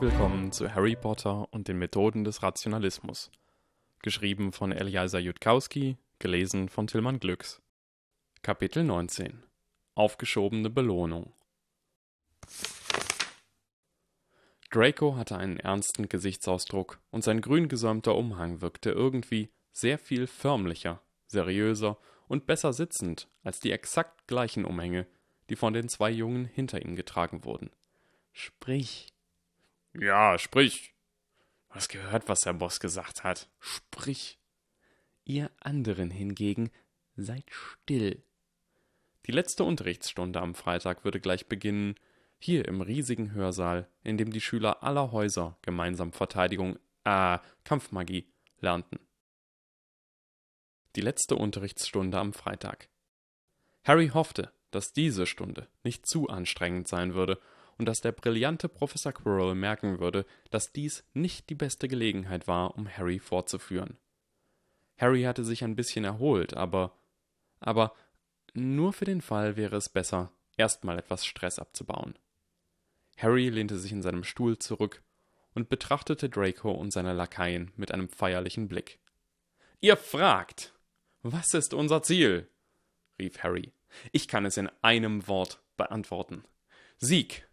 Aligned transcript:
Willkommen 0.00 0.50
zu 0.50 0.74
Harry 0.74 0.96
Potter 0.96 1.46
und 1.52 1.68
den 1.68 1.78
Methoden 1.78 2.24
des 2.24 2.42
Rationalismus. 2.42 3.30
Geschrieben 4.00 4.50
von 4.54 4.72
Eliasa 4.72 5.18
Jutkowski, 5.18 5.98
gelesen 6.18 6.70
von 6.70 6.86
Tillmann 6.86 7.20
Glücks. 7.20 7.60
Kapitel 8.40 8.82
19 8.82 9.42
Aufgeschobene 9.94 10.70
Belohnung 10.70 11.34
Draco 14.70 15.16
hatte 15.16 15.36
einen 15.36 15.58
ernsten 15.58 16.08
Gesichtsausdruck 16.08 16.98
und 17.10 17.22
sein 17.22 17.42
grün 17.42 17.68
gesäumter 17.68 18.14
Umhang 18.14 18.62
wirkte 18.62 18.92
irgendwie 18.92 19.50
sehr 19.70 19.98
viel 19.98 20.26
förmlicher, 20.26 21.02
seriöser 21.26 21.98
und 22.26 22.46
besser 22.46 22.72
sitzend 22.72 23.28
als 23.42 23.60
die 23.60 23.70
exakt 23.70 24.26
gleichen 24.26 24.64
Umhänge, 24.64 25.06
die 25.50 25.56
von 25.56 25.74
den 25.74 25.90
zwei 25.90 26.10
Jungen 26.10 26.46
hinter 26.46 26.80
ihm 26.80 26.96
getragen 26.96 27.44
wurden. 27.44 27.68
Sprich. 28.32 29.12
Ja, 29.94 30.38
sprich. 30.38 30.94
Du 31.68 31.74
hast 31.74 31.88
gehört, 31.88 32.28
was 32.28 32.40
der 32.40 32.52
Boss 32.52 32.80
gesagt 32.80 33.24
hat. 33.24 33.48
Sprich. 33.58 34.38
Ihr 35.24 35.50
anderen 35.60 36.10
hingegen 36.10 36.70
seid 37.16 37.44
still. 37.50 38.22
Die 39.26 39.32
letzte 39.32 39.64
Unterrichtsstunde 39.64 40.40
am 40.40 40.54
Freitag 40.54 41.04
würde 41.04 41.20
gleich 41.20 41.46
beginnen, 41.46 41.94
hier 42.38 42.66
im 42.66 42.80
riesigen 42.80 43.32
Hörsaal, 43.32 43.86
in 44.02 44.16
dem 44.16 44.32
die 44.32 44.40
Schüler 44.40 44.82
aller 44.82 45.12
Häuser 45.12 45.58
gemeinsam 45.62 46.12
Verteidigung, 46.12 46.78
äh, 47.04 47.38
Kampfmagie 47.64 48.26
lernten. 48.60 48.98
Die 50.96 51.02
letzte 51.02 51.36
Unterrichtsstunde 51.36 52.18
am 52.18 52.32
Freitag. 52.32 52.88
Harry 53.84 54.08
hoffte, 54.08 54.52
dass 54.70 54.92
diese 54.92 55.26
Stunde 55.26 55.68
nicht 55.84 56.06
zu 56.06 56.28
anstrengend 56.28 56.88
sein 56.88 57.14
würde 57.14 57.38
und 57.80 57.86
dass 57.86 58.02
der 58.02 58.12
brillante 58.12 58.68
Professor 58.68 59.10
Quirrell 59.10 59.54
merken 59.54 60.00
würde, 60.00 60.26
dass 60.50 60.70
dies 60.70 61.02
nicht 61.14 61.48
die 61.48 61.54
beste 61.54 61.88
Gelegenheit 61.88 62.46
war, 62.46 62.76
um 62.76 62.86
Harry 62.86 63.18
fortzuführen. 63.18 63.96
Harry 64.98 65.22
hatte 65.22 65.44
sich 65.44 65.64
ein 65.64 65.76
bisschen 65.76 66.04
erholt, 66.04 66.52
aber 66.52 66.94
aber 67.58 67.94
nur 68.52 68.92
für 68.92 69.06
den 69.06 69.22
Fall 69.22 69.56
wäre 69.56 69.76
es 69.76 69.88
besser, 69.88 70.30
erstmal 70.58 70.98
etwas 70.98 71.24
Stress 71.24 71.58
abzubauen. 71.58 72.18
Harry 73.16 73.48
lehnte 73.48 73.78
sich 73.78 73.92
in 73.92 74.02
seinem 74.02 74.24
Stuhl 74.24 74.58
zurück 74.58 75.02
und 75.54 75.70
betrachtete 75.70 76.28
Draco 76.28 76.72
und 76.72 76.90
seine 76.90 77.14
Lakaien 77.14 77.72
mit 77.76 77.92
einem 77.92 78.10
feierlichen 78.10 78.68
Blick. 78.68 78.98
Ihr 79.80 79.96
fragt, 79.96 80.74
was 81.22 81.54
ist 81.54 81.72
unser 81.72 82.02
Ziel? 82.02 82.46
rief 83.18 83.38
Harry. 83.42 83.72
Ich 84.12 84.28
kann 84.28 84.44
es 84.44 84.58
in 84.58 84.68
einem 84.82 85.26
Wort 85.28 85.62
beantworten. 85.78 86.44
Sieg. 86.98 87.46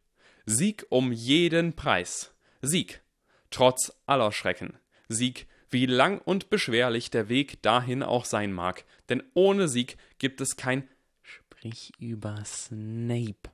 Sieg 0.49 0.85
um 0.89 1.11
jeden 1.11 1.73
Preis. 1.73 2.33
Sieg. 2.61 3.01
Trotz 3.49 3.91
aller 4.05 4.31
Schrecken. 4.31 4.79
Sieg, 5.09 5.45
wie 5.69 5.85
lang 5.85 6.19
und 6.19 6.49
beschwerlich 6.49 7.09
der 7.09 7.27
Weg 7.27 7.61
dahin 7.61 8.01
auch 8.01 8.23
sein 8.23 8.53
mag, 8.53 8.85
denn 9.09 9.21
ohne 9.33 9.67
Sieg 9.67 9.97
gibt 10.19 10.39
es 10.39 10.55
kein 10.55 10.87
Sprich 11.21 11.91
über 11.99 12.45
Snape, 12.45 13.49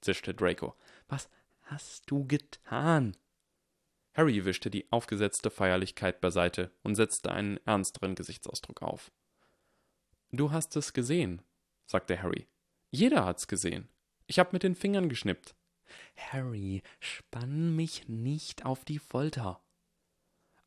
zischte 0.00 0.32
Draco. 0.32 0.74
Was 1.08 1.28
hast 1.64 2.10
du 2.10 2.26
getan? 2.26 3.14
Harry 4.14 4.46
wischte 4.46 4.70
die 4.70 4.90
aufgesetzte 4.90 5.50
Feierlichkeit 5.50 6.22
beiseite 6.22 6.70
und 6.82 6.94
setzte 6.94 7.30
einen 7.30 7.58
ernsteren 7.66 8.14
Gesichtsausdruck 8.14 8.80
auf. 8.80 9.12
Du 10.32 10.50
hast 10.50 10.76
es 10.76 10.94
gesehen, 10.94 11.42
sagte 11.84 12.22
Harry. 12.22 12.48
Jeder 12.90 13.26
hat's 13.26 13.48
gesehen. 13.48 13.90
Ich 14.26 14.38
hab 14.38 14.54
mit 14.54 14.62
den 14.62 14.74
Fingern 14.74 15.10
geschnippt. 15.10 15.54
Harry, 16.16 16.82
spann 17.00 17.74
mich 17.76 18.08
nicht 18.08 18.64
auf 18.64 18.84
die 18.84 18.98
Folter. 18.98 19.60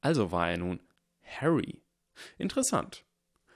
Also 0.01 0.31
war 0.31 0.49
er 0.49 0.57
nun 0.57 0.79
Harry. 1.23 1.81
Interessant. 2.37 3.05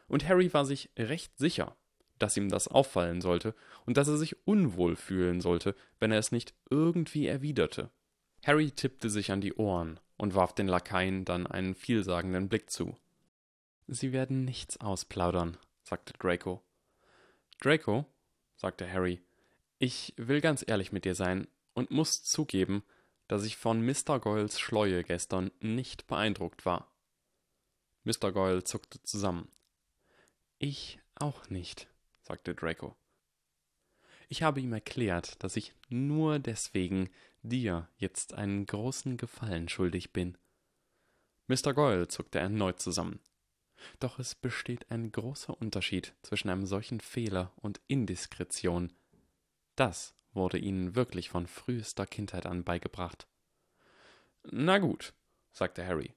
Und 0.08 0.28
Harry 0.28 0.53
war 0.53 0.66
sich 0.66 0.90
recht 0.98 1.38
sicher, 1.38 1.76
dass 2.20 2.38
ihm 2.38 2.50
das 2.50 2.68
auffallen 2.68 3.22
sollte 3.22 3.56
und 3.86 3.98
dass 3.98 4.08
er 4.08 4.18
sich 4.18 4.48
unwohl 4.48 4.96
fühlen 4.96 5.42
sollte, 5.42 5.76
wenn 6.00 6.12
er 6.12 6.20
es 6.20 6.31
nicht 6.31 6.53
irgendwie 6.70 7.28
erwiderte. 7.28 7.90
Harry 8.46 8.72
tippte 8.72 9.09
sich 9.09 9.32
an 9.32 9.42
die 9.42 9.56
Ohren 9.56 10.00
und 10.18 10.36
warf 10.36 10.53
den 10.53 10.68
Lakaien 10.68 11.26
dann 11.26 11.47
einen 11.47 11.74
vielsagenden 11.74 12.47
Blick 12.47 12.70
zu. 12.70 12.96
Sie 13.88 14.14
werden 14.14 14.46
nichts 14.46 14.80
ausplaudern, 14.80 15.58
sagte 15.84 16.14
Draco. 16.14 16.62
Draco, 17.59 18.06
sagte 18.56 18.92
Harry, 18.92 19.22
ich 19.80 20.14
will 20.18 20.42
ganz 20.42 20.64
ehrlich 20.66 20.92
mit 20.92 21.06
dir 21.06 21.16
sein 21.16 21.47
und 21.75 21.91
muss 21.91 22.24
zugeben, 22.24 22.84
dass 23.28 23.44
ich 23.44 23.58
von 23.58 23.86
Mr. 23.86 24.19
Goyles 24.19 24.59
Schleue 24.59 25.03
gestern 25.03 25.52
nicht 25.59 26.08
beeindruckt 26.08 26.66
war. 26.66 26.91
Mr. 28.03 28.31
Goyle 28.31 28.63
zuckte 28.63 29.02
zusammen. 29.03 29.52
Ich 30.58 31.00
auch 31.16 31.50
nicht, 31.50 31.88
sagte 32.22 32.56
Draco. 32.56 32.96
Ich 34.28 34.41
habe 34.41 34.62
ihm 34.62 34.74
erklärt, 34.74 35.44
dass 35.44 35.56
ich 35.56 35.74
nur 35.90 36.40
deswegen 36.40 37.09
dir 37.44 37.90
jetzt 37.97 38.34
einen 38.34 38.66
großen 38.66 39.18
Gefallen 39.18 39.69
schuldig 39.69 40.14
bin. 40.14 40.38
Mr. 41.47 41.74
Goyle 41.74 42.08
zuckte 42.08 42.40
erneut 42.40 42.80
zusammen. 42.80 43.19
Doch 44.00 44.18
es 44.18 44.34
besteht 44.34 44.90
ein 44.90 45.12
großer 45.12 45.59
Unterschied 45.59 46.16
zwischen 46.24 46.50
einem 46.50 46.66
solchen 46.66 47.00
Fehler 47.00 47.53
und 47.58 47.81
Indiskretion. 47.88 48.94
Das 49.75 50.16
wurde 50.35 50.57
ihnen 50.57 50.96
wirklich 50.96 51.29
von 51.29 51.47
frühester 51.47 52.06
Kindheit 52.06 52.46
an 52.46 52.63
beigebracht. 52.63 53.28
Na 54.44 54.78
gut, 54.78 55.13
sagte 55.51 55.85
Harry. 55.85 56.13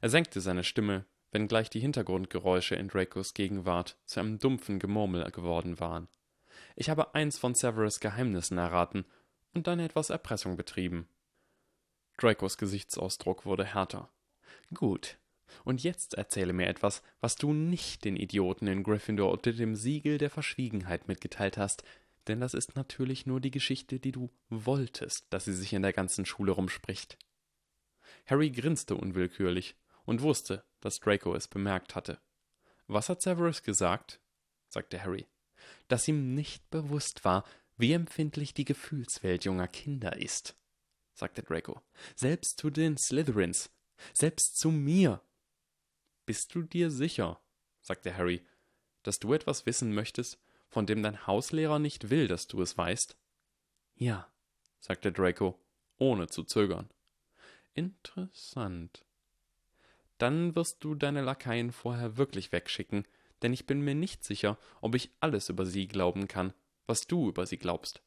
Er 0.00 0.08
senkte 0.08 0.40
seine 0.40 0.64
Stimme, 0.64 1.04
wenngleich 1.30 1.70
die 1.70 1.80
Hintergrundgeräusche 1.80 2.74
in 2.74 2.88
Dracos 2.88 3.34
Gegenwart 3.34 3.96
zu 4.04 4.20
einem 4.20 4.38
dumpfen 4.38 4.78
Gemurmel 4.78 5.30
geworden 5.30 5.78
waren. 5.80 6.08
Ich 6.76 6.90
habe 6.90 7.14
eins 7.14 7.38
von 7.38 7.54
Severus 7.54 8.00
Geheimnissen 8.00 8.58
erraten 8.58 9.04
und 9.54 9.66
dann 9.66 9.80
etwas 9.80 10.10
Erpressung 10.10 10.56
betrieben. 10.56 11.08
Dracos 12.16 12.58
Gesichtsausdruck 12.58 13.44
wurde 13.44 13.64
härter. 13.64 14.10
Gut, 14.74 15.18
und 15.64 15.82
jetzt 15.82 16.14
erzähle 16.14 16.52
mir 16.52 16.66
etwas, 16.66 17.02
was 17.20 17.36
du 17.36 17.52
nicht 17.52 18.04
den 18.04 18.16
Idioten 18.16 18.66
in 18.66 18.82
Gryffindor 18.82 19.30
unter 19.32 19.52
dem 19.52 19.74
Siegel 19.74 20.18
der 20.18 20.30
Verschwiegenheit 20.30 21.08
mitgeteilt 21.08 21.56
hast, 21.56 21.84
denn 22.28 22.40
das 22.40 22.54
ist 22.54 22.76
natürlich 22.76 23.26
nur 23.26 23.40
die 23.40 23.50
Geschichte, 23.50 23.98
die 23.98 24.12
du 24.12 24.30
wolltest, 24.48 25.26
dass 25.30 25.46
sie 25.46 25.54
sich 25.54 25.72
in 25.72 25.82
der 25.82 25.92
ganzen 25.92 26.26
Schule 26.26 26.52
rumspricht. 26.52 27.18
Harry 28.26 28.50
grinste 28.50 28.94
unwillkürlich 28.94 29.76
und 30.04 30.22
wusste, 30.22 30.64
dass 30.80 31.00
Draco 31.00 31.34
es 31.34 31.48
bemerkt 31.48 31.94
hatte. 31.94 32.20
Was 32.86 33.08
hat 33.08 33.22
Severus 33.22 33.62
gesagt? 33.62 34.20
sagte 34.68 35.02
Harry. 35.02 35.26
Dass 35.88 36.08
ihm 36.08 36.34
nicht 36.34 36.68
bewusst 36.70 37.24
war, 37.24 37.44
wie 37.76 37.92
empfindlich 37.92 38.54
die 38.54 38.64
Gefühlswelt 38.64 39.44
junger 39.44 39.68
Kinder 39.68 40.16
ist, 40.16 40.56
sagte 41.14 41.42
Draco. 41.42 41.80
Selbst 42.16 42.58
zu 42.58 42.70
den 42.70 42.96
Slytherins, 42.96 43.70
selbst 44.12 44.58
zu 44.58 44.70
mir. 44.70 45.22
Bist 46.26 46.54
du 46.54 46.62
dir 46.62 46.90
sicher, 46.90 47.40
sagte 47.80 48.16
Harry, 48.16 48.44
dass 49.02 49.18
du 49.18 49.32
etwas 49.32 49.64
wissen 49.64 49.94
möchtest, 49.94 50.38
von 50.68 50.86
dem 50.86 51.02
dein 51.02 51.26
Hauslehrer 51.26 51.78
nicht 51.78 52.10
will, 52.10 52.28
dass 52.28 52.46
du 52.46 52.60
es 52.62 52.76
weißt? 52.76 53.16
Ja, 53.94 54.28
sagte 54.78 55.12
Draco, 55.12 55.58
ohne 55.96 56.28
zu 56.28 56.44
zögern. 56.44 56.88
Interessant. 57.74 59.04
Dann 60.18 60.56
wirst 60.56 60.82
du 60.82 60.94
deine 60.94 61.22
Lakaien 61.22 61.72
vorher 61.72 62.16
wirklich 62.16 62.52
wegschicken, 62.52 63.06
denn 63.42 63.52
ich 63.52 63.66
bin 63.66 63.80
mir 63.80 63.94
nicht 63.94 64.24
sicher, 64.24 64.58
ob 64.80 64.94
ich 64.94 65.10
alles 65.20 65.48
über 65.48 65.64
sie 65.64 65.86
glauben 65.86 66.26
kann, 66.28 66.52
was 66.86 67.06
du 67.06 67.28
über 67.28 67.46
sie 67.46 67.58
glaubst. 67.58 68.02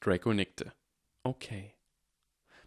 Draco 0.00 0.32
nickte. 0.32 0.72
Okay. 1.22 1.74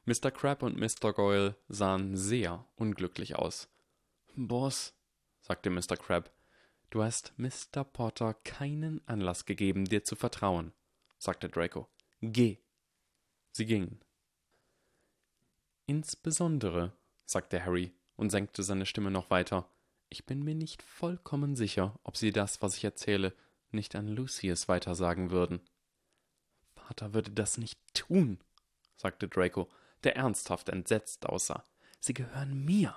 Mr. 0.05 0.31
Crab 0.31 0.63
und 0.63 0.77
Mr. 0.77 1.13
Goyle 1.13 1.55
sahen 1.69 2.17
sehr 2.17 2.65
unglücklich 2.75 3.35
aus. 3.35 3.69
Boss, 4.35 4.93
sagte 5.39 5.69
Mr. 5.69 5.95
Crab, 5.97 6.29
du 6.93 7.01
hast 7.01 7.33
Mr. 7.37 7.83
Potter 7.83 8.35
keinen 8.43 9.01
Anlass 9.07 9.45
gegeben, 9.45 9.85
dir 9.85 10.03
zu 10.03 10.15
vertrauen, 10.15 10.73
sagte 11.17 11.49
Draco. 11.49 11.87
Geh. 12.21 12.59
Sie 13.51 13.65
gingen. 13.65 13.99
Insbesondere, 15.87 16.93
sagte 17.25 17.65
Harry 17.65 17.91
und 18.15 18.29
senkte 18.29 18.61
seine 18.61 18.85
Stimme 18.85 19.09
noch 19.09 19.31
weiter, 19.31 19.67
ich 20.09 20.25
bin 20.25 20.43
mir 20.43 20.53
nicht 20.53 20.83
vollkommen 20.83 21.55
sicher, 21.55 21.99
ob 22.03 22.15
Sie 22.15 22.31
das, 22.31 22.61
was 22.61 22.77
ich 22.77 22.83
erzähle, 22.83 23.33
nicht 23.71 23.95
an 23.95 24.07
Lucius 24.07 24.67
weitersagen 24.67 25.31
würden. 25.31 25.61
Vater 26.75 27.15
würde 27.15 27.31
das 27.31 27.57
nicht 27.57 27.79
tun, 27.95 28.39
sagte 28.97 29.27
Draco, 29.27 29.67
der 30.03 30.15
ernsthaft 30.15 30.69
entsetzt 30.69 31.25
aussah. 31.25 31.65
Sie 31.99 32.13
gehören 32.13 32.63
mir. 32.63 32.95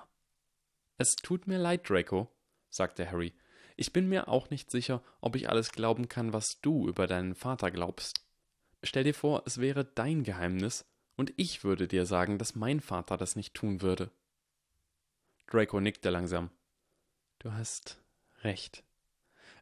Es 0.99 1.15
tut 1.15 1.47
mir 1.47 1.57
leid, 1.57 1.89
Draco, 1.89 2.31
sagte 2.69 3.09
Harry. 3.09 3.33
Ich 3.77 3.93
bin 3.93 4.09
mir 4.09 4.27
auch 4.27 4.49
nicht 4.49 4.71
sicher, 4.71 5.01
ob 5.21 5.35
ich 5.35 5.49
alles 5.49 5.71
glauben 5.71 6.09
kann, 6.09 6.33
was 6.33 6.59
du 6.61 6.89
über 6.89 7.07
deinen 7.07 7.35
Vater 7.35 7.71
glaubst. 7.71 8.25
Stell 8.83 9.03
dir 9.03 9.13
vor, 9.13 9.43
es 9.45 9.59
wäre 9.59 9.85
dein 9.85 10.23
Geheimnis, 10.23 10.85
Und 11.17 11.33
ich 11.35 11.63
würde 11.63 11.87
dir 11.87 12.05
sagen, 12.05 12.37
dass 12.37 12.55
mein 12.55 12.79
Vater 12.79 13.17
das 13.17 13.35
nicht 13.35 13.55
tun 13.55 13.81
würde. 13.81 14.11
Draco 15.47 15.79
nickte 15.79 16.11
langsam. 16.11 16.51
Du 17.39 17.51
hast 17.51 17.99
recht. 18.43 18.83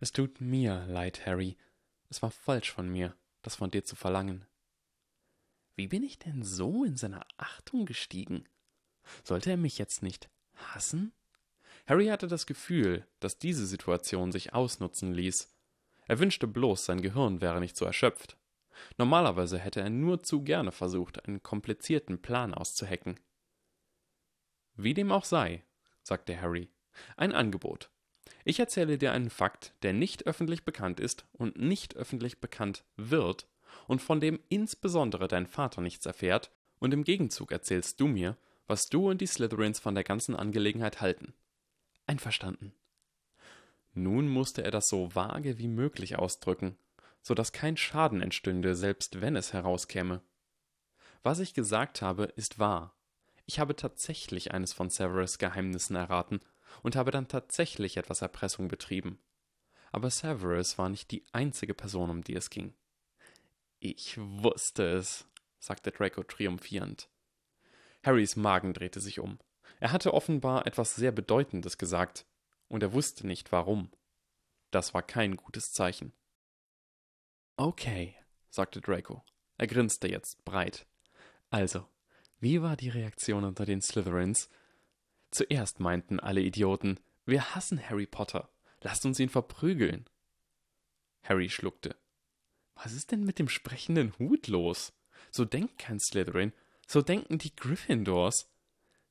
Es 0.01 0.11
tut 0.11 0.41
mir 0.41 0.85
leid, 0.87 1.25
Harry. 1.25 1.55
Es 2.09 2.21
war 2.21 2.31
falsch 2.31 2.71
von 2.71 2.89
mir, 2.89 3.15
das 3.41 3.55
von 3.55 3.71
dir 3.71 3.85
zu 3.85 3.95
verlangen. 3.95 4.45
Wie 5.75 5.87
bin 5.87 6.03
ich 6.03 6.19
denn 6.19 6.43
so 6.43 6.83
in 6.83 6.97
seiner 6.97 7.25
Achtung 7.37 7.85
gestiegen? 7.85 8.43
Sollte 9.23 9.51
er 9.51 9.57
mich 9.57 9.77
jetzt 9.77 10.03
nicht 10.03 10.29
hassen? 10.55 11.13
Harry 11.87 12.07
hatte 12.07 12.27
das 12.27 12.45
Gefühl, 12.45 13.05
dass 13.19 13.37
diese 13.37 13.65
Situation 13.65 14.31
sich 14.31 14.53
ausnutzen 14.53 15.13
ließ. 15.13 15.53
Er 16.07 16.19
wünschte 16.19 16.47
bloß, 16.47 16.85
sein 16.85 17.01
Gehirn 17.01 17.41
wäre 17.41 17.59
nicht 17.59 17.77
so 17.77 17.85
erschöpft. 17.85 18.37
Normalerweise 18.97 19.57
hätte 19.57 19.81
er 19.81 19.89
nur 19.89 20.23
zu 20.23 20.43
gerne 20.43 20.71
versucht, 20.71 21.25
einen 21.25 21.43
komplizierten 21.43 22.21
Plan 22.21 22.53
auszuhecken. 22.53 23.19
Wie 24.75 24.93
dem 24.93 25.11
auch 25.11 25.25
sei, 25.25 25.63
sagte 26.03 26.39
Harry, 26.41 26.69
ein 27.15 27.33
Angebot. 27.33 27.89
Ich 28.43 28.59
erzähle 28.59 28.97
dir 28.97 29.11
einen 29.11 29.29
Fakt, 29.29 29.73
der 29.83 29.93
nicht 29.93 30.27
öffentlich 30.27 30.65
bekannt 30.65 30.99
ist 30.99 31.25
und 31.33 31.57
nicht 31.57 31.95
öffentlich 31.95 32.41
bekannt 32.41 32.83
wird 32.97 33.47
und 33.87 34.01
von 34.01 34.19
dem 34.19 34.39
insbesondere 34.49 35.27
dein 35.27 35.47
Vater 35.47 35.81
nichts 35.81 36.05
erfährt, 36.05 36.51
und 36.79 36.93
im 36.93 37.03
Gegenzug 37.03 37.51
erzählst 37.51 37.99
du 37.99 38.07
mir, 38.07 38.37
was 38.67 38.89
du 38.89 39.09
und 39.09 39.21
die 39.21 39.27
Slytherins 39.27 39.79
von 39.79 39.95
der 39.95 40.03
ganzen 40.03 40.35
Angelegenheit 40.35 41.01
halten. 41.01 41.33
Einverstanden. 42.07 42.73
Nun 43.93 44.27
musste 44.27 44.63
er 44.63 44.71
das 44.71 44.89
so 44.89 45.15
vage 45.15 45.57
wie 45.57 45.67
möglich 45.67 46.17
ausdrücken, 46.17 46.77
so 47.21 47.33
dass 47.33 47.53
kein 47.53 47.77
Schaden 47.77 48.21
entstünde, 48.21 48.75
selbst 48.75 49.21
wenn 49.21 49.35
es 49.35 49.53
herauskäme. 49.53 50.21
Was 51.23 51.39
ich 51.39 51.53
gesagt 51.53 52.01
habe, 52.01 52.25
ist 52.25 52.59
wahr. 52.59 52.95
Ich 53.45 53.59
habe 53.59 53.75
tatsächlich 53.75 54.51
eines 54.51 54.73
von 54.73 54.89
Severus 54.89 55.37
Geheimnissen 55.37 55.95
erraten 55.95 56.39
und 56.83 56.95
habe 56.95 57.11
dann 57.11 57.27
tatsächlich 57.27 57.97
etwas 57.97 58.21
Erpressung 58.21 58.67
betrieben. 58.67 59.19
Aber 59.91 60.09
Severus 60.09 60.77
war 60.77 60.89
nicht 60.89 61.11
die 61.11 61.23
einzige 61.31 61.73
Person, 61.73 62.09
um 62.09 62.23
die 62.23 62.35
es 62.35 62.49
ging. 62.49 62.75
Ich 63.79 64.17
wusste 64.17 64.83
es, 64.83 65.27
sagte 65.59 65.91
Draco 65.91 66.23
triumphierend. 66.23 67.09
Harrys 68.03 68.35
Magen 68.35 68.73
drehte 68.73 68.99
sich 68.99 69.19
um. 69.19 69.39
Er 69.79 69.91
hatte 69.91 70.13
offenbar 70.13 70.67
etwas 70.67 70.95
sehr 70.95 71.11
Bedeutendes 71.11 71.77
gesagt, 71.77 72.25
und 72.67 72.83
er 72.83 72.93
wusste 72.93 73.27
nicht 73.27 73.51
warum. 73.51 73.91
Das 74.71 74.93
war 74.93 75.03
kein 75.03 75.35
gutes 75.35 75.71
Zeichen. 75.71 76.13
Okay, 77.57 78.15
sagte 78.49 78.81
Draco. 78.81 79.23
Er 79.57 79.67
grinste 79.67 80.09
jetzt 80.09 80.43
breit. 80.43 80.85
Also, 81.49 81.87
wie 82.39 82.61
war 82.61 82.75
die 82.75 82.89
Reaktion 82.89 83.43
unter 83.43 83.65
den 83.65 83.81
Slytherins? 83.81 84.49
Zuerst 85.31 85.79
meinten 85.79 86.19
alle 86.19 86.41
Idioten, 86.41 86.99
wir 87.25 87.55
hassen 87.55 87.81
Harry 87.89 88.05
Potter. 88.05 88.49
Lasst 88.81 89.05
uns 89.05 89.19
ihn 89.19 89.29
verprügeln. 89.29 90.09
Harry 91.23 91.49
schluckte. 91.49 91.95
Was 92.75 92.93
ist 92.93 93.11
denn 93.11 93.23
mit 93.23 93.39
dem 93.39 93.49
sprechenden 93.49 94.13
Hut 94.19 94.47
los? 94.47 94.93
So 95.31 95.45
denkt 95.45 95.79
kein 95.79 95.99
Slytherin, 95.99 96.53
so 96.87 97.01
denken 97.01 97.37
die 97.37 97.55
Gryffindors. 97.55 98.51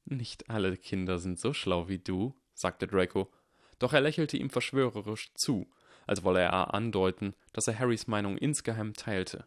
Nicht 0.04 0.50
alle 0.50 0.76
Kinder 0.76 1.18
sind 1.18 1.38
so 1.38 1.52
schlau 1.52 1.88
wie 1.88 1.98
du, 1.98 2.34
sagte 2.52 2.86
Draco, 2.86 3.32
doch 3.78 3.92
er 3.92 4.00
lächelte 4.00 4.36
ihm 4.36 4.50
verschwörerisch 4.50 5.32
zu, 5.34 5.66
als 6.06 6.22
wolle 6.22 6.40
er 6.40 6.74
andeuten, 6.74 7.34
dass 7.52 7.68
er 7.68 7.78
Harrys 7.78 8.06
Meinung 8.06 8.36
insgeheim 8.36 8.92
teilte. 8.94 9.46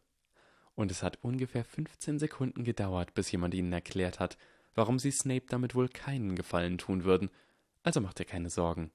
Und 0.76 0.92
es 0.92 1.04
hat 1.04 1.20
ungefähr 1.24 1.64
15 1.64 2.20
Sekunden 2.20 2.64
gedauert, 2.64 3.14
bis 3.14 3.32
jemand 3.32 3.54
ihnen 3.54 3.74
erklärt 3.74 4.20
hat, 4.20 4.38
warum 4.76 5.00
sie 5.00 5.12
Snape 5.12 5.46
damit 5.48 5.76
wohl 5.76 5.90
keinen 5.90 6.36
Gefallen 6.36 6.78
tun 6.78 7.04
würden, 7.04 7.30
also 7.84 8.02
macht 8.02 8.20
ihr 8.20 8.26
keine 8.26 8.50
Sorgen. 8.50 8.92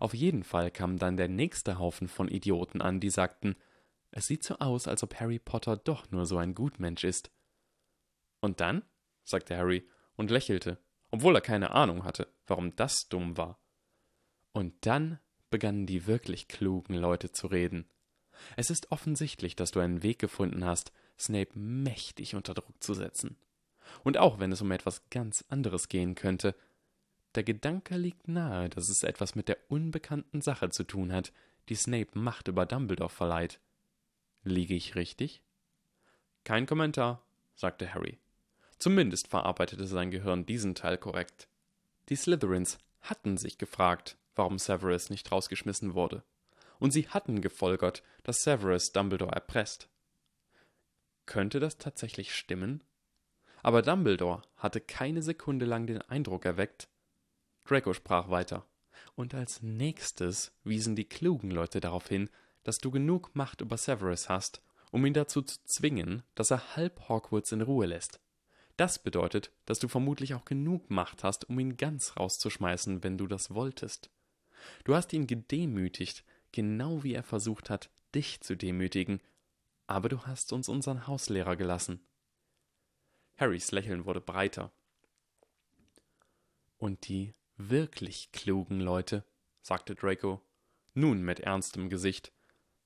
Auf 0.00 0.14
jeden 0.14 0.42
Fall 0.42 0.70
kam 0.70 0.98
dann 0.98 1.16
der 1.16 1.28
nächste 1.28 1.78
Haufen 1.78 2.08
von 2.08 2.28
Idioten 2.28 2.80
an, 2.80 3.00
die 3.00 3.10
sagten, 3.10 3.56
es 4.10 4.26
sieht 4.26 4.44
so 4.44 4.58
aus, 4.58 4.86
als 4.86 5.02
ob 5.02 5.18
Harry 5.20 5.38
Potter 5.38 5.76
doch 5.76 6.10
nur 6.10 6.26
so 6.26 6.36
ein 6.38 6.54
Gutmensch 6.54 7.04
ist. 7.04 7.30
Und 8.40 8.60
dann? 8.60 8.82
sagte 9.24 9.56
Harry 9.56 9.88
und 10.16 10.30
lächelte, 10.30 10.78
obwohl 11.14 11.36
er 11.36 11.40
keine 11.40 11.70
Ahnung 11.70 12.02
hatte, 12.02 12.26
warum 12.48 12.74
das 12.74 13.08
dumm 13.08 13.36
war. 13.36 13.60
Und 14.52 14.74
dann 14.84 15.20
begannen 15.48 15.86
die 15.86 16.08
wirklich 16.08 16.48
klugen 16.48 16.94
Leute 16.94 17.30
zu 17.30 17.46
reden. 17.46 17.88
Es 18.56 18.68
ist 18.68 18.90
offensichtlich, 18.90 19.54
dass 19.54 19.70
du 19.70 19.78
einen 19.78 20.02
Weg 20.02 20.18
gefunden 20.18 20.64
hast, 20.64 20.90
Snape 21.16 21.56
mächtig 21.56 22.34
unter 22.34 22.52
Druck 22.52 22.82
zu 22.82 22.94
setzen. 22.94 23.36
Und 24.02 24.18
auch 24.18 24.40
wenn 24.40 24.50
es 24.50 24.60
um 24.60 24.72
etwas 24.72 25.08
ganz 25.10 25.44
anderes 25.48 25.88
gehen 25.88 26.16
könnte, 26.16 26.56
der 27.36 27.44
Gedanke 27.44 27.96
liegt 27.96 28.26
nahe, 28.26 28.68
dass 28.68 28.88
es 28.88 29.04
etwas 29.04 29.36
mit 29.36 29.46
der 29.46 29.58
unbekannten 29.68 30.40
Sache 30.40 30.70
zu 30.70 30.82
tun 30.82 31.12
hat, 31.12 31.32
die 31.68 31.76
Snape 31.76 32.18
Macht 32.18 32.48
über 32.48 32.66
Dumbledore 32.66 33.08
verleiht. 33.08 33.60
Liege 34.42 34.74
ich 34.74 34.96
richtig? 34.96 35.42
Kein 36.42 36.66
Kommentar, 36.66 37.22
sagte 37.54 37.94
Harry. 37.94 38.18
Zumindest 38.78 39.28
verarbeitete 39.28 39.86
sein 39.86 40.10
Gehirn 40.10 40.46
diesen 40.46 40.74
Teil 40.74 40.98
korrekt. 40.98 41.48
Die 42.08 42.16
Slytherins 42.16 42.78
hatten 43.00 43.36
sich 43.36 43.58
gefragt, 43.58 44.16
warum 44.34 44.58
Severus 44.58 45.10
nicht 45.10 45.30
rausgeschmissen 45.30 45.94
wurde. 45.94 46.22
Und 46.78 46.90
sie 46.90 47.08
hatten 47.08 47.40
gefolgert, 47.40 48.02
dass 48.24 48.42
Severus 48.42 48.92
Dumbledore 48.92 49.32
erpresst. 49.32 49.88
Könnte 51.26 51.60
das 51.60 51.78
tatsächlich 51.78 52.34
stimmen? 52.34 52.82
Aber 53.62 53.80
Dumbledore 53.80 54.42
hatte 54.56 54.80
keine 54.80 55.22
Sekunde 55.22 55.64
lang 55.64 55.86
den 55.86 56.02
Eindruck 56.02 56.44
erweckt. 56.44 56.88
Draco 57.64 57.94
sprach 57.94 58.28
weiter. 58.28 58.66
Und 59.14 59.34
als 59.34 59.62
nächstes 59.62 60.52
wiesen 60.64 60.96
die 60.96 61.08
klugen 61.08 61.50
Leute 61.50 61.80
darauf 61.80 62.08
hin, 62.08 62.28
dass 62.64 62.78
du 62.78 62.90
genug 62.90 63.34
Macht 63.34 63.60
über 63.60 63.76
Severus 63.78 64.28
hast, 64.28 64.60
um 64.90 65.06
ihn 65.06 65.14
dazu 65.14 65.42
zu 65.42 65.58
zwingen, 65.64 66.22
dass 66.34 66.50
er 66.50 66.76
halb 66.76 67.08
Hogwarts 67.08 67.52
in 67.52 67.62
Ruhe 67.62 67.86
lässt. 67.86 68.20
Das 68.76 68.98
bedeutet, 68.98 69.52
dass 69.66 69.78
du 69.78 69.88
vermutlich 69.88 70.34
auch 70.34 70.44
genug 70.44 70.90
Macht 70.90 71.22
hast, 71.22 71.48
um 71.48 71.58
ihn 71.58 71.76
ganz 71.76 72.16
rauszuschmeißen, 72.16 73.04
wenn 73.04 73.16
du 73.16 73.26
das 73.26 73.54
wolltest. 73.54 74.10
Du 74.84 74.94
hast 74.94 75.12
ihn 75.12 75.26
gedemütigt, 75.26 76.24
genau 76.52 77.04
wie 77.04 77.14
er 77.14 77.22
versucht 77.22 77.70
hat, 77.70 77.90
dich 78.14 78.40
zu 78.40 78.56
demütigen, 78.56 79.20
aber 79.86 80.08
du 80.08 80.22
hast 80.22 80.52
uns 80.52 80.68
unseren 80.68 81.06
Hauslehrer 81.06 81.56
gelassen. 81.56 82.04
Harrys 83.36 83.72
Lächeln 83.72 84.06
wurde 84.06 84.20
breiter. 84.20 84.72
Und 86.78 87.08
die 87.08 87.34
wirklich 87.56 88.32
klugen 88.32 88.80
Leute, 88.80 89.24
sagte 89.62 89.94
Draco, 89.94 90.40
nun 90.94 91.22
mit 91.22 91.40
ernstem 91.40 91.88
Gesicht, 91.88 92.32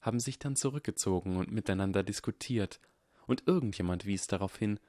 haben 0.00 0.20
sich 0.20 0.38
dann 0.38 0.56
zurückgezogen 0.56 1.36
und 1.36 1.50
miteinander 1.50 2.02
diskutiert, 2.02 2.80
und 3.26 3.46
irgendjemand 3.46 4.06
wies 4.06 4.26
darauf 4.26 4.56
hin, 4.56 4.80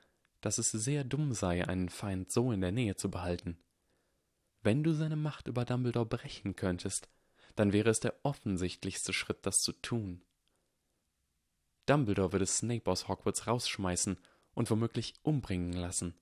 dass 0.42 0.58
es 0.58 0.72
sehr 0.72 1.04
dumm 1.04 1.34
sei, 1.34 1.68
einen 1.68 1.90
Feind 1.90 2.32
so 2.32 2.52
in 2.52 2.62
der 2.62 2.72
Nähe 2.72 2.96
zu 2.96 3.10
behalten. 3.10 3.58
Wenn 4.62 4.84
du 4.84 4.94
seine 4.94 5.16
Macht 5.16 5.48
über 5.48 5.66
Dumbledore 5.66 6.06
brechen 6.06 6.56
könntest, 6.56 7.10
dann 7.56 7.74
wäre 7.74 7.90
es 7.90 8.00
der 8.00 8.14
offensichtlichste 8.24 9.14
Schritt, 9.14 9.46
das 9.46 9.62
zu 9.62 9.74
tun. 9.74 10.22
Dumbledore 11.86 12.34
würde 12.34 12.46
Snape 12.46 12.90
aus 12.90 13.08
Hogwarts 13.08 13.48
rausschmeißen 13.48 14.18
und 14.54 14.70
womöglich 14.70 15.16
umbringen 15.24 15.74
lassen. 15.74 16.14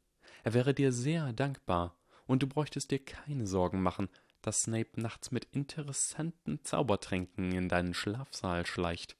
Er 0.44 0.54
wäre 0.54 0.74
dir 0.74 0.92
sehr 0.92 1.34
dankbar, 1.34 1.98
und 2.26 2.44
du 2.44 2.48
bräuchtest 2.48 2.92
dir 2.92 3.04
keine 3.04 3.48
Sorgen 3.48 3.82
machen, 3.82 4.10
dass 4.42 4.64
Snape 4.64 5.00
nachts 5.02 5.32
mit 5.32 5.46
interessanten 5.46 6.64
Zaubertränken 6.64 7.52
in 7.54 7.70
deinen 7.70 7.94
Schlafsaal 7.94 8.66
schleicht. 8.66 9.18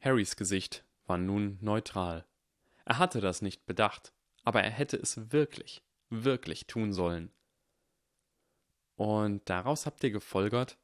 Harrys 0.00 0.36
Gesicht 0.36 0.84
war 1.06 1.18
nun 1.18 1.58
neutral. 1.60 2.26
Er 2.84 2.98
hatte 2.98 3.20
das 3.20 3.42
nicht 3.42 3.66
bedacht, 3.66 4.12
aber 4.44 4.62
er 4.62 4.70
hätte 4.70 4.96
es 4.96 5.32
wirklich, 5.32 5.82
wirklich 6.10 6.66
tun 6.66 6.92
sollen. 6.92 7.32
Und 8.96 9.48
daraus 9.48 9.86
habt 9.86 10.04
ihr 10.04 10.10
gefolgert? 10.10 10.78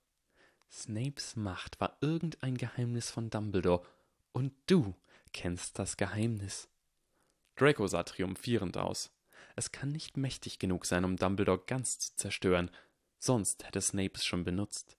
Snapes 0.71 1.37
Macht 1.37 1.81
war 1.81 1.97
irgendein 2.01 2.57
Geheimnis 2.57 3.11
von 3.11 3.31
Dumbledore, 3.31 3.87
und 4.33 4.53
du 4.67 4.95
kennst 5.33 5.79
das 5.79 5.97
Geheimnis. 5.97 6.69
Draco 7.57 7.87
sah 7.87 8.03
triumphierend 8.03 8.77
aus. 8.77 9.11
Es 9.57 9.73
kann 9.73 9.91
nicht 9.91 10.17
mächtig 10.17 10.59
genug 10.59 10.87
sein, 10.87 11.05
um 11.05 11.17
Dumbledore 11.17 11.63
ganz 11.67 11.99
zu 11.99 12.17
zerstören, 12.17 12.71
sonst 13.19 13.67
hätte 13.67 13.81
Snape 13.81 14.13
es 14.15 14.25
schon 14.25 14.45
benutzt. 14.45 14.97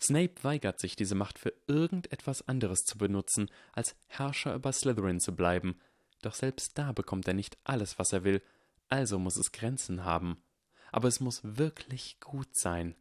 Snape 0.00 0.44
weigert 0.44 0.78
sich, 0.78 0.94
diese 0.94 1.16
Macht 1.16 1.38
für 1.38 1.52
irgendetwas 1.66 2.46
anderes 2.46 2.84
zu 2.84 2.98
benutzen, 2.98 3.50
als 3.72 3.96
Herrscher 4.06 4.54
über 4.54 4.72
Slytherin 4.72 5.18
zu 5.18 5.34
bleiben, 5.34 5.80
doch 6.22 6.34
selbst 6.34 6.76
da 6.78 6.92
bekommt 6.92 7.28
er 7.28 7.34
nicht 7.34 7.58
alles, 7.64 7.98
was 7.98 8.12
er 8.12 8.24
will, 8.24 8.42
also 8.88 9.18
muss 9.18 9.36
es 9.36 9.52
Grenzen 9.52 10.04
haben 10.04 10.42
aber 10.90 11.08
es 11.08 11.20
muss 11.20 11.40
wirklich 11.42 12.20
gut 12.20 12.54
sein. 12.56 12.94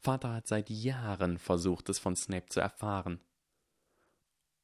Vater 0.00 0.32
hat 0.32 0.46
seit 0.46 0.70
Jahren 0.70 1.38
versucht, 1.38 1.88
es 1.88 1.98
von 1.98 2.16
Snape 2.16 2.46
zu 2.46 2.60
erfahren. 2.60 3.20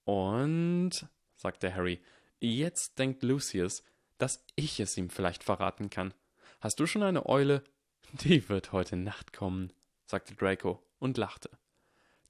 Und, 0.05 1.07
sagte 1.37 1.75
Harry, 1.75 2.01
jetzt 2.41 2.99
denkt 2.99 3.23
Lucius, 3.23 3.83
dass 4.19 4.45
ich 4.57 4.81
es 4.81 4.97
ihm 4.97 5.11
vielleicht 5.11 5.45
verraten 5.45 5.91
kann. 5.91 6.15
Hast 6.61 6.81
du 6.81 6.87
schon 6.87 7.03
eine 7.03 7.27
Eule? 7.27 7.65
Die 8.13 8.49
wird 8.49 8.73
heute 8.73 8.97
Nacht 8.97 9.33
kommen, 9.33 9.73
sagte 10.07 10.35
Draco 10.35 10.83
und 10.99 11.17
lachte. 11.17 11.51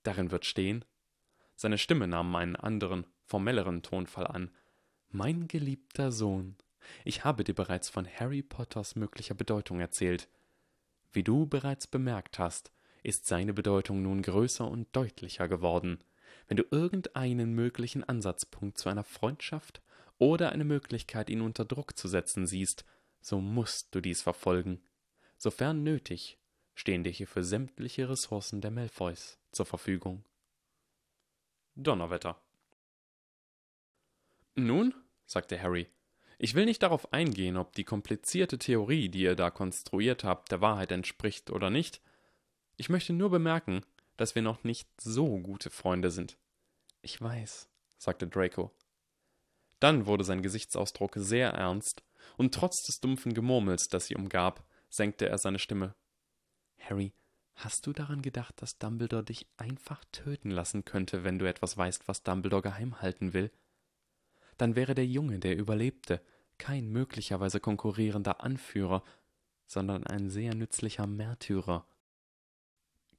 Darin 0.02 0.30
wird 0.30 0.44
stehen. 0.44 0.84
Seine 1.54 1.78
Stimme 1.78 2.08
nahm 2.08 2.34
einen 2.34 2.56
anderen, 2.56 3.06
formelleren 3.24 3.82
Tonfall 3.82 4.26
an. 4.26 4.50
Mein 5.12 5.48
geliebter 5.48 6.12
Sohn, 6.12 6.54
ich 7.04 7.24
habe 7.24 7.42
dir 7.42 7.54
bereits 7.54 7.88
von 7.88 8.06
Harry 8.06 8.42
Potters 8.42 8.94
möglicher 8.94 9.34
Bedeutung 9.34 9.80
erzählt. 9.80 10.28
Wie 11.12 11.24
du 11.24 11.46
bereits 11.46 11.88
bemerkt 11.88 12.38
hast, 12.38 12.70
ist 13.02 13.26
seine 13.26 13.52
Bedeutung 13.52 14.02
nun 14.02 14.22
größer 14.22 14.68
und 14.68 14.86
deutlicher 14.94 15.48
geworden. 15.48 15.98
Wenn 16.46 16.58
du 16.58 16.64
irgendeinen 16.70 17.54
möglichen 17.54 18.04
Ansatzpunkt 18.04 18.78
zu 18.78 18.88
einer 18.88 19.02
Freundschaft 19.02 19.82
oder 20.18 20.52
eine 20.52 20.64
Möglichkeit, 20.64 21.28
ihn 21.28 21.40
unter 21.40 21.64
Druck 21.64 21.98
zu 21.98 22.06
setzen 22.06 22.46
siehst, 22.46 22.84
so 23.20 23.40
musst 23.40 23.92
du 23.92 24.00
dies 24.00 24.22
verfolgen. 24.22 24.80
Sofern 25.38 25.82
nötig, 25.82 26.38
stehen 26.76 27.02
dir 27.02 27.10
hierfür 27.10 27.42
sämtliche 27.42 28.08
Ressourcen 28.08 28.60
der 28.60 28.70
Malfoys 28.70 29.40
zur 29.50 29.66
Verfügung. 29.66 30.24
Donnerwetter. 31.74 32.40
Nun, 34.54 34.94
sagte 35.26 35.60
Harry, 35.60 35.88
ich 36.38 36.54
will 36.54 36.64
nicht 36.64 36.82
darauf 36.82 37.12
eingehen, 37.12 37.56
ob 37.56 37.74
die 37.74 37.84
komplizierte 37.84 38.58
Theorie, 38.58 39.08
die 39.08 39.22
ihr 39.22 39.36
da 39.36 39.50
konstruiert 39.50 40.24
habt, 40.24 40.50
der 40.50 40.60
Wahrheit 40.60 40.90
entspricht 40.90 41.50
oder 41.50 41.68
nicht. 41.68 42.00
Ich 42.76 42.88
möchte 42.88 43.12
nur 43.12 43.30
bemerken, 43.30 43.84
dass 44.16 44.34
wir 44.34 44.42
noch 44.42 44.64
nicht 44.64 44.88
so 45.00 45.38
gute 45.38 45.70
Freunde 45.70 46.10
sind. 46.10 46.38
Ich 47.02 47.20
weiß, 47.20 47.68
sagte 47.98 48.26
Draco. 48.26 48.70
Dann 49.80 50.06
wurde 50.06 50.24
sein 50.24 50.42
Gesichtsausdruck 50.42 51.12
sehr 51.16 51.50
ernst, 51.50 52.02
und 52.36 52.54
trotz 52.54 52.82
des 52.84 53.00
dumpfen 53.00 53.34
Gemurmels, 53.34 53.88
das 53.88 54.06
sie 54.06 54.14
umgab, 54.14 54.64
senkte 54.88 55.28
er 55.28 55.38
seine 55.38 55.58
Stimme. 55.58 55.94
Harry, 56.78 57.12
hast 57.54 57.86
du 57.86 57.92
daran 57.92 58.22
gedacht, 58.22 58.60
dass 58.62 58.78
Dumbledore 58.78 59.24
dich 59.24 59.46
einfach 59.56 60.04
töten 60.12 60.50
lassen 60.50 60.84
könnte, 60.84 61.24
wenn 61.24 61.38
du 61.38 61.46
etwas 61.46 61.76
weißt, 61.76 62.08
was 62.08 62.22
Dumbledore 62.22 62.62
geheim 62.62 63.00
halten 63.00 63.32
will? 63.32 63.50
Dann 64.60 64.76
wäre 64.76 64.94
der 64.94 65.06
Junge, 65.06 65.38
der 65.38 65.56
überlebte, 65.56 66.20
kein 66.58 66.90
möglicherweise 66.90 67.60
konkurrierender 67.60 68.42
Anführer, 68.42 69.02
sondern 69.64 70.06
ein 70.06 70.28
sehr 70.28 70.54
nützlicher 70.54 71.06
Märtyrer. 71.06 71.86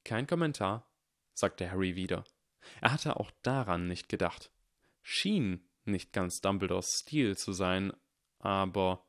Kein 0.03 0.27
Kommentar, 0.27 0.87
sagte 1.33 1.71
Harry 1.71 1.95
wieder. 1.95 2.25
Er 2.79 2.93
hatte 2.93 3.19
auch 3.19 3.31
daran 3.41 3.87
nicht 3.87 4.07
gedacht. 4.07 4.51
Schien 5.01 5.67
nicht 5.83 6.13
ganz 6.13 6.41
Dumbledores 6.41 6.99
Stil 6.99 7.35
zu 7.35 7.53
sein, 7.53 7.91
aber 8.37 9.03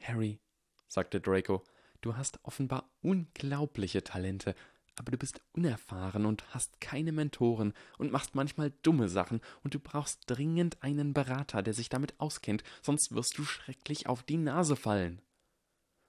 Harry, 0.00 0.40
sagte 0.86 1.20
Draco, 1.20 1.64
du 2.00 2.16
hast 2.16 2.42
offenbar 2.44 2.90
unglaubliche 3.02 4.02
Talente, 4.02 4.54
aber 5.00 5.12
du 5.12 5.18
bist 5.18 5.40
unerfahren 5.52 6.26
und 6.26 6.44
hast 6.54 6.80
keine 6.80 7.12
Mentoren 7.12 7.74
und 7.98 8.12
machst 8.12 8.34
manchmal 8.34 8.72
dumme 8.82 9.08
Sachen, 9.08 9.40
und 9.62 9.74
du 9.74 9.78
brauchst 9.78 10.22
dringend 10.26 10.82
einen 10.82 11.12
Berater, 11.12 11.62
der 11.62 11.74
sich 11.74 11.88
damit 11.88 12.18
auskennt, 12.18 12.62
sonst 12.82 13.14
wirst 13.14 13.38
du 13.38 13.44
schrecklich 13.44 14.06
auf 14.06 14.22
die 14.22 14.36
Nase 14.36 14.76
fallen. 14.76 15.20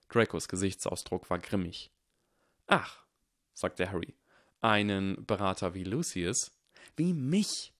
Dracos 0.09 0.47
Gesichtsausdruck 0.47 1.29
war 1.29 1.39
grimmig. 1.39 1.91
Ach, 2.67 3.05
sagte 3.53 3.91
Harry, 3.91 4.15
einen 4.61 5.25
Berater 5.25 5.73
wie 5.73 5.83
Lucius? 5.83 6.51
Wie 6.95 7.13
mich, 7.13 7.73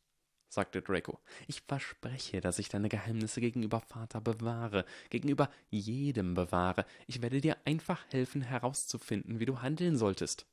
sagte 0.49 0.81
Draco. 0.81 1.19
Ich 1.47 1.61
verspreche, 1.61 2.41
dass 2.41 2.59
ich 2.59 2.69
deine 2.69 2.89
Geheimnisse 2.89 3.41
gegenüber 3.41 3.79
Vater 3.79 4.21
bewahre, 4.21 4.85
gegenüber 5.09 5.49
jedem 5.69 6.33
bewahre. 6.33 6.85
Ich 7.07 7.21
werde 7.21 7.41
dir 7.41 7.57
einfach 7.65 8.03
helfen, 8.09 8.41
herauszufinden, 8.41 9.39
wie 9.39 9.45
du 9.45 9.61
handeln 9.61 9.97
solltest. 9.97 10.45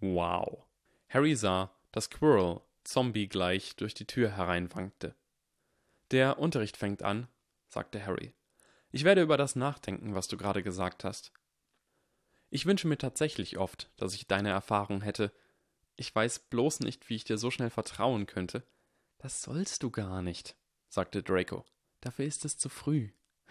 Wow. 0.00 0.64
Harry 1.08 1.34
sah, 1.34 1.70
dass 1.92 2.10
Quirrell 2.10 2.60
zombiegleich 2.84 3.76
durch 3.76 3.94
die 3.94 4.06
Tür 4.06 4.30
hereinwankte. 4.36 5.14
Der 6.10 6.38
Unterricht 6.38 6.76
fängt 6.76 7.02
an, 7.02 7.28
sagte 7.68 8.04
Harry. 8.04 8.32
Ich 8.90 9.04
werde 9.04 9.22
über 9.22 9.36
das 9.36 9.56
nachdenken, 9.56 10.14
was 10.14 10.28
du 10.28 10.36
gerade 10.36 10.62
gesagt 10.62 11.04
hast. 11.04 11.32
Ich 12.48 12.66
wünsche 12.66 12.88
mir 12.88 12.98
tatsächlich 12.98 13.58
oft, 13.58 13.90
dass 13.96 14.14
ich 14.14 14.26
deine 14.26 14.50
Erfahrung 14.50 15.02
hätte, 15.02 15.32
ich 16.00 16.14
weiß 16.14 16.38
bloß 16.38 16.80
nicht, 16.80 17.10
wie 17.10 17.16
ich 17.16 17.24
dir 17.24 17.36
so 17.36 17.50
schnell 17.50 17.68
vertrauen 17.68 18.26
könnte. 18.26 18.66
Das 19.18 19.42
sollst 19.42 19.82
du 19.82 19.90
gar 19.90 20.22
nicht, 20.22 20.56
sagte 20.88 21.22
Draco. 21.22 21.66
Dafür 22.00 22.24
ist 22.24 22.46
es 22.46 22.56
zu 22.56 22.70
früh. 22.70 23.10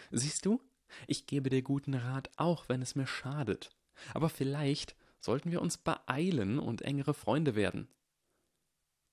Siehst 0.10 0.48
du? 0.48 0.60
Ich 1.06 1.28
gebe 1.28 1.52
dir 1.52 1.62
guten 1.62 1.94
Rat, 1.94 2.32
auch 2.38 2.68
wenn 2.68 2.82
es 2.82 2.96
mir 2.96 3.06
schadet. 3.06 3.70
Aber 4.16 4.30
vielleicht 4.30 4.96
sollten 5.20 5.52
wir 5.52 5.62
uns 5.62 5.78
beeilen 5.78 6.60
und 6.60 6.82
engere 6.82 7.14
Freunde 7.14 7.56
werden. 7.56 7.88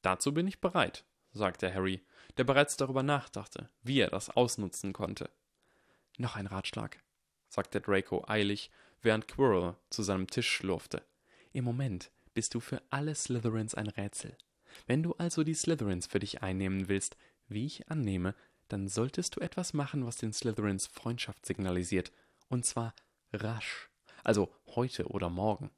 Dazu 0.03 0.33
bin 0.33 0.47
ich 0.47 0.61
bereit, 0.61 1.05
sagte 1.33 1.73
Harry, 1.73 2.01
der 2.37 2.45
bereits 2.45 2.77
darüber 2.77 3.03
nachdachte, 3.03 3.71
wie 3.83 4.01
er 4.01 4.11
das 4.11 4.31
ausnutzen 4.31 4.93
konnte. 4.93 5.31
Noch 6.19 6.37
ein 6.37 6.47
Ratschlag, 6.47 7.03
sagte 7.49 7.81
Draco 7.81 8.25
eilig, 8.27 8.71
während 9.03 9.29
Quirrell 9.29 9.77
zu 9.91 10.03
seinem 10.03 10.29
Tisch 10.29 10.51
schlurfte. 10.51 11.03
Im 11.53 11.65
Moment 11.65 12.11
bist 12.35 12.55
du 12.55 12.61
für 12.61 12.83
alle 12.91 13.15
Slytherins 13.15 13.75
ein 13.75 13.89
Rätsel. 13.89 14.37
Wenn 14.87 15.03
du 15.03 15.15
also 15.15 15.43
die 15.43 15.55
Slytherins 15.55 16.07
für 16.07 16.19
dich 16.19 16.43
einnehmen 16.43 16.89
willst, 16.89 17.17
wie 17.49 17.67
ich 17.67 17.89
annehme, 17.89 18.35
dann 18.69 18.89
solltest 18.89 19.37
du 19.37 19.41
etwas 19.41 19.73
machen, 19.73 20.05
was 20.05 20.17
den 20.17 20.33
Slytherins 20.33 20.87
Freundschaft 20.87 21.47
signalisiert, 21.47 22.13
und 22.49 22.65
zwar 22.65 22.95
rasch, 23.33 23.89
also 24.25 24.53
heute 24.75 25.07
oder 25.07 25.31
morgen. 25.31 25.71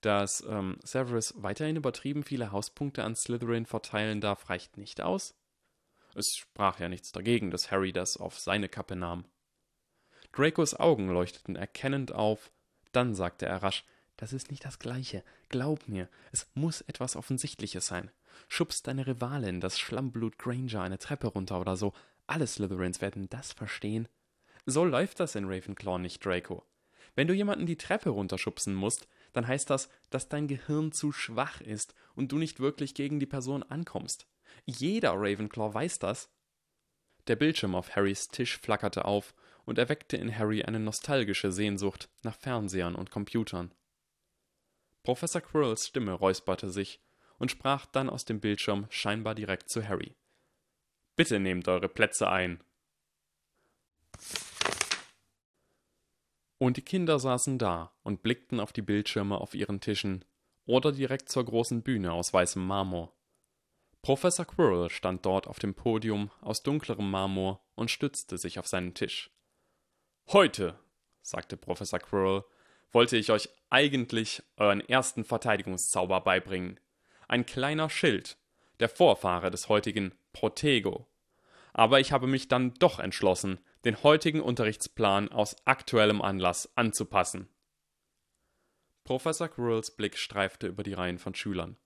Dass 0.00 0.44
ähm, 0.48 0.78
Severus 0.84 1.34
weiterhin 1.36 1.76
übertrieben 1.76 2.22
viele 2.22 2.52
Hauspunkte 2.52 3.02
an 3.02 3.16
Slytherin 3.16 3.66
verteilen 3.66 4.20
darf, 4.20 4.48
reicht 4.48 4.76
nicht 4.76 5.00
aus. 5.00 5.34
Es 6.14 6.36
sprach 6.36 6.78
ja 6.80 6.88
nichts 6.88 7.12
dagegen, 7.12 7.50
dass 7.50 7.70
Harry 7.70 7.92
das 7.92 8.16
auf 8.16 8.38
seine 8.38 8.68
Kappe 8.68 8.96
nahm. 8.96 9.24
Dracos 10.32 10.74
Augen 10.74 11.08
leuchteten 11.08 11.56
erkennend 11.56 12.12
auf, 12.12 12.52
dann 12.92 13.14
sagte 13.14 13.46
er 13.46 13.62
rasch, 13.62 13.84
das 14.16 14.32
ist 14.32 14.50
nicht 14.50 14.64
das 14.64 14.78
Gleiche. 14.78 15.22
Glaub 15.48 15.88
mir, 15.88 16.08
es 16.32 16.48
muss 16.54 16.80
etwas 16.82 17.16
Offensichtliches 17.16 17.86
sein. 17.86 18.10
Schubst 18.48 18.86
deine 18.86 19.06
Rivalin, 19.06 19.60
das 19.60 19.78
Schlammblut 19.78 20.38
Granger, 20.38 20.82
eine 20.82 20.98
Treppe 20.98 21.28
runter 21.28 21.60
oder 21.60 21.76
so. 21.76 21.92
Alle 22.26 22.46
Slytherins 22.46 23.00
werden 23.00 23.28
das 23.28 23.52
verstehen. 23.52 24.08
So 24.66 24.84
läuft 24.84 25.20
das 25.20 25.34
in 25.34 25.46
Ravenclaw 25.46 25.98
nicht, 25.98 26.24
Draco. 26.24 26.64
Wenn 27.14 27.28
du 27.28 27.34
jemanden 27.34 27.66
die 27.66 27.76
Treppe 27.76 28.10
runterschubsen 28.10 28.74
musst, 28.74 29.08
dann 29.38 29.46
heißt 29.46 29.70
das, 29.70 29.88
dass 30.10 30.28
dein 30.28 30.48
Gehirn 30.48 30.90
zu 30.90 31.12
schwach 31.12 31.60
ist 31.60 31.94
und 32.16 32.32
du 32.32 32.38
nicht 32.38 32.58
wirklich 32.58 32.94
gegen 32.94 33.20
die 33.20 33.26
Person 33.26 33.62
ankommst. 33.62 34.26
Jeder 34.64 35.12
Ravenclaw 35.12 35.72
weiß 35.72 36.00
das. 36.00 36.34
Der 37.28 37.36
Bildschirm 37.36 37.76
auf 37.76 37.94
Harrys 37.94 38.26
Tisch 38.26 38.58
flackerte 38.58 39.04
auf 39.04 39.36
und 39.64 39.78
erweckte 39.78 40.16
in 40.16 40.36
Harry 40.36 40.64
eine 40.64 40.80
nostalgische 40.80 41.52
Sehnsucht 41.52 42.10
nach 42.24 42.34
Fernsehern 42.34 42.96
und 42.96 43.12
Computern. 43.12 43.72
Professor 45.04 45.40
Quirrells 45.40 45.86
Stimme 45.86 46.14
räusperte 46.14 46.68
sich 46.68 47.00
und 47.38 47.52
sprach 47.52 47.86
dann 47.86 48.10
aus 48.10 48.24
dem 48.24 48.40
Bildschirm 48.40 48.88
scheinbar 48.90 49.36
direkt 49.36 49.70
zu 49.70 49.86
Harry. 49.86 50.16
Bitte 51.14 51.38
nehmt 51.38 51.68
eure 51.68 51.88
Plätze 51.88 52.28
ein. 52.28 52.60
Und 56.58 56.76
die 56.76 56.82
Kinder 56.82 57.18
saßen 57.18 57.58
da 57.58 57.92
und 58.02 58.22
blickten 58.22 58.60
auf 58.60 58.72
die 58.72 58.82
Bildschirme 58.82 59.38
auf 59.38 59.54
ihren 59.54 59.80
Tischen 59.80 60.24
oder 60.66 60.92
direkt 60.92 61.28
zur 61.28 61.44
großen 61.44 61.82
Bühne 61.82 62.12
aus 62.12 62.32
weißem 62.32 62.64
Marmor. 62.64 63.14
Professor 64.02 64.44
Quirrell 64.44 64.90
stand 64.90 65.24
dort 65.24 65.46
auf 65.46 65.58
dem 65.58 65.74
Podium 65.74 66.30
aus 66.40 66.62
dunklerem 66.62 67.10
Marmor 67.10 67.64
und 67.74 67.90
stützte 67.90 68.38
sich 68.38 68.58
auf 68.58 68.66
seinen 68.66 68.94
Tisch. 68.94 69.30
Heute, 70.28 70.78
sagte 71.22 71.56
Professor 71.56 71.98
Quirrell 71.98 72.44
wollte 72.90 73.16
ich 73.16 73.30
euch 73.30 73.48
eigentlich 73.70 74.42
euren 74.56 74.80
ersten 74.80 75.24
Verteidigungszauber 75.24 76.20
beibringen. 76.22 76.80
Ein 77.28 77.44
kleiner 77.44 77.90
Schild, 77.90 78.38
der 78.80 78.88
Vorfahre 78.88 79.50
des 79.50 79.68
heutigen 79.68 80.14
Protego. 80.32 81.06
Aber 81.72 82.00
ich 82.00 82.12
habe 82.12 82.26
mich 82.26 82.48
dann 82.48 82.74
doch 82.74 82.98
entschlossen, 82.98 83.60
den 83.88 84.02
heutigen 84.02 84.42
Unterrichtsplan 84.42 85.30
aus 85.30 85.56
aktuellem 85.64 86.20
Anlass 86.20 86.70
anzupassen. 86.76 87.48
Professor 89.02 89.48
Quirrells 89.48 89.96
Blick 89.96 90.18
streifte 90.18 90.66
über 90.66 90.82
die 90.82 90.92
Reihen 90.92 91.18
von 91.18 91.34
Schülern. 91.34 91.78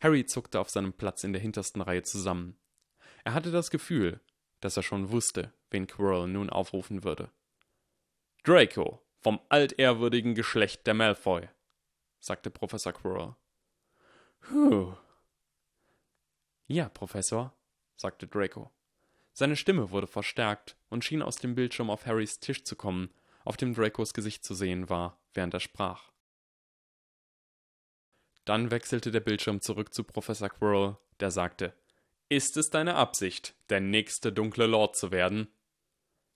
Harry 0.00 0.26
zuckte 0.26 0.58
auf 0.58 0.68
seinem 0.68 0.94
Platz 0.94 1.22
in 1.22 1.32
der 1.32 1.40
hintersten 1.40 1.80
Reihe 1.80 2.02
zusammen. 2.02 2.58
Er 3.22 3.34
hatte 3.34 3.52
das 3.52 3.70
Gefühl, 3.70 4.20
dass 4.58 4.76
er 4.76 4.82
schon 4.82 5.12
wusste, 5.12 5.52
wen 5.70 5.86
Quirrell 5.86 6.26
nun 6.26 6.50
aufrufen 6.50 7.04
würde. 7.04 7.30
Draco, 8.42 9.06
vom 9.20 9.38
altehrwürdigen 9.48 10.34
Geschlecht 10.34 10.88
der 10.88 10.94
Malfoy, 10.94 11.48
sagte 12.18 12.50
Professor 12.50 12.92
Quirrell. 12.92 13.36
Puh. 14.40 14.92
Ja, 16.66 16.88
Professor, 16.88 17.56
sagte 17.94 18.26
Draco. 18.26 18.72
Seine 19.38 19.54
Stimme 19.54 19.92
wurde 19.92 20.08
verstärkt 20.08 20.76
und 20.88 21.04
schien 21.04 21.22
aus 21.22 21.36
dem 21.36 21.54
Bildschirm 21.54 21.90
auf 21.90 22.06
Harrys 22.06 22.40
Tisch 22.40 22.64
zu 22.64 22.74
kommen, 22.74 23.08
auf 23.44 23.56
dem 23.56 23.72
Dracos 23.72 24.12
Gesicht 24.12 24.42
zu 24.42 24.52
sehen 24.52 24.88
war, 24.88 25.16
während 25.32 25.54
er 25.54 25.60
sprach. 25.60 26.10
Dann 28.44 28.72
wechselte 28.72 29.12
der 29.12 29.20
Bildschirm 29.20 29.60
zurück 29.60 29.94
zu 29.94 30.02
Professor 30.02 30.48
Quirrell, 30.48 30.96
der 31.20 31.30
sagte: 31.30 31.72
Ist 32.28 32.56
es 32.56 32.70
deine 32.70 32.96
Absicht, 32.96 33.54
der 33.70 33.78
nächste 33.78 34.32
dunkle 34.32 34.66
Lord 34.66 34.96
zu 34.96 35.12
werden? 35.12 35.46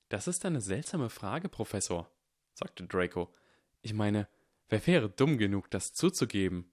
Das 0.09 0.29
ist 0.29 0.45
eine 0.45 0.61
seltsame 0.61 1.11
Frage, 1.11 1.49
Professor, 1.49 2.09
sagte 2.55 2.85
Draco. 2.87 3.35
Ich 3.81 3.95
meine, 3.95 4.29
wer 4.69 4.87
wäre 4.87 5.11
dumm 5.11 5.39
genug, 5.39 5.73
das 5.73 5.93
zuzugeben? 5.93 6.71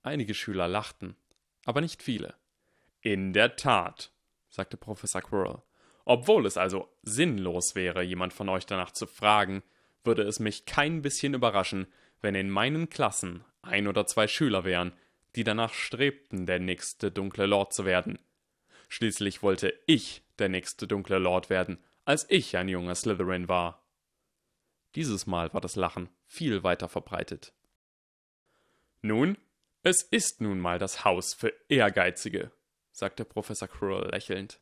Einige 0.00 0.32
Schüler 0.32 0.68
lachten, 0.68 1.16
aber 1.66 1.82
nicht 1.82 2.02
viele. 2.02 2.34
In 3.02 3.34
der 3.34 3.56
Tat, 3.56 4.10
sagte 4.58 4.76
Professor 4.76 5.22
Quirrell. 5.22 5.62
Obwohl 6.04 6.44
es 6.44 6.56
also 6.56 6.88
sinnlos 7.02 7.76
wäre, 7.76 8.02
jemand 8.02 8.32
von 8.32 8.48
euch 8.48 8.66
danach 8.66 8.90
zu 8.90 9.06
fragen, 9.06 9.62
würde 10.02 10.22
es 10.22 10.40
mich 10.40 10.66
kein 10.66 11.00
bisschen 11.00 11.34
überraschen, 11.34 11.86
wenn 12.20 12.34
in 12.34 12.50
meinen 12.50 12.90
Klassen 12.90 13.44
ein 13.62 13.86
oder 13.86 14.04
zwei 14.06 14.26
Schüler 14.26 14.64
wären, 14.64 14.92
die 15.36 15.44
danach 15.44 15.72
strebten, 15.72 16.44
der 16.44 16.58
nächste 16.58 17.12
dunkle 17.12 17.46
Lord 17.46 17.72
zu 17.72 17.84
werden. 17.84 18.18
Schließlich 18.88 19.42
wollte 19.42 19.78
ich 19.86 20.22
der 20.40 20.48
nächste 20.48 20.88
dunkle 20.88 21.18
Lord 21.18 21.50
werden, 21.50 21.78
als 22.04 22.26
ich 22.28 22.56
ein 22.56 22.68
junger 22.68 22.96
Slytherin 22.96 23.48
war. 23.48 23.86
Dieses 24.96 25.26
Mal 25.26 25.54
war 25.54 25.60
das 25.60 25.76
Lachen 25.76 26.08
viel 26.26 26.64
weiter 26.64 26.88
verbreitet. 26.88 27.52
Nun, 29.02 29.38
es 29.84 30.02
ist 30.02 30.40
nun 30.40 30.58
mal 30.58 30.80
das 30.80 31.04
Haus 31.04 31.34
für 31.34 31.52
Ehrgeizige, 31.68 32.50
sagte 32.98 33.24
Professor 33.24 33.68
Quirrell 33.68 34.10
lächelnd. 34.10 34.60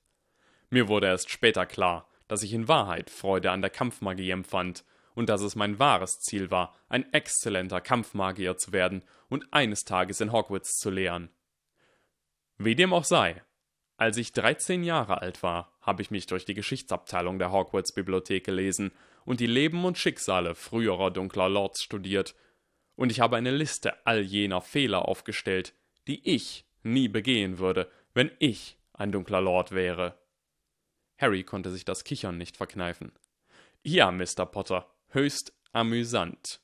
Mir 0.71 0.89
wurde 0.89 1.07
erst 1.07 1.31
später 1.31 1.67
klar, 1.67 2.09
dass 2.29 2.43
ich 2.43 2.53
in 2.53 2.69
Wahrheit 2.69 3.11
Freude 3.11 3.51
an 3.51 3.63
der 3.63 3.71
Kampfmagie 3.71 4.31
empfand 4.31 4.85
und 5.15 5.29
dass 5.29 5.41
es 5.41 5.57
mein 5.57 5.79
wahres 5.79 6.21
Ziel 6.21 6.51
war, 6.51 6.75
ein 6.89 7.11
exzellenter 7.13 7.81
Kampfmagier 7.81 8.59
zu 8.59 8.73
werden 8.73 9.03
und 9.29 9.53
eines 9.53 9.85
Tages 9.85 10.21
in 10.21 10.33
Hogwarts 10.33 10.77
zu 10.79 10.91
lehren. 10.91 11.31
Wie 12.59 12.75
dem 12.75 12.93
auch 12.93 13.05
sei, 13.05 13.43
als 13.97 14.19
ich 14.19 14.33
13 14.33 14.83
Jahre 14.85 15.23
alt 15.23 15.43
war, 15.43 15.73
habe 15.81 16.03
ich 16.03 16.11
mich 16.11 16.27
durch 16.27 16.45
die 16.45 16.55
Geschichtsabteilung 16.55 17.39
der 17.39 17.53
Hogwarts 17.53 17.93
Bibliothek 17.93 18.45
gelesen 18.45 18.93
und 19.25 19.41
die 19.41 19.47
Leben 19.47 19.85
und 19.85 19.97
Schicksale 19.97 20.55
früherer 20.55 21.11
dunkler 21.11 21.49
Lords 21.49 21.83
studiert, 21.83 22.35
und 22.95 23.13
ich 23.13 23.21
habe 23.21 23.37
eine 23.37 23.51
Liste 23.51 24.07
all 24.07 24.23
jener 24.23 24.63
Fehler 24.63 25.07
aufgestellt, 25.07 25.75
die 26.07 26.27
ich 26.27 26.65
nie 26.83 27.09
begehen 27.09 27.59
würde, 27.59 27.91
wenn 28.17 28.31
ich 28.39 28.79
ein 28.95 29.13
dunkler 29.13 29.43
Lord 29.43 29.73
wäre. 29.73 30.19
Harry 31.19 31.45
konnte 31.45 31.71
sich 31.71 31.85
das 31.85 32.03
Kichern 32.03 32.39
nicht 32.39 32.57
verkneifen. 32.57 33.13
Ja, 33.83 34.11
Mr. 34.11 34.47
Potter, 34.47 34.87
höchst 35.09 35.53
amüsant. 35.73 36.61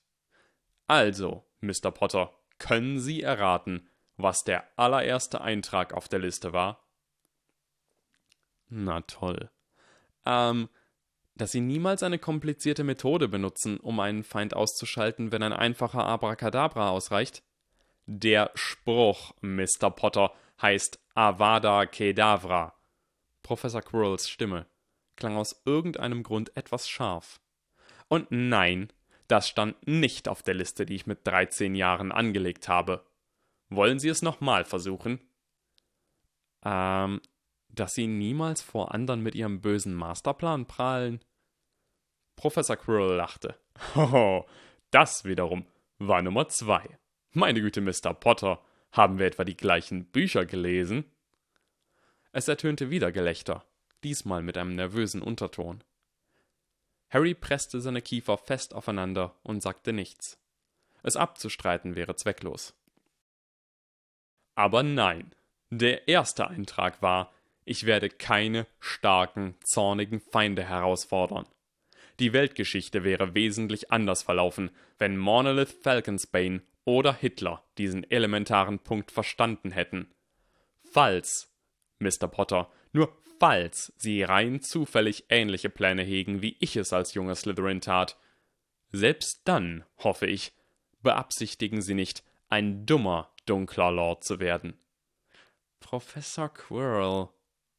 Also, 0.87 1.45
Mr. 1.61 1.91
Potter, 1.91 2.33
können 2.59 2.99
Sie 2.99 3.21
erraten, 3.21 3.87
was 4.17 4.45
der 4.45 4.67
allererste 4.79 5.43
Eintrag 5.43 5.93
auf 5.93 6.09
der 6.09 6.21
Liste 6.21 6.55
war? 6.55 6.89
Na 8.71 9.03
toll. 9.03 9.51
Ähm, 10.25 10.71
dass 11.35 11.53
Sie 11.53 11.61
niemals 11.61 12.03
eine 12.03 12.19
komplizierte 12.19 12.83
Methode 12.83 13.29
benutzen, 13.29 13.79
um 13.79 14.01
einen 14.01 14.25
Feind 14.25 14.57
auszuschalten, 14.57 15.33
wenn 15.33 15.43
ein 15.43 15.53
einfacher 15.53 16.07
Abracadabra 16.07 16.89
ausreicht? 16.89 17.43
Der 18.07 18.53
Spruch, 18.55 19.35
Mr. 19.43 19.91
Potter, 19.91 20.33
heißt 20.63 21.02
Avada 21.15 21.87
Kedavra. 21.87 22.75
Professor 23.43 23.83
Quirrells 23.83 24.29
Stimme 24.29 24.67
klang 25.17 25.37
aus 25.37 25.61
irgendeinem 25.65 26.23
Grund 26.23 26.57
etwas 26.57 26.89
scharf. 26.89 27.41
Und 28.09 28.29
nein, 28.31 28.93
das 29.29 29.49
stand 29.49 29.87
nicht 29.87 30.29
auf 30.29 30.43
der 30.43 30.55
Liste, 30.55 30.87
die 30.87 30.95
ich 30.95 31.07
mit 31.07 31.27
13 31.27 31.75
Jahren 31.75 32.13
angelegt 32.13 32.69
habe. 32.69 33.05
Wollen 33.69 33.99
Sie 33.99 34.09
es 34.09 34.23
nochmal 34.23 34.65
versuchen? 34.65 35.21
Ähm, 36.65 37.21
dass 37.69 37.95
Sie 37.95 38.07
niemals 38.07 38.63
vor 38.63 38.95
anderen 38.95 39.23
mit 39.23 39.35
Ihrem 39.35 39.61
bösen 39.61 39.95
Masterplan 39.95 40.67
prahlen? 40.67 41.21
Professor 42.37 42.77
Quirrell 42.77 43.17
lachte. 43.17 43.57
Hoho, 43.95 44.47
das 44.91 45.25
wiederum 45.25 45.67
war 45.99 46.23
Nummer 46.23 46.49
zwei. 46.49 46.99
Meine 47.33 47.61
Güte, 47.61 47.81
Mr. 47.81 48.13
Potter, 48.13 48.61
haben 48.93 49.19
wir 49.19 49.27
etwa 49.27 49.45
die 49.45 49.57
gleichen 49.57 50.05
Bücher 50.05 50.45
gelesen? 50.47 51.05
Es 52.31 52.49
ertönte 52.49 52.91
wieder 52.91 53.11
Gelächter, 53.11 53.65
diesmal 54.05 54.43
mit 54.43 54.57
einem 54.57 54.75
nervösen 54.75 55.23
Unterton. 55.23 55.83
Harry 57.11 57.35
presste 57.35 57.81
seine 57.81 58.01
Kiefer 58.01 58.39
fest 58.39 58.75
aufeinander 58.75 59.35
und 59.43 59.63
sagte 59.63 59.93
nichts. 59.93 60.39
Es 61.03 61.17
abzustreiten 61.17 61.97
wäre 61.97 62.17
zwecklos. 62.17 62.75
Aber 64.55 64.83
nein, 64.83 65.35
der 65.71 66.09
erste 66.09 66.49
Eintrag 66.49 67.03
war, 67.03 67.33
ich 67.65 67.87
werde 67.87 68.09
keine 68.09 68.67
starken, 68.81 69.57
zornigen 69.63 70.21
Feinde 70.21 70.65
herausfordern. 70.65 71.47
Die 72.19 72.33
Weltgeschichte 72.33 73.05
wäre 73.05 73.35
wesentlich 73.35 73.91
anders 73.91 74.23
verlaufen, 74.23 74.71
wenn 74.99 75.17
Monolith 75.17 75.73
Falconsbane 75.83 76.63
oder 76.85 77.15
Hitler 77.15 77.65
diesen 77.79 78.09
elementaren 78.11 78.79
Punkt 78.79 79.11
verstanden 79.11 79.71
hätten. 79.71 80.13
Falls, 80.83 81.51
Mr. 81.99 82.29
Potter, 82.29 82.71
nur 82.93 83.17
falls 83.39 83.93
sie 83.97 84.23
rein 84.23 84.61
zufällig 84.61 85.25
ähnliche 85.29 85.71
Pläne 85.71 86.03
hegen, 86.03 86.43
wie 86.43 86.57
ich 86.61 86.77
es 86.77 86.93
als 86.93 87.15
junger 87.15 87.35
Slytherin 87.35 87.81
tat. 87.81 88.19
Selbst 88.91 89.41
dann, 89.45 89.85
hoffe 89.99 90.27
ich, 90.27 90.53
beabsichtigen 91.03 91.83
sie 91.83 91.95
nicht, 91.95 92.23
ein 92.49 92.85
dummer, 92.85 93.33
dunkler 93.47 93.91
Lord 93.91 94.25
zu 94.25 94.39
werden. 94.39 94.79
Professor 95.81 96.49
Quirrell, 96.49 97.29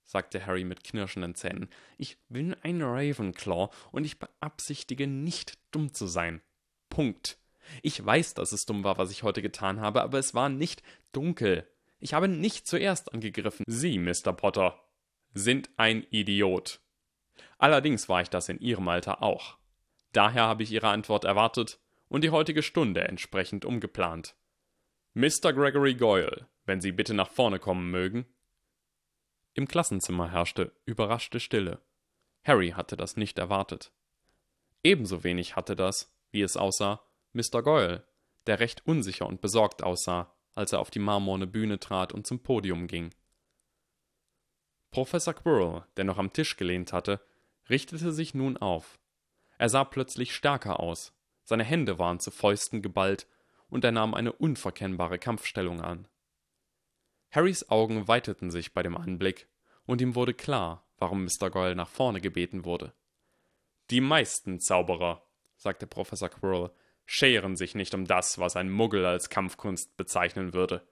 sagte 0.05 0.45
Harry 0.45 0.63
mit 0.63 0.83
knirschenden 0.83 1.35
Zähnen, 1.35 1.69
ich 1.97 2.17
bin 2.29 2.55
ein 2.61 2.81
Ravenclaw 2.81 3.69
und 3.91 4.05
ich 4.05 4.19
beabsichtige 4.19 5.07
nicht 5.07 5.57
dumm 5.71 5.93
zu 5.93 6.07
sein. 6.07 6.41
Punkt. 6.89 7.37
Ich 7.81 8.03
weiß, 8.03 8.33
dass 8.33 8.51
es 8.51 8.65
dumm 8.65 8.83
war, 8.83 8.97
was 8.97 9.11
ich 9.11 9.23
heute 9.23 9.41
getan 9.41 9.79
habe, 9.79 10.01
aber 10.01 10.19
es 10.19 10.33
war 10.33 10.49
nicht 10.49 10.83
dunkel. 11.11 11.67
Ich 11.99 12.13
habe 12.13 12.27
nicht 12.27 12.67
zuerst 12.67 13.13
angegriffen. 13.13 13.63
Sie, 13.67 13.97
Mr. 13.97 14.33
Potter, 14.33 14.79
sind 15.33 15.69
ein 15.77 16.05
Idiot. 16.09 16.81
Allerdings 17.57 18.09
war 18.09 18.21
ich 18.21 18.29
das 18.29 18.49
in 18.49 18.59
Ihrem 18.59 18.87
Alter 18.87 19.23
auch. 19.23 19.57
Daher 20.11 20.43
habe 20.43 20.63
ich 20.63 20.71
Ihre 20.71 20.89
Antwort 20.89 21.23
erwartet 21.23 21.79
und 22.09 22.23
die 22.23 22.29
heutige 22.29 22.61
Stunde 22.61 23.07
entsprechend 23.07 23.65
umgeplant. 23.65 24.35
Mr. 25.13 25.53
Gregory 25.53 25.95
Goyle, 25.95 26.47
wenn 26.65 26.81
Sie 26.81 26.91
bitte 26.91 27.13
nach 27.13 27.29
vorne 27.29 27.59
kommen 27.59 27.89
mögen. 27.89 28.25
Im 29.53 29.67
Klassenzimmer 29.67 30.31
herrschte 30.31 30.71
überraschte 30.85 31.39
Stille. 31.39 31.79
Harry 32.43 32.71
hatte 32.71 32.97
das 32.97 33.17
nicht 33.17 33.37
erwartet. 33.37 33.91
Ebenso 34.83 35.23
wenig 35.23 35.55
hatte 35.55 35.75
das, 35.75 36.13
wie 36.31 36.41
es 36.41 36.57
aussah, 36.57 37.01
Mr. 37.33 37.61
Goyle, 37.61 38.05
der 38.47 38.59
recht 38.59 38.85
unsicher 38.85 39.27
und 39.27 39.41
besorgt 39.41 39.83
aussah, 39.83 40.33
als 40.55 40.73
er 40.73 40.79
auf 40.79 40.91
die 40.91 40.99
marmorne 40.99 41.47
Bühne 41.47 41.79
trat 41.79 42.13
und 42.13 42.27
zum 42.27 42.41
Podium 42.41 42.87
ging. 42.87 43.13
Professor 44.91 45.33
Quirrell, 45.33 45.83
der 45.97 46.03
noch 46.03 46.17
am 46.17 46.33
Tisch 46.33 46.57
gelehnt 46.57 46.93
hatte, 46.93 47.21
richtete 47.69 48.11
sich 48.11 48.33
nun 48.33 48.57
auf. 48.57 48.99
Er 49.57 49.69
sah 49.69 49.83
plötzlich 49.83 50.35
stärker 50.35 50.79
aus, 50.79 51.13
seine 51.43 51.63
Hände 51.63 51.99
waren 51.99 52.19
zu 52.19 52.31
Fäusten 52.31 52.81
geballt, 52.81 53.27
und 53.69 53.83
er 53.83 53.91
nahm 53.91 54.13
eine 54.13 54.31
unverkennbare 54.31 55.17
Kampfstellung 55.17 55.81
an. 55.81 56.07
Harrys 57.33 57.67
Augen 57.71 58.07
weiteten 58.07 58.51
sich 58.51 58.73
bei 58.73 58.83
dem 58.83 58.95
Anblick, 58.95 59.47
und 59.87 60.01
ihm 60.01 60.13
wurde 60.13 60.35
klar, 60.35 60.87
warum 60.99 61.25
Mr. 61.25 61.49
Goyle 61.49 61.75
nach 61.75 61.89
vorne 61.89 62.21
gebeten 62.21 62.63
wurde. 62.63 62.93
Die 63.89 64.01
meisten 64.01 64.59
Zauberer, 64.59 65.25
sagte 65.57 65.87
Professor 65.87 66.29
Quirrell, 66.29 66.69
scheren 67.05 67.55
sich 67.55 67.73
nicht 67.73 67.95
um 67.95 68.05
das, 68.05 68.37
was 68.37 68.55
ein 68.55 68.69
Muggel 68.69 69.03
als 69.05 69.29
Kampfkunst 69.29 69.97
bezeichnen 69.97 70.53
würde. 70.53 70.87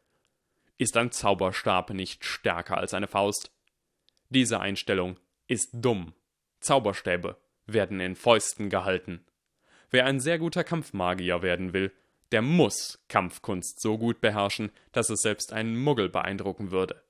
Ist 0.78 0.98
ein 0.98 1.12
Zauberstab 1.12 1.92
nicht 1.92 2.26
stärker 2.26 2.78
als 2.78 2.96
eine 2.96 3.08
Faust? 3.08 3.52
Diese 4.30 4.60
Einstellung 4.60 5.20
ist 5.48 5.70
dumm. 5.74 6.14
Zauberstäbe 6.60 7.38
werden 7.68 8.00
in 8.00 8.16
Fäusten 8.16 8.70
gehalten. 8.70 9.24
Wer 9.92 10.06
ein 10.06 10.20
sehr 10.20 10.40
guter 10.40 10.64
Kampfmagier 10.64 11.44
werden 11.44 11.74
will, 11.74 11.92
der 12.32 12.42
muss 12.42 13.04
Kampfkunst 13.10 13.82
so 13.82 13.98
gut 13.98 14.22
beherrschen, 14.22 14.72
dass 14.92 15.10
es 15.10 15.22
selbst 15.22 15.54
einen 15.54 15.78
Muggel 15.78 16.10
beeindrucken 16.10 16.72
würde. 16.72 17.04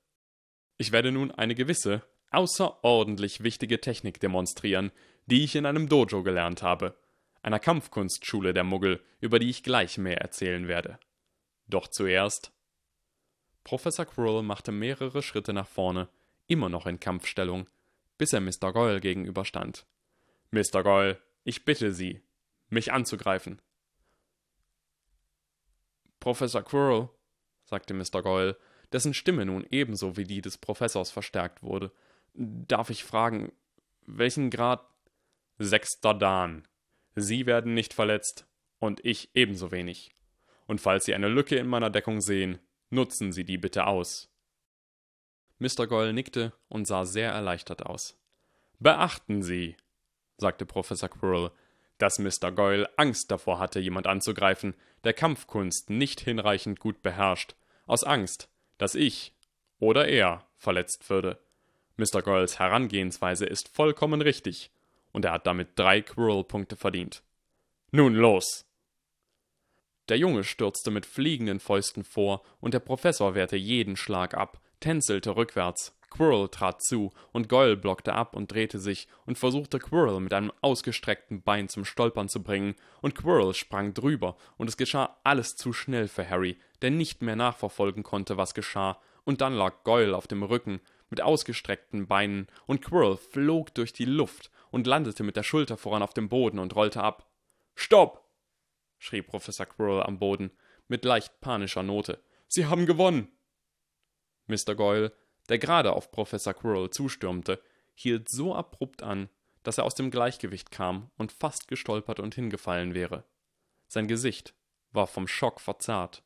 Ich 0.78 0.92
werde 0.92 1.12
nun 1.12 1.30
eine 1.30 1.54
gewisse, 1.54 2.02
außerordentlich 2.30 3.42
wichtige 3.42 3.80
Technik 3.80 4.18
demonstrieren, 4.20 4.90
die 5.26 5.44
ich 5.44 5.54
in 5.54 5.66
einem 5.66 5.88
Dojo 5.88 6.22
gelernt 6.22 6.62
habe, 6.62 6.96
einer 7.42 7.58
Kampfkunstschule 7.58 8.52
der 8.54 8.64
Muggel, 8.64 9.00
über 9.20 9.38
die 9.38 9.50
ich 9.50 9.62
gleich 9.62 9.98
mehr 9.98 10.20
erzählen 10.20 10.68
werde. 10.68 10.98
Doch 11.66 11.88
zuerst. 11.88 12.52
Professor 13.64 14.06
Quirrell 14.06 14.42
machte 14.42 14.72
mehrere 14.72 15.22
Schritte 15.22 15.52
nach 15.52 15.68
vorne, 15.68 16.08
immer 16.46 16.68
noch 16.68 16.86
in 16.86 16.98
Kampfstellung, 16.98 17.68
bis 18.18 18.32
er 18.32 18.40
Mr. 18.40 18.72
Goyle 18.72 19.00
gegenüberstand. 19.00 19.86
Mr. 20.50 20.82
Goyle, 20.82 21.18
ich 21.44 21.64
bitte 21.64 21.92
Sie, 21.92 22.22
mich 22.68 22.92
anzugreifen. 22.92 23.60
Professor 26.22 26.62
Quirrell, 26.62 27.08
sagte 27.64 27.94
Mr. 27.94 28.22
Goyle, 28.22 28.56
dessen 28.92 29.12
Stimme 29.12 29.44
nun 29.44 29.66
ebenso 29.70 30.16
wie 30.16 30.22
die 30.22 30.40
des 30.40 30.56
Professors 30.56 31.10
verstärkt 31.10 31.64
wurde, 31.64 31.90
darf 32.32 32.90
ich 32.90 33.02
fragen, 33.02 33.50
welchen 34.06 34.48
Grad. 34.48 34.86
Sechster 35.58 36.14
Dan. 36.14 36.68
Sie 37.16 37.46
werden 37.46 37.74
nicht 37.74 37.92
verletzt 37.92 38.46
und 38.78 39.04
ich 39.04 39.30
ebenso 39.34 39.72
wenig. 39.72 40.14
Und 40.66 40.80
falls 40.80 41.06
Sie 41.06 41.14
eine 41.14 41.28
Lücke 41.28 41.56
in 41.56 41.66
meiner 41.66 41.90
Deckung 41.90 42.20
sehen, 42.20 42.60
nutzen 42.88 43.32
Sie 43.32 43.44
die 43.44 43.58
bitte 43.58 43.88
aus. 43.88 44.32
Mr. 45.58 45.88
Goyle 45.88 46.12
nickte 46.12 46.52
und 46.68 46.86
sah 46.86 47.04
sehr 47.04 47.32
erleichtert 47.32 47.84
aus. 47.84 48.16
Beachten 48.78 49.42
Sie, 49.42 49.76
sagte 50.36 50.66
Professor 50.66 51.08
Quirrell, 51.08 51.50
dass 52.02 52.18
Mr. 52.18 52.50
Goyle 52.50 52.90
Angst 52.96 53.30
davor 53.30 53.60
hatte, 53.60 53.78
jemand 53.78 54.08
anzugreifen, 54.08 54.74
der 55.04 55.12
Kampfkunst 55.12 55.88
nicht 55.88 56.20
hinreichend 56.20 56.80
gut 56.80 57.00
beherrscht, 57.00 57.54
aus 57.86 58.02
Angst, 58.02 58.48
dass 58.76 58.96
ich 58.96 59.36
oder 59.78 60.08
er 60.08 60.44
verletzt 60.56 61.08
würde. 61.08 61.38
Mr. 61.96 62.22
Goyles 62.22 62.58
Herangehensweise 62.58 63.46
ist 63.46 63.68
vollkommen 63.68 64.20
richtig, 64.20 64.72
und 65.12 65.24
er 65.24 65.30
hat 65.30 65.46
damit 65.46 65.78
drei 65.78 66.00
Quirrell-Punkte 66.00 66.74
verdient. 66.74 67.22
Nun 67.92 68.14
los! 68.16 68.66
Der 70.08 70.18
Junge 70.18 70.42
stürzte 70.42 70.90
mit 70.90 71.06
fliegenden 71.06 71.60
Fäusten 71.60 72.02
vor, 72.02 72.42
und 72.60 72.74
der 72.74 72.80
Professor 72.80 73.36
wehrte 73.36 73.56
jeden 73.56 73.94
Schlag 73.94 74.34
ab, 74.34 74.60
tänzelte 74.80 75.36
rückwärts. 75.36 75.94
Quirrell 76.12 76.48
trat 76.48 76.82
zu, 76.82 77.10
und 77.32 77.48
Goyle 77.48 77.76
blockte 77.76 78.12
ab 78.12 78.36
und 78.36 78.52
drehte 78.52 78.78
sich 78.78 79.08
und 79.24 79.38
versuchte 79.38 79.78
Quirrell 79.78 80.20
mit 80.20 80.34
einem 80.34 80.52
ausgestreckten 80.60 81.42
Bein 81.42 81.70
zum 81.70 81.86
Stolpern 81.86 82.28
zu 82.28 82.42
bringen, 82.42 82.74
und 83.00 83.14
Quirrell 83.14 83.54
sprang 83.54 83.94
drüber, 83.94 84.36
und 84.58 84.68
es 84.68 84.76
geschah 84.76 85.16
alles 85.24 85.56
zu 85.56 85.72
schnell 85.72 86.08
für 86.08 86.28
Harry, 86.28 86.58
der 86.82 86.90
nicht 86.90 87.22
mehr 87.22 87.36
nachverfolgen 87.36 88.02
konnte, 88.02 88.36
was 88.36 88.52
geschah, 88.52 89.00
und 89.24 89.40
dann 89.40 89.54
lag 89.54 89.84
Goyle 89.84 90.14
auf 90.14 90.26
dem 90.26 90.42
Rücken, 90.42 90.82
mit 91.08 91.22
ausgestreckten 91.22 92.06
Beinen, 92.06 92.46
und 92.66 92.82
Quirrell 92.82 93.16
flog 93.16 93.72
durch 93.74 93.94
die 93.94 94.04
Luft 94.04 94.50
und 94.70 94.86
landete 94.86 95.22
mit 95.22 95.36
der 95.36 95.44
Schulter 95.44 95.78
voran 95.78 96.02
auf 96.02 96.12
dem 96.12 96.28
Boden 96.28 96.58
und 96.58 96.76
rollte 96.76 97.02
ab. 97.02 97.30
Stopp! 97.74 98.28
schrie 98.98 99.22
Professor 99.22 99.64
Quirrell 99.64 100.02
am 100.02 100.18
Boden, 100.18 100.50
mit 100.88 101.06
leicht 101.06 101.40
panischer 101.40 101.82
Note. 101.82 102.22
Sie 102.48 102.66
haben 102.66 102.84
gewonnen! 102.84 103.28
Mr. 104.46 104.74
Goyle, 104.74 105.12
der 105.48 105.58
gerade 105.58 105.92
auf 105.92 106.10
Professor 106.10 106.54
Quirrell 106.54 106.90
zustürmte, 106.90 107.60
hielt 107.94 108.28
so 108.28 108.54
abrupt 108.54 109.02
an, 109.02 109.28
dass 109.62 109.78
er 109.78 109.84
aus 109.84 109.94
dem 109.94 110.10
Gleichgewicht 110.10 110.70
kam 110.70 111.10
und 111.16 111.32
fast 111.32 111.68
gestolpert 111.68 112.20
und 112.20 112.34
hingefallen 112.34 112.94
wäre. 112.94 113.24
Sein 113.88 114.08
Gesicht 114.08 114.54
war 114.90 115.06
vom 115.06 115.28
Schock 115.28 115.60
verzerrt. 115.60 116.22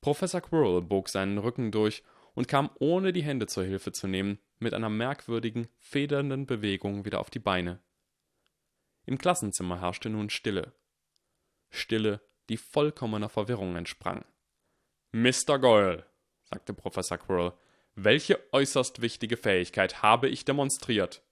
Professor 0.00 0.40
Quirrell 0.40 0.82
bog 0.82 1.08
seinen 1.08 1.38
Rücken 1.38 1.70
durch 1.70 2.02
und 2.34 2.48
kam 2.48 2.70
ohne 2.80 3.12
die 3.12 3.22
Hände 3.22 3.46
zur 3.46 3.64
Hilfe 3.64 3.92
zu 3.92 4.08
nehmen, 4.08 4.38
mit 4.58 4.74
einer 4.74 4.88
merkwürdigen, 4.88 5.68
federnden 5.78 6.46
Bewegung 6.46 7.04
wieder 7.04 7.20
auf 7.20 7.30
die 7.30 7.38
Beine. 7.38 7.80
Im 9.04 9.18
Klassenzimmer 9.18 9.80
herrschte 9.80 10.08
nun 10.08 10.30
Stille. 10.30 10.72
Stille, 11.70 12.20
die 12.48 12.56
vollkommener 12.56 13.28
Verwirrung 13.28 13.76
entsprang. 13.76 14.24
Mr. 15.12 15.58
Goyle, 15.58 16.06
sagte 16.44 16.74
Professor 16.74 17.18
Quirrell, 17.18 17.52
welche 17.94 18.40
äußerst 18.52 19.02
wichtige 19.02 19.36
Fähigkeit 19.36 20.02
habe 20.02 20.28
ich 20.28 20.44
demonstriert? 20.44 21.22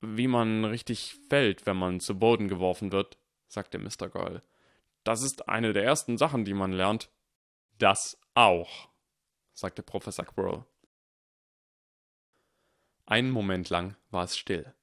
Wie 0.00 0.28
man 0.28 0.64
richtig 0.64 1.16
fällt, 1.28 1.66
wenn 1.66 1.76
man 1.76 2.00
zu 2.00 2.18
Boden 2.18 2.48
geworfen 2.48 2.92
wird, 2.92 3.18
sagte 3.46 3.78
Mr. 3.78 4.08
Goyle. 4.08 4.42
Das 5.04 5.22
ist 5.22 5.48
eine 5.48 5.72
der 5.72 5.84
ersten 5.84 6.18
Sachen, 6.18 6.44
die 6.44 6.54
man 6.54 6.72
lernt. 6.72 7.10
Das 7.78 8.18
auch, 8.34 8.88
sagte 9.54 9.82
Professor 9.82 10.24
Quirrell. 10.24 10.64
Einen 13.06 13.30
Moment 13.30 13.70
lang 13.70 13.96
war 14.10 14.24
es 14.24 14.36
still. 14.36 14.74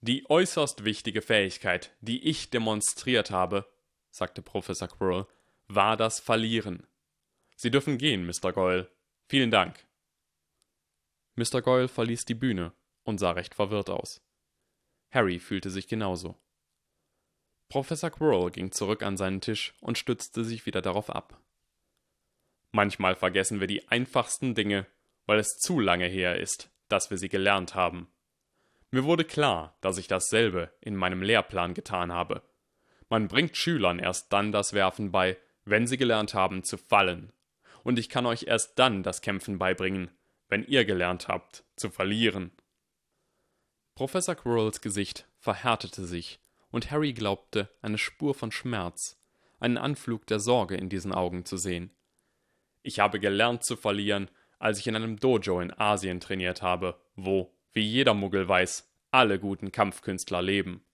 Die 0.00 0.28
äußerst 0.28 0.84
wichtige 0.84 1.22
Fähigkeit, 1.22 1.94
die 2.00 2.28
ich 2.28 2.50
demonstriert 2.50 3.30
habe, 3.30 3.66
sagte 4.10 4.42
Professor 4.42 4.88
Quirrell, 4.88 5.26
war 5.68 5.96
das 5.96 6.20
Verlieren. 6.20 6.86
Sie 7.56 7.70
dürfen 7.70 7.96
gehen, 7.96 8.26
Mr. 8.26 8.52
Goyle. 8.52 8.90
Vielen 9.26 9.50
Dank. 9.50 9.86
Mr. 11.36 11.62
Goyle 11.62 11.88
verließ 11.88 12.24
die 12.24 12.34
Bühne 12.34 12.72
und 13.02 13.18
sah 13.18 13.32
recht 13.32 13.54
verwirrt 13.54 13.90
aus. 13.90 14.22
Harry 15.10 15.38
fühlte 15.38 15.70
sich 15.70 15.88
genauso. 15.88 16.36
Professor 17.68 18.10
Quirrell 18.10 18.50
ging 18.50 18.70
zurück 18.70 19.02
an 19.02 19.16
seinen 19.16 19.40
Tisch 19.40 19.74
und 19.80 19.98
stützte 19.98 20.44
sich 20.44 20.66
wieder 20.66 20.82
darauf 20.82 21.10
ab. 21.10 21.40
Manchmal 22.70 23.14
vergessen 23.14 23.60
wir 23.60 23.66
die 23.66 23.88
einfachsten 23.88 24.54
Dinge, 24.54 24.86
weil 25.26 25.38
es 25.38 25.58
zu 25.58 25.80
lange 25.80 26.06
her 26.06 26.38
ist, 26.38 26.70
dass 26.88 27.10
wir 27.10 27.18
sie 27.18 27.28
gelernt 27.28 27.74
haben. 27.74 28.08
Mir 28.90 29.04
wurde 29.04 29.24
klar, 29.24 29.76
dass 29.80 29.98
ich 29.98 30.06
dasselbe 30.06 30.72
in 30.80 30.94
meinem 30.94 31.22
Lehrplan 31.22 31.74
getan 31.74 32.12
habe. 32.12 32.42
Man 33.08 33.28
bringt 33.28 33.56
Schülern 33.56 33.98
erst 33.98 34.32
dann 34.32 34.52
das 34.52 34.72
Werfen 34.72 35.10
bei, 35.10 35.36
wenn 35.64 35.86
sie 35.86 35.96
gelernt 35.96 36.34
haben 36.34 36.62
zu 36.62 36.76
fallen. 36.76 37.32
Und 37.84 37.98
ich 37.98 38.08
kann 38.08 38.26
euch 38.26 38.44
erst 38.48 38.78
dann 38.78 39.04
das 39.04 39.22
Kämpfen 39.22 39.58
beibringen, 39.58 40.10
wenn 40.48 40.64
ihr 40.64 40.84
gelernt 40.84 41.28
habt 41.28 41.64
zu 41.76 41.90
verlieren. 41.90 42.50
Professor 43.94 44.34
Quirrells 44.34 44.80
Gesicht 44.80 45.28
verhärtete 45.38 46.04
sich, 46.04 46.40
und 46.72 46.90
Harry 46.90 47.12
glaubte, 47.12 47.68
eine 47.80 47.98
Spur 47.98 48.34
von 48.34 48.50
Schmerz, 48.50 49.16
einen 49.60 49.78
Anflug 49.78 50.26
der 50.26 50.40
Sorge 50.40 50.74
in 50.74 50.88
diesen 50.88 51.12
Augen 51.12 51.44
zu 51.44 51.56
sehen. 51.56 51.90
Ich 52.82 52.98
habe 52.98 53.20
gelernt 53.20 53.64
zu 53.64 53.76
verlieren, 53.76 54.28
als 54.58 54.78
ich 54.78 54.86
in 54.86 54.96
einem 54.96 55.18
Dojo 55.18 55.60
in 55.60 55.72
Asien 55.72 56.20
trainiert 56.20 56.62
habe, 56.62 57.00
wo, 57.14 57.54
wie 57.72 57.82
jeder 57.82 58.14
Muggel 58.14 58.48
weiß, 58.48 58.90
alle 59.10 59.38
guten 59.38 59.70
Kampfkünstler 59.70 60.42
leben. 60.42 60.84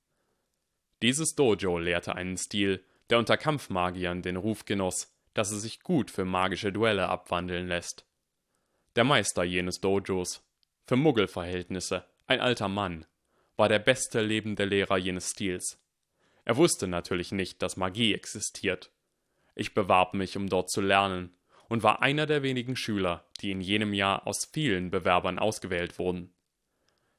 Dieses 1.03 1.35
Dojo 1.35 1.79
lehrte 1.79 2.15
einen 2.15 2.37
Stil, 2.37 2.85
der 3.09 3.19
unter 3.19 3.37
Kampfmagiern 3.37 4.23
den 4.23 4.37
Ruf 4.37 4.67
genoss, 4.67 5.13
dass 5.35 5.51
es 5.51 5.63
sich 5.63 5.81
gut 5.81 6.11
für 6.11 6.25
magische 6.25 6.73
Duelle 6.73 7.09
abwandeln 7.09 7.69
lässt. 7.69 8.07
Der 8.97 9.05
Meister 9.05 9.45
jenes 9.45 9.81
Dojos, 9.81 10.43
für 10.87 10.97
Muggelverhältnisse 10.97 12.05
ein 12.27 12.41
alter 12.41 12.69
Mann, 12.69 13.07
war 13.57 13.69
der 13.69 13.79
beste 13.79 14.21
lebende 14.21 14.65
Lehrer 14.65 14.97
jenes 14.97 15.31
Stils. 15.31 15.81
Er 16.45 16.57
wusste 16.57 16.87
natürlich 16.87 17.33
nicht, 17.33 17.63
dass 17.63 17.77
Magie 17.77 18.15
existiert. 18.15 18.91
Ich 19.55 19.75
bewarb 19.75 20.15
mich, 20.15 20.37
um 20.37 20.49
dort 20.49 20.71
zu 20.71 20.81
lernen, 20.81 21.37
und 21.69 21.83
war 21.83 22.03
einer 22.03 22.27
der 22.27 22.43
wenigen 22.43 22.75
Schüler, 22.75 23.25
die 23.41 23.53
in 23.53 23.61
jenem 23.61 23.95
Jahr 23.95 24.27
aus 24.27 24.49
vielen 24.53 24.91
Bewerbern 24.91 25.39
ausgewählt 25.39 25.99
wurden. 25.99 26.33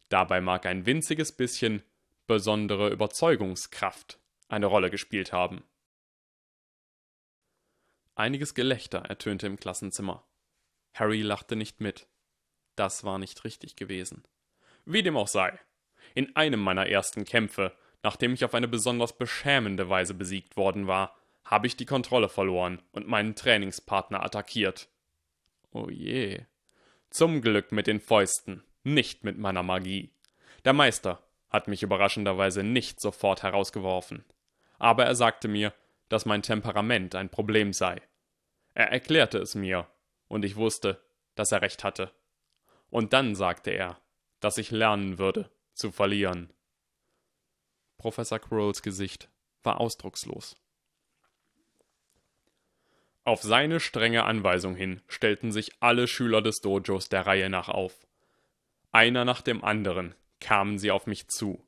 Dabei 0.10 0.42
mag 0.42 0.66
ein 0.66 0.86
winziges 0.86 1.32
bisschen 1.32 1.84
besondere 2.28 2.90
Überzeugungskraft 2.90 4.20
eine 4.50 4.66
Rolle 4.66 4.90
gespielt 4.90 5.32
haben. 5.32 5.64
Einiges 8.16 8.54
Gelächter 8.54 9.00
ertönte 9.00 9.48
im 9.48 9.58
Klassenzimmer. 9.58 10.26
Harry 10.94 11.22
lachte 11.22 11.56
nicht 11.56 11.80
mit. 11.80 12.08
Das 12.76 13.04
war 13.04 13.18
nicht 13.20 13.44
richtig 13.44 13.76
gewesen. 13.76 14.24
Wie 14.86 15.04
dem 15.04 15.18
auch 15.18 15.28
sei. 15.28 15.58
In 16.14 16.36
einem 16.36 16.60
meiner 16.60 16.88
ersten 16.88 17.26
Kämpfe, 17.26 17.76
nachdem 18.04 18.34
ich 18.34 18.44
auf 18.44 18.54
eine 18.54 18.68
besonders 18.68 19.18
beschämende 19.18 19.90
Weise 19.90 20.14
besiegt 20.14 20.58
worden 20.58 20.88
war, 20.88 21.16
habe 21.46 21.68
ich 21.68 21.78
die 21.78 21.86
Kontrolle 21.86 22.30
verloren 22.30 22.82
und 22.92 23.08
meinen 23.08 23.36
Trainingspartner 23.36 24.24
attackiert. 24.24 24.90
Oh 25.72 25.90
je. 25.90 26.42
Zum 27.10 27.42
Glück 27.42 27.72
mit 27.72 27.88
den 27.88 28.00
Fäusten, 28.00 28.64
nicht 28.84 29.24
mit 29.24 29.38
meiner 29.38 29.64
Magie. 29.64 30.14
Der 30.66 30.74
Meister 30.74 31.24
hat 31.50 31.68
mich 31.68 31.84
überraschenderweise 31.84 32.64
nicht 32.64 33.02
sofort 33.02 33.44
herausgeworfen. 33.44 34.24
Aber 34.80 35.06
er 35.06 35.16
sagte 35.16 35.48
mir, 35.48 35.74
dass 36.12 36.26
mein 36.26 36.42
Temperament 36.42 37.16
ein 37.16 37.30
Problem 37.30 37.72
sei. 37.72 38.02
Er 38.74 38.92
erklärte 38.92 39.38
es 39.38 39.56
mir, 39.56 39.88
und 40.28 40.44
ich 40.44 40.58
wusste, 40.58 41.02
dass 41.36 41.54
er 41.54 41.62
recht 41.62 41.86
hatte. 41.86 42.12
Und 42.90 43.14
dann 43.14 43.34
sagte 43.34 43.72
er, 43.72 43.98
dass 44.42 44.58
ich 44.58 44.72
lernen 44.72 45.20
würde, 45.20 45.50
zu 45.74 45.90
verlieren. 45.90 46.52
Professor 47.98 48.40
Quirrells 48.40 48.82
Gesicht 48.82 49.30
war 49.64 49.80
ausdruckslos. 49.80 50.58
Auf 53.24 53.42
seine 53.42 53.80
strenge 53.80 54.26
Anweisung 54.26 54.76
hin 54.76 55.02
stellten 55.08 55.54
sich 55.54 55.82
alle 55.82 56.08
Schüler 56.08 56.42
des 56.42 56.60
Dojos 56.60 57.08
der 57.08 57.26
Reihe 57.26 57.50
nach 57.50 57.70
auf. 57.70 58.06
Einer 58.92 59.24
nach 59.24 59.42
dem 59.42 59.64
anderen 59.64 60.14
kamen 60.42 60.78
sie 60.78 60.92
auf 60.92 61.08
mich 61.08 61.30
zu. 61.30 61.66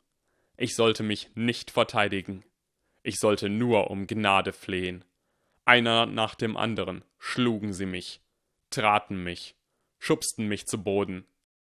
Ich 0.58 0.76
sollte 0.76 1.04
mich 1.04 1.34
nicht 1.36 1.72
verteidigen. 1.72 2.44
Ich 3.04 3.20
sollte 3.20 3.50
nur 3.50 3.92
um 3.92 4.08
Gnade 4.08 4.54
flehen. 4.54 5.06
Einer 5.66 6.06
nach 6.06 6.36
dem 6.36 6.58
anderen 6.58 7.04
schlugen 7.20 7.74
sie 7.74 7.86
mich, 7.86 8.22
traten 8.70 9.24
mich, 9.24 9.56
schubsten 10.00 10.48
mich 10.48 10.68
zu 10.68 10.82
Boden, 10.82 11.26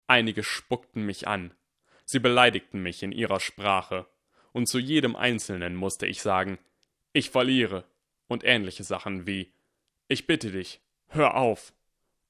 Einige 0.08 0.44
spuckten 0.44 1.06
mich 1.06 1.28
an. 1.28 1.54
Sie 2.06 2.20
beleidigten 2.20 2.82
mich 2.82 3.02
in 3.02 3.12
ihrer 3.12 3.40
Sprache. 3.40 4.06
Und 4.52 4.68
zu 4.68 4.78
jedem 4.78 5.16
Einzelnen 5.16 5.76
musste 5.76 6.06
ich 6.06 6.22
sagen, 6.22 6.60
ich 7.12 7.30
verliere. 7.30 7.86
Und 8.28 8.44
ähnliche 8.44 8.84
Sachen 8.84 9.28
wie, 9.28 9.52
ich 10.08 10.28
bitte 10.28 10.52
dich, 10.52 10.82
hör 11.08 11.36
auf. 11.36 11.74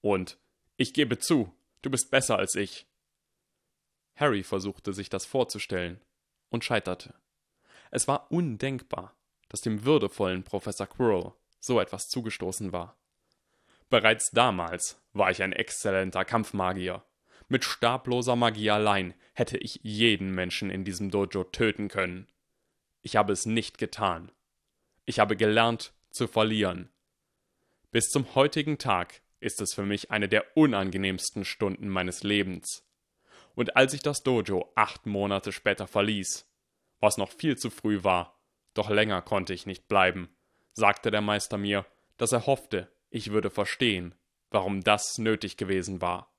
Und 0.01 0.37
ich 0.77 0.93
gebe 0.93 1.19
zu, 1.19 1.53
du 1.81 1.89
bist 1.89 2.11
besser 2.11 2.37
als 2.37 2.55
ich. 2.55 2.85
Harry 4.15 4.43
versuchte 4.43 4.93
sich 4.93 5.09
das 5.09 5.25
vorzustellen 5.25 6.01
und 6.49 6.63
scheiterte. 6.63 7.13
Es 7.91 8.07
war 8.07 8.31
undenkbar, 8.31 9.15
dass 9.49 9.61
dem 9.61 9.85
würdevollen 9.85 10.43
Professor 10.43 10.87
Quirrell 10.87 11.33
so 11.59 11.79
etwas 11.79 12.07
zugestoßen 12.09 12.71
war. 12.71 12.97
Bereits 13.89 14.31
damals 14.31 15.01
war 15.13 15.31
ich 15.31 15.41
ein 15.43 15.53
exzellenter 15.53 16.25
Kampfmagier. 16.25 17.03
Mit 17.47 17.63
stabloser 17.63 18.35
Magie 18.35 18.71
allein 18.71 19.13
hätte 19.33 19.57
ich 19.57 19.79
jeden 19.83 20.31
Menschen 20.31 20.69
in 20.69 20.83
diesem 20.83 21.11
Dojo 21.11 21.43
töten 21.43 21.87
können. 21.87 22.27
Ich 23.01 23.15
habe 23.15 23.33
es 23.33 23.45
nicht 23.45 23.77
getan. 23.77 24.31
Ich 25.05 25.19
habe 25.19 25.35
gelernt 25.35 25.93
zu 26.09 26.27
verlieren. 26.27 26.89
Bis 27.91 28.09
zum 28.09 28.33
heutigen 28.33 28.77
Tag 28.77 29.21
ist 29.39 29.61
es 29.61 29.73
für 29.73 29.85
mich 29.85 30.09
eine 30.09 30.27
der 30.27 30.57
unangenehmsten 30.57 31.45
Stunden 31.45 31.87
meines 31.87 32.23
Lebens. 32.23 32.83
Und 33.53 33.77
als 33.77 33.93
ich 33.93 34.01
das 34.01 34.23
Dojo 34.23 34.71
acht 34.75 35.05
Monate 35.05 35.51
später 35.51 35.87
verließ, 35.87 36.44
was 37.05 37.17
noch 37.17 37.29
viel 37.29 37.55
zu 37.55 37.69
früh 37.69 38.03
war, 38.03 38.37
doch 38.73 38.89
länger 38.89 39.21
konnte 39.21 39.53
ich 39.53 39.67
nicht 39.67 39.87
bleiben, 39.87 40.35
sagte 40.73 41.11
der 41.11 41.21
Meister 41.21 41.57
mir, 41.57 41.85
dass 42.17 42.31
er 42.31 42.47
hoffte, 42.47 42.91
ich 43.11 43.31
würde 43.31 43.51
verstehen, 43.51 44.15
warum 44.49 44.81
das 44.81 45.19
nötig 45.19 45.55
gewesen 45.55 46.01
war. 46.01 46.33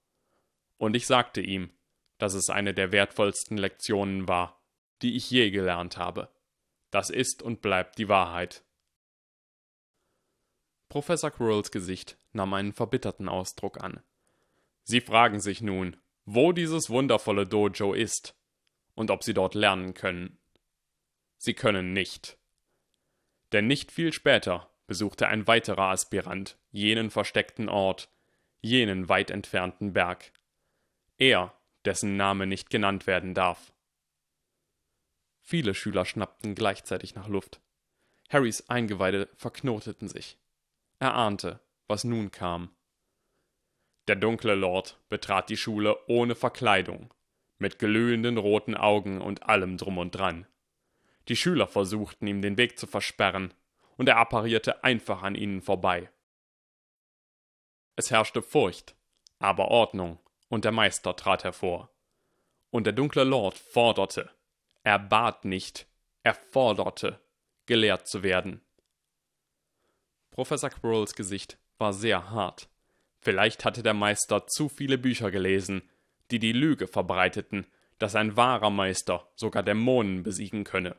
Und 0.76 0.96
ich 0.96 1.06
sagte 1.06 1.40
ihm, 1.40 1.70
dass 2.18 2.34
es 2.34 2.50
eine 2.50 2.74
der 2.74 2.90
wertvollsten 2.90 3.56
Lektionen 3.56 4.26
war, 4.26 4.60
die 5.02 5.16
ich 5.16 5.30
je 5.30 5.50
gelernt 5.50 5.96
habe. 5.96 6.28
Das 6.90 7.10
ist 7.10 7.42
und 7.42 7.62
bleibt 7.62 7.98
die 7.98 8.08
Wahrheit. 8.08 8.64
Professor 10.88 11.30
Quirrells 11.30 11.70
Gesicht 11.70 12.18
nahm 12.32 12.54
einen 12.54 12.72
verbitterten 12.72 13.28
Ausdruck 13.28 13.80
an. 13.82 14.02
Sie 14.82 15.00
fragen 15.00 15.40
sich 15.40 15.60
nun, 15.60 15.96
wo 16.24 16.52
dieses 16.52 16.90
wundervolle 16.90 17.46
Dojo 17.46 17.92
ist 17.92 18.36
und 18.94 19.10
ob 19.12 19.22
Sie 19.22 19.34
dort 19.34 19.54
lernen 19.54 19.94
können. 19.94 20.38
Sie 21.46 21.54
können 21.54 21.92
nicht. 21.92 22.38
Denn 23.52 23.68
nicht 23.68 23.92
viel 23.92 24.12
später 24.12 24.68
besuchte 24.88 25.28
ein 25.28 25.46
weiterer 25.46 25.90
Aspirant 25.90 26.58
jenen 26.72 27.08
versteckten 27.08 27.68
Ort, 27.68 28.08
jenen 28.62 29.08
weit 29.08 29.30
entfernten 29.30 29.92
Berg. 29.92 30.32
Er, 31.18 31.56
dessen 31.84 32.16
Name 32.16 32.48
nicht 32.48 32.68
genannt 32.68 33.06
werden 33.06 33.32
darf. 33.32 33.72
Viele 35.40 35.72
Schüler 35.76 36.04
schnappten 36.04 36.56
gleichzeitig 36.56 37.14
nach 37.14 37.28
Luft. 37.28 37.60
Harrys 38.28 38.68
Eingeweide 38.68 39.28
verknoteten 39.36 40.08
sich. 40.08 40.40
Er 40.98 41.14
ahnte, 41.14 41.60
was 41.86 42.02
nun 42.02 42.32
kam. 42.32 42.74
Der 44.08 44.16
dunkle 44.16 44.56
Lord 44.56 44.98
betrat 45.08 45.48
die 45.48 45.56
Schule 45.56 45.96
ohne 46.08 46.34
Verkleidung, 46.34 47.14
mit 47.58 47.78
glühenden 47.78 48.36
roten 48.36 48.74
Augen 48.74 49.20
und 49.20 49.44
allem 49.44 49.76
drum 49.76 49.98
und 49.98 50.10
dran. 50.10 50.44
Die 51.28 51.36
Schüler 51.36 51.66
versuchten 51.66 52.26
ihm 52.26 52.42
den 52.42 52.56
Weg 52.56 52.78
zu 52.78 52.86
versperren, 52.86 53.52
und 53.96 54.08
er 54.08 54.18
apparierte 54.18 54.84
einfach 54.84 55.22
an 55.22 55.34
ihnen 55.34 55.62
vorbei. 55.62 56.10
Es 57.96 58.10
herrschte 58.10 58.42
Furcht, 58.42 58.94
aber 59.38 59.68
Ordnung, 59.68 60.18
und 60.48 60.64
der 60.64 60.72
Meister 60.72 61.16
trat 61.16 61.44
hervor. 61.44 61.90
Und 62.70 62.84
der 62.84 62.92
dunkle 62.92 63.24
Lord 63.24 63.56
forderte, 63.56 64.30
er 64.82 64.98
bat 64.98 65.44
nicht, 65.44 65.86
er 66.22 66.34
forderte, 66.34 67.20
gelehrt 67.64 68.06
zu 68.06 68.22
werden. 68.22 68.60
Professor 70.30 70.70
Quirrells 70.70 71.14
Gesicht 71.14 71.58
war 71.78 71.92
sehr 71.92 72.30
hart. 72.30 72.68
Vielleicht 73.20 73.64
hatte 73.64 73.82
der 73.82 73.94
Meister 73.94 74.46
zu 74.46 74.68
viele 74.68 74.98
Bücher 74.98 75.30
gelesen, 75.30 75.88
die 76.30 76.38
die 76.38 76.52
Lüge 76.52 76.86
verbreiteten, 76.86 77.66
dass 77.98 78.14
ein 78.14 78.36
wahrer 78.36 78.70
Meister 78.70 79.26
sogar 79.34 79.62
Dämonen 79.62 80.22
besiegen 80.22 80.64
könne. 80.64 80.96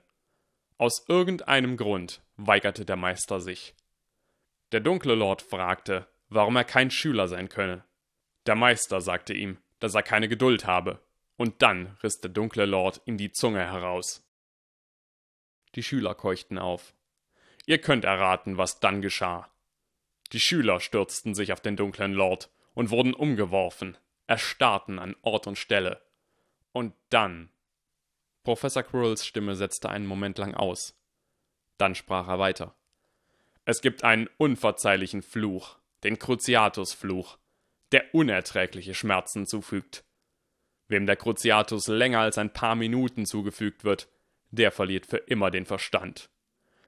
Aus 0.78 1.06
irgendeinem 1.08 1.76
Grund 1.76 2.22
weigerte 2.36 2.86
der 2.86 2.98
Meister 2.98 3.40
sich. 3.40 3.76
Der 4.72 4.80
dunkle 4.80 5.16
Lord 5.16 5.42
fragte, 5.42 6.08
warum 6.30 6.56
er 6.56 6.66
kein 6.66 6.92
Schüler 6.92 7.28
sein 7.28 7.50
könne. 7.50 7.84
Der 8.46 8.56
Meister 8.56 9.02
sagte 9.02 9.34
ihm, 9.34 9.58
dass 9.80 9.96
er 9.96 10.04
keine 10.04 10.28
Geduld 10.28 10.66
habe, 10.66 11.02
und 11.36 11.62
dann 11.62 11.98
riss 12.04 12.20
der 12.20 12.32
dunkle 12.32 12.66
Lord 12.66 13.02
ihm 13.06 13.18
die 13.18 13.32
Zunge 13.32 13.60
heraus. 13.60 14.24
Die 15.76 15.84
Schüler 15.84 16.16
keuchten 16.16 16.58
auf. 16.58 16.94
Ihr 17.66 17.80
könnt 17.80 18.06
erraten, 18.06 18.58
was 18.58 18.80
dann 18.80 19.02
geschah. 19.02 19.50
Die 20.32 20.40
Schüler 20.40 20.80
stürzten 20.80 21.36
sich 21.36 21.54
auf 21.54 21.62
den 21.62 21.76
dunklen 21.76 22.14
Lord 22.14 22.52
und 22.74 22.90
wurden 22.90 23.14
umgeworfen, 23.14 23.98
erstarrten 24.28 25.00
an 25.00 25.16
Ort 25.22 25.48
und 25.48 25.58
Stelle. 25.58 26.02
Und 26.72 26.94
dann 27.10 27.50
Professor 28.48 28.82
Quirrells 28.82 29.26
Stimme 29.26 29.58
setzte 29.58 29.90
einen 29.90 30.06
Moment 30.06 30.38
lang 30.38 30.54
aus. 30.54 30.98
Dann 31.78 31.96
sprach 31.96 32.30
er 32.30 32.40
weiter. 32.40 32.78
Es 33.66 33.82
gibt 33.82 34.06
einen 34.06 34.30
unverzeihlichen 34.38 35.22
Fluch, 35.22 35.78
den 36.06 36.18
Cruciatus-Fluch, 36.18 37.40
der 37.92 38.06
unerträgliche 38.16 38.94
Schmerzen 38.94 39.48
zufügt. 39.48 40.06
Wem 40.88 41.06
der 41.06 41.18
Cruciatus 41.18 41.90
länger 41.90 42.22
als 42.22 42.38
ein 42.38 42.54
paar 42.54 42.76
Minuten 42.76 43.26
zugefügt 43.26 43.84
wird, 43.84 44.08
der 44.52 44.72
verliert 44.72 45.08
für 45.08 45.18
immer 45.18 45.52
den 45.52 45.66
Verstand. 45.66 46.30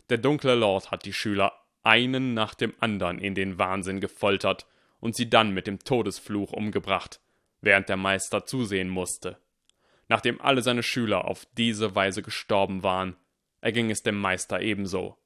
Der 0.08 0.17
dunkle 0.17 0.56
Lord 0.56 0.91
hat 0.91 1.04
die 1.04 1.12
Schüler 1.12 1.52
einen 1.84 2.34
nach 2.34 2.56
dem 2.56 2.74
anderen 2.80 3.19
in 3.19 3.36
den 3.36 3.60
Wahnsinn 3.60 4.00
gefoltert 4.00 4.65
und 5.02 5.13
sie 5.13 5.30
dann 5.30 5.54
mit 5.54 5.67
dem 5.67 5.80
Todesfluch 5.80 6.54
umgebracht, 6.54 7.19
während 7.60 7.89
der 7.89 7.98
Meister 7.98 8.45
zusehen 8.45 8.88
musste. 8.88 9.41
Nachdem 10.10 10.41
alle 10.41 10.62
seine 10.63 10.84
Schüler 10.84 11.26
auf 11.26 11.45
diese 11.58 11.95
Weise 11.95 12.24
gestorben 12.24 12.84
waren, 12.84 13.15
erging 13.62 13.91
es 13.91 14.04
dem 14.04 14.19
Meister 14.19 14.60
ebenso. 14.60 15.17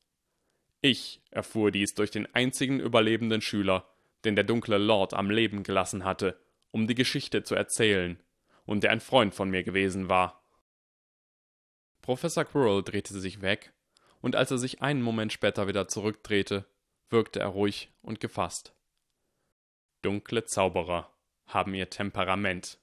Ich 0.82 1.22
erfuhr 1.32 1.72
dies 1.72 1.96
durch 1.96 2.12
den 2.12 2.34
einzigen 2.36 2.80
überlebenden 2.82 3.42
Schüler, 3.42 3.88
den 4.26 4.36
der 4.36 4.44
dunkle 4.44 4.78
Lord 4.78 5.14
am 5.14 5.30
Leben 5.30 5.64
gelassen 5.64 6.04
hatte, 6.04 6.38
um 6.72 6.86
die 6.88 6.96
Geschichte 6.96 7.44
zu 7.44 7.56
erzählen, 7.56 8.22
und 8.66 8.84
der 8.84 8.92
ein 8.92 9.00
Freund 9.00 9.34
von 9.34 9.50
mir 9.50 9.64
gewesen 9.64 10.10
war. 10.10 10.44
Professor 12.02 12.44
Quirrell 12.44 12.84
drehte 12.84 13.18
sich 13.20 13.42
weg, 13.42 13.74
und 14.20 14.36
als 14.36 14.52
er 14.52 14.58
sich 14.58 14.82
einen 14.82 15.02
Moment 15.02 15.32
später 15.32 15.68
wieder 15.68 15.88
zurückdrehte, 15.88 16.66
wirkte 17.10 17.40
er 17.40 17.48
ruhig 17.48 17.92
und 18.02 18.20
gefasst. 18.20 18.74
Dunkle 20.02 20.44
Zauberer 20.44 21.14
haben 21.46 21.74
ihr 21.74 21.90
Temperament 21.90 22.80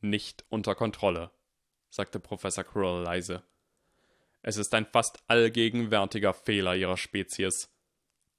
nicht 0.00 0.44
unter 0.48 0.74
Kontrolle, 0.74 1.30
sagte 1.88 2.20
Professor 2.20 2.64
Quirrell 2.64 3.02
leise. 3.02 3.42
Es 4.42 4.56
ist 4.56 4.74
ein 4.74 4.86
fast 4.86 5.22
allgegenwärtiger 5.26 6.32
Fehler 6.32 6.74
ihrer 6.74 6.96
Spezies. 6.96 7.70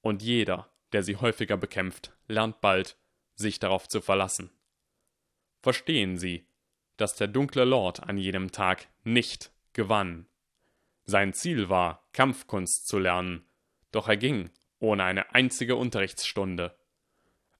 Und 0.02 0.24
jeder, 0.24 0.72
der 0.94 1.04
sie 1.04 1.18
häufiger 1.18 1.58
bekämpft, 1.58 2.14
lernt 2.28 2.62
bald, 2.62 2.98
sich 3.36 3.60
darauf 3.60 3.88
zu 3.88 4.02
verlassen. 4.02 4.52
Verstehen 5.62 6.18
Sie, 6.18 6.48
dass 6.98 7.16
der 7.16 7.28
dunkle 7.28 7.66
Lord 7.66 8.02
an 8.04 8.18
jenem 8.18 8.52
Tag 8.52 8.88
nicht 9.04 9.52
gewann. 9.74 10.28
Sein 11.04 11.34
Ziel 11.34 11.70
war, 11.70 12.08
Kampfkunst 12.14 12.88
zu 12.88 12.98
lernen, 12.98 13.46
doch 13.92 14.08
er 14.08 14.18
ging 14.18 14.50
ohne 14.80 15.04
eine 15.04 15.34
einzige 15.34 15.76
Unterrichtsstunde. 15.76 16.76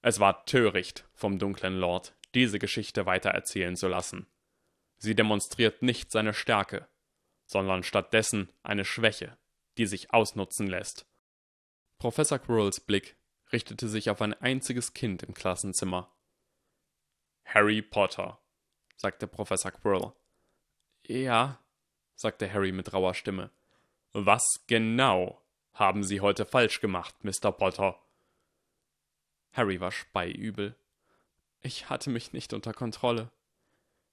Es 0.00 0.18
war 0.18 0.44
töricht 0.44 1.08
vom 1.14 1.38
dunklen 1.38 1.78
Lord, 1.78 2.14
diese 2.34 2.58
Geschichte 2.58 3.06
weitererzählen 3.06 3.76
zu 3.76 3.88
lassen. 3.88 4.26
Sie 4.98 5.14
demonstriert 5.14 5.82
nicht 5.82 6.10
seine 6.10 6.34
Stärke, 6.34 6.88
sondern 7.46 7.82
stattdessen 7.82 8.50
eine 8.62 8.84
Schwäche, 8.84 9.36
die 9.78 9.86
sich 9.86 10.12
ausnutzen 10.12 10.66
lässt. 10.66 11.06
Professor 11.98 12.38
Quirrells 12.38 12.80
Blick 12.80 13.16
richtete 13.52 13.88
sich 13.88 14.10
auf 14.10 14.22
ein 14.22 14.34
einziges 14.34 14.94
Kind 14.94 15.22
im 15.22 15.34
Klassenzimmer. 15.34 16.10
Harry 17.44 17.82
Potter, 17.82 18.40
sagte 18.96 19.26
Professor 19.26 19.70
Quirrell. 19.70 20.12
Ja, 21.06 21.58
sagte 22.14 22.50
Harry 22.52 22.72
mit 22.72 22.92
rauer 22.92 23.14
Stimme. 23.14 23.50
Was 24.12 24.44
genau 24.66 25.42
haben 25.74 26.04
Sie 26.04 26.20
heute 26.20 26.46
falsch 26.46 26.80
gemacht, 26.80 27.14
Mr. 27.24 27.50
Potter? 27.50 27.98
Harry 29.52 29.80
war 29.80 29.92
speiübel. 29.92 30.76
Ich 31.62 31.88
hatte 31.88 32.10
mich 32.10 32.32
nicht 32.32 32.52
unter 32.52 32.72
Kontrolle. 32.72 33.30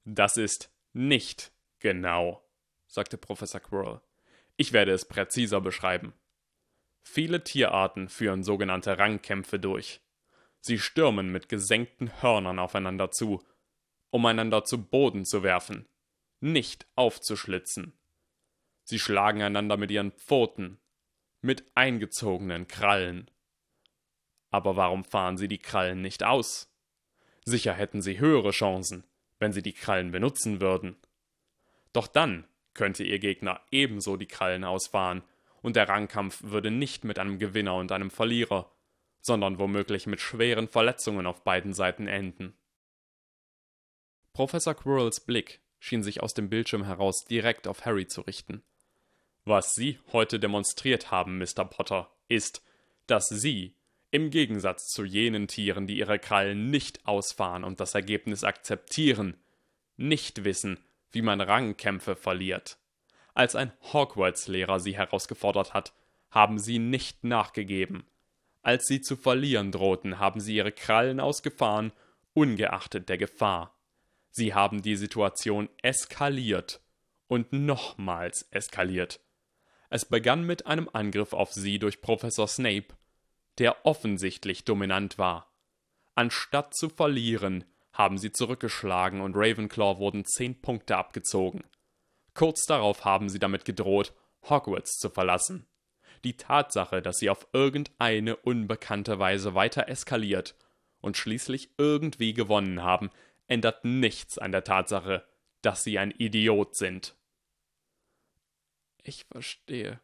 Das 0.06 0.38
ist 0.38 0.72
nicht 0.94 1.52
genau, 1.80 2.44
sagte 2.88 3.18
Professor 3.18 3.60
Quirrell. 3.60 4.02
Ich 4.56 4.72
werde 4.74 4.92
es 4.92 5.06
präziser 5.06 5.62
beschreiben. 5.62 6.14
Viele 7.02 7.44
Tierarten 7.44 8.08
führen 8.08 8.44
sogenannte 8.44 8.98
Rangkämpfe 9.00 9.60
durch. 9.60 10.02
Sie 10.62 10.78
stürmen 10.78 11.32
mit 11.32 11.50
gesenkten 11.50 12.22
Hörnern 12.22 12.60
aufeinander 12.60 13.12
zu. 13.12 13.42
um 14.12 14.26
einander 14.26 14.64
zu 14.64 14.84
Boden 14.84 15.26
zu 15.26 15.44
werfen, 15.44 15.88
nicht 16.40 16.88
aufzuschlitzen. 16.96 17.94
Sie 18.84 19.00
schlagen 19.00 19.42
einander 19.44 19.78
mit 19.78 19.92
ihren 19.92 20.12
Pfoten, 20.12 20.80
mit 21.42 21.64
eingezogenen 21.76 22.68
Krallen. 22.68 23.30
Aber 24.50 24.76
warum 24.76 25.04
fahren 25.04 25.38
sie 25.38 25.48
die 25.48 25.60
Krallen 25.60 26.02
nicht 26.02 26.24
aus? 26.24 26.69
Sicher 27.50 27.74
hätten 27.74 28.02
sie 28.02 28.20
höhere 28.20 28.52
Chancen, 28.52 29.04
wenn 29.40 29.54
sie 29.54 29.62
die 29.62 29.74
Krallen 29.74 30.12
benutzen 30.12 30.62
würden. 30.62 30.98
Doch 31.94 32.08
dann 32.08 32.48
könnte 32.74 33.04
ihr 33.04 33.20
Gegner 33.20 33.62
ebenso 33.72 34.16
die 34.16 34.28
Krallen 34.28 34.64
ausfahren, 34.64 35.24
und 35.62 35.76
der 35.76 35.90
Rangkampf 35.90 36.42
würde 36.44 36.72
nicht 36.72 37.04
mit 37.04 37.20
einem 37.20 37.38
Gewinner 37.38 37.76
und 37.76 37.92
einem 37.92 38.12
Verlierer, 38.12 38.72
sondern 39.20 39.60
womöglich 39.60 40.08
mit 40.08 40.22
schweren 40.22 40.70
Verletzungen 40.70 41.26
auf 41.26 41.44
beiden 41.44 41.74
Seiten 41.74 42.08
enden. 42.08 42.54
Professor 44.32 44.74
Quirrells 44.74 45.20
Blick 45.20 45.60
schien 45.80 46.04
sich 46.04 46.22
aus 46.24 46.34
dem 46.34 46.50
Bildschirm 46.50 46.86
heraus 46.86 47.26
direkt 47.26 47.68
auf 47.68 47.86
Harry 47.86 48.08
zu 48.08 48.22
richten. 48.22 48.64
Was 49.44 49.74
Sie 49.74 50.00
heute 50.14 50.40
demonstriert 50.40 51.12
haben, 51.12 51.40
Mr. 51.40 51.66
Potter, 51.66 52.10
ist, 52.28 52.64
dass 53.08 53.28
Sie, 53.28 53.76
im 54.12 54.30
Gegensatz 54.30 54.88
zu 54.88 55.04
jenen 55.04 55.48
Tieren, 55.48 55.88
die 55.88 55.98
ihre 55.98 56.20
Krallen 56.20 56.70
nicht 56.70 57.08
ausfahren 57.08 57.64
und 57.64 57.80
das 57.80 57.96
Ergebnis 57.96 58.44
akzeptieren, 58.44 59.38
nicht 59.98 60.44
wissen, 60.44 60.80
wie 61.12 61.22
man 61.22 61.42
Rangkämpfe 61.42 62.16
verliert. 62.16 62.78
Als 63.34 63.56
ein 63.56 63.72
Hogwarts-Lehrer 63.94 64.80
sie 64.80 64.98
herausgefordert 64.98 65.74
hat, 65.74 65.94
haben 66.32 66.60
sie 66.60 66.80
nicht 66.80 67.24
nachgegeben. 67.24 68.06
Als 68.62 68.88
sie 68.88 69.02
zu 69.02 69.16
verlieren 69.16 69.72
drohten, 69.72 70.20
haben 70.20 70.40
sie 70.40 70.56
ihre 70.56 70.72
Krallen 70.72 71.20
ausgefahren, 71.20 71.92
ungeachtet 72.34 73.10
der 73.10 73.18
Gefahr. 73.18 73.76
Sie 74.30 74.54
haben 74.54 74.82
die 74.82 74.96
Situation 74.96 75.70
eskaliert 75.82 76.82
und 77.28 77.54
nochmals 77.54 78.48
eskaliert. 78.52 79.20
Es 79.90 80.06
begann 80.06 80.46
mit 80.46 80.68
einem 80.68 80.90
Angriff 80.92 81.34
auf 81.34 81.52
sie 81.52 81.80
durch 81.80 82.02
Professor 82.02 82.48
Snape, 82.48 82.96
der 83.60 83.86
offensichtlich 83.86 84.66
dominant 84.66 85.18
war. 85.18 85.54
Anstatt 86.16 86.74
zu 86.74 86.90
verlieren, 86.90 87.66
haben 87.94 88.18
sie 88.18 88.32
zurückgeschlagen 88.32 89.22
und 89.22 89.36
Ravenclaw 89.36 90.00
wurden 90.00 90.26
zehn 90.26 90.60
Punkte 90.62 90.98
abgezogen. 90.98 91.64
Kurz 92.34 92.66
darauf 92.66 93.06
haben 93.06 93.30
sie 93.30 93.40
damit 93.40 93.66
gedroht, 93.66 94.14
Hogwarts 94.50 94.98
zu 94.98 95.10
verlassen. 95.10 95.68
Die 96.24 96.38
Tatsache, 96.38 97.02
dass 97.02 97.18
sie 97.18 97.30
auf 97.30 97.48
irgendeine 97.54 98.36
unbekannte 98.38 99.20
Weise 99.20 99.56
weiter 99.56 99.88
eskaliert 99.88 100.56
und 101.02 101.18
schließlich 101.18 101.72
irgendwie 101.78 102.34
gewonnen 102.34 102.84
haben, 102.84 103.10
ändert 103.48 103.84
nichts 103.84 104.38
an 104.38 104.52
der 104.52 104.64
Tatsache, 104.64 105.26
dass 105.62 105.84
sie 105.84 106.00
ein 106.00 106.12
Idiot 106.12 106.76
sind. 106.76 107.16
Ich 109.04 109.26
verstehe, 109.26 110.00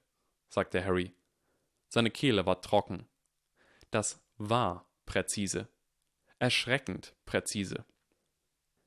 sagte 0.50 0.84
Harry. 0.84 1.13
Seine 1.88 2.12
Kehle 2.12 2.46
war 2.46 2.62
trocken. 2.62 3.08
Das 3.91 4.21
war 4.38 4.89
präzise. 5.06 5.67
Erschreckend 6.39 7.15
präzise. 7.26 7.86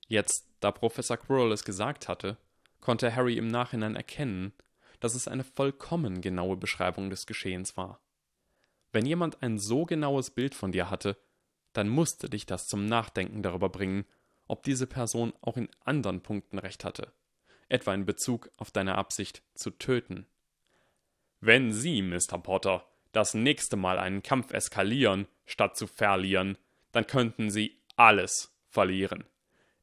Jetzt, 0.07 0.47
da 0.61 0.71
Professor 0.71 1.17
Quirrell 1.17 1.53
es 1.53 1.65
gesagt 1.65 2.09
hatte, 2.09 2.37
konnte 2.81 3.15
Harry 3.15 3.37
im 3.37 3.49
Nachhinein 3.49 3.97
erkennen, 3.97 4.53
dass 5.01 5.15
es 5.15 5.29
eine 5.29 5.45
vollkommen 5.45 6.21
genaue 6.21 6.57
Beschreibung 6.57 7.11
des 7.11 7.27
Geschehens 7.27 7.77
war. 7.77 8.01
Wenn 8.93 9.07
jemand 9.07 9.43
ein 9.43 9.59
so 9.59 9.85
genaues 9.85 10.31
Bild 10.31 10.55
von 10.55 10.73
dir 10.73 10.91
hatte, 10.91 11.17
dann 11.73 11.89
musste 11.89 12.29
dich 12.31 12.47
das 12.47 12.67
zum 12.67 12.87
Nachdenken 12.87 13.43
darüber 13.43 13.69
bringen, 13.69 14.05
ob 14.47 14.63
diese 14.63 14.87
Person 14.87 15.35
auch 15.43 15.57
in 15.57 15.69
anderen 15.85 16.23
Punkten 16.23 16.59
recht 16.59 16.85
hatte, 16.85 17.13
etwa 17.69 17.95
in 17.95 18.07
Bezug 18.07 18.51
auf 18.57 18.71
deine 18.71 18.97
Absicht 18.97 19.43
zu 19.55 19.71
töten. 19.71 20.27
Wenn 21.41 21.73
Sie, 21.73 22.03
Mr. 22.03 22.39
Potter, 22.43 22.87
das 23.13 23.35
nächste 23.35 23.77
Mal 23.77 23.99
einen 23.99 24.23
Kampf 24.23 24.53
eskalieren, 24.53 25.27
statt 25.47 25.77
zu 25.77 25.87
verlieren, 25.87 26.59
dann 26.93 27.07
könnten 27.07 27.51
Sie 27.51 27.83
alles 27.97 28.57
verlieren. 28.69 29.25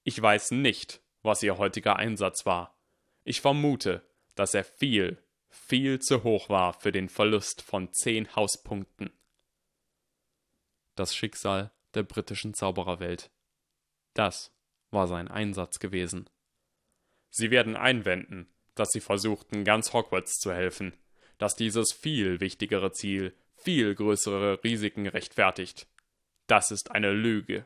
Ich 0.03 0.21
weiß 0.21 0.51
nicht, 0.51 1.01
was 1.21 1.43
Ihr 1.43 1.57
heutiger 1.57 1.95
Einsatz 1.95 2.45
war. 2.45 2.79
Ich 3.23 3.41
vermute, 3.41 4.07
dass 4.35 4.53
er 4.53 4.63
viel, 4.63 5.23
viel 5.49 5.99
zu 5.99 6.23
hoch 6.23 6.49
war 6.49 6.73
für 6.73 6.91
den 6.91 7.09
Verlust 7.09 7.61
von 7.61 7.91
zehn 7.91 8.35
Hauspunkten. 8.35 9.11
Das 10.95 11.15
Schicksal 11.15 11.71
der 11.93 12.03
britischen 12.03 12.53
Zaubererwelt. 12.53 13.31
Das 14.13 14.55
war 14.91 15.07
sein 15.07 15.27
Einsatz 15.27 15.79
gewesen. 15.79 16.29
Sie 17.29 17.51
werden 17.51 17.75
einwenden, 17.75 18.53
dass 18.75 18.91
sie 18.91 19.01
versuchten, 19.01 19.63
ganz 19.63 19.93
Hogwarts 19.93 20.39
zu 20.39 20.53
helfen, 20.53 20.93
dass 21.37 21.55
dieses 21.55 21.93
viel 21.93 22.39
wichtigere 22.39 22.91
Ziel 22.91 23.33
viel 23.55 23.95
größere 23.95 24.63
Risiken 24.63 25.07
rechtfertigt. 25.07 25.87
Das 26.47 26.69
ist 26.71 26.91
eine 26.91 27.11
Lüge. 27.11 27.65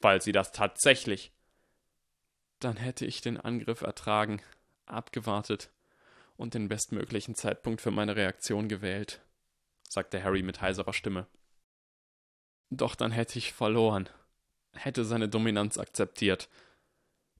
Falls 0.00 0.24
sie 0.24 0.32
das 0.32 0.50
tatsächlich. 0.50 1.30
Dann 2.58 2.76
hätte 2.76 3.06
ich 3.06 3.20
den 3.20 3.38
Angriff 3.38 3.82
ertragen, 3.82 4.42
abgewartet 4.86 5.70
und 6.36 6.54
den 6.54 6.68
bestmöglichen 6.68 7.34
Zeitpunkt 7.34 7.80
für 7.80 7.90
meine 7.90 8.16
Reaktion 8.16 8.68
gewählt, 8.68 9.20
sagte 9.88 10.22
Harry 10.22 10.42
mit 10.42 10.60
heiserer 10.60 10.92
Stimme. 10.92 11.26
Doch 12.70 12.94
dann 12.94 13.12
hätte 13.12 13.38
ich 13.38 13.52
verloren, 13.52 14.08
hätte 14.72 15.04
seine 15.04 15.28
Dominanz 15.28 15.78
akzeptiert. 15.78 16.48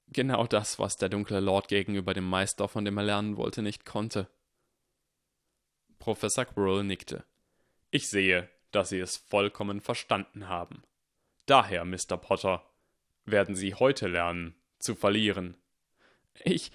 Genau 0.08 0.46
das, 0.46 0.78
was 0.78 0.96
der 0.96 1.08
dunkle 1.08 1.40
Lord 1.40 1.68
gegenüber 1.68 2.14
dem 2.14 2.28
Meister, 2.28 2.68
von 2.68 2.84
dem 2.84 2.98
er 2.98 3.04
lernen 3.04 3.36
wollte, 3.36 3.62
nicht 3.62 3.84
konnte. 3.84 4.28
Professor 6.00 6.46
Quirrell 6.46 6.82
nickte. 6.82 7.24
Ich 7.90 8.08
sehe, 8.08 8.48
dass 8.72 8.88
Sie 8.88 8.98
es 8.98 9.18
vollkommen 9.18 9.80
verstanden 9.80 10.48
haben. 10.48 10.82
Daher, 11.46 11.84
Mr. 11.84 12.16
Potter, 12.16 12.64
werden 13.26 13.54
Sie 13.54 13.74
heute 13.74 14.08
lernen, 14.08 14.54
zu 14.78 14.96
verlieren. 14.96 15.56
Ich. 16.42 16.72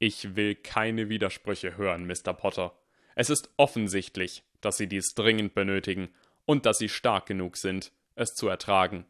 Ich 0.00 0.36
will 0.36 0.54
keine 0.54 1.08
Widersprüche 1.08 1.76
hören, 1.76 2.06
Mr. 2.06 2.32
Potter. 2.34 2.76
Es 3.14 3.30
ist 3.30 3.50
offensichtlich, 3.56 4.44
dass 4.60 4.76
Sie 4.76 4.86
dies 4.86 5.14
dringend 5.14 5.54
benötigen 5.54 6.10
und 6.44 6.66
dass 6.66 6.78
Sie 6.78 6.88
stark 6.88 7.26
genug 7.26 7.56
sind, 7.56 7.92
es 8.14 8.34
zu 8.34 8.48
ertragen. 8.48 9.06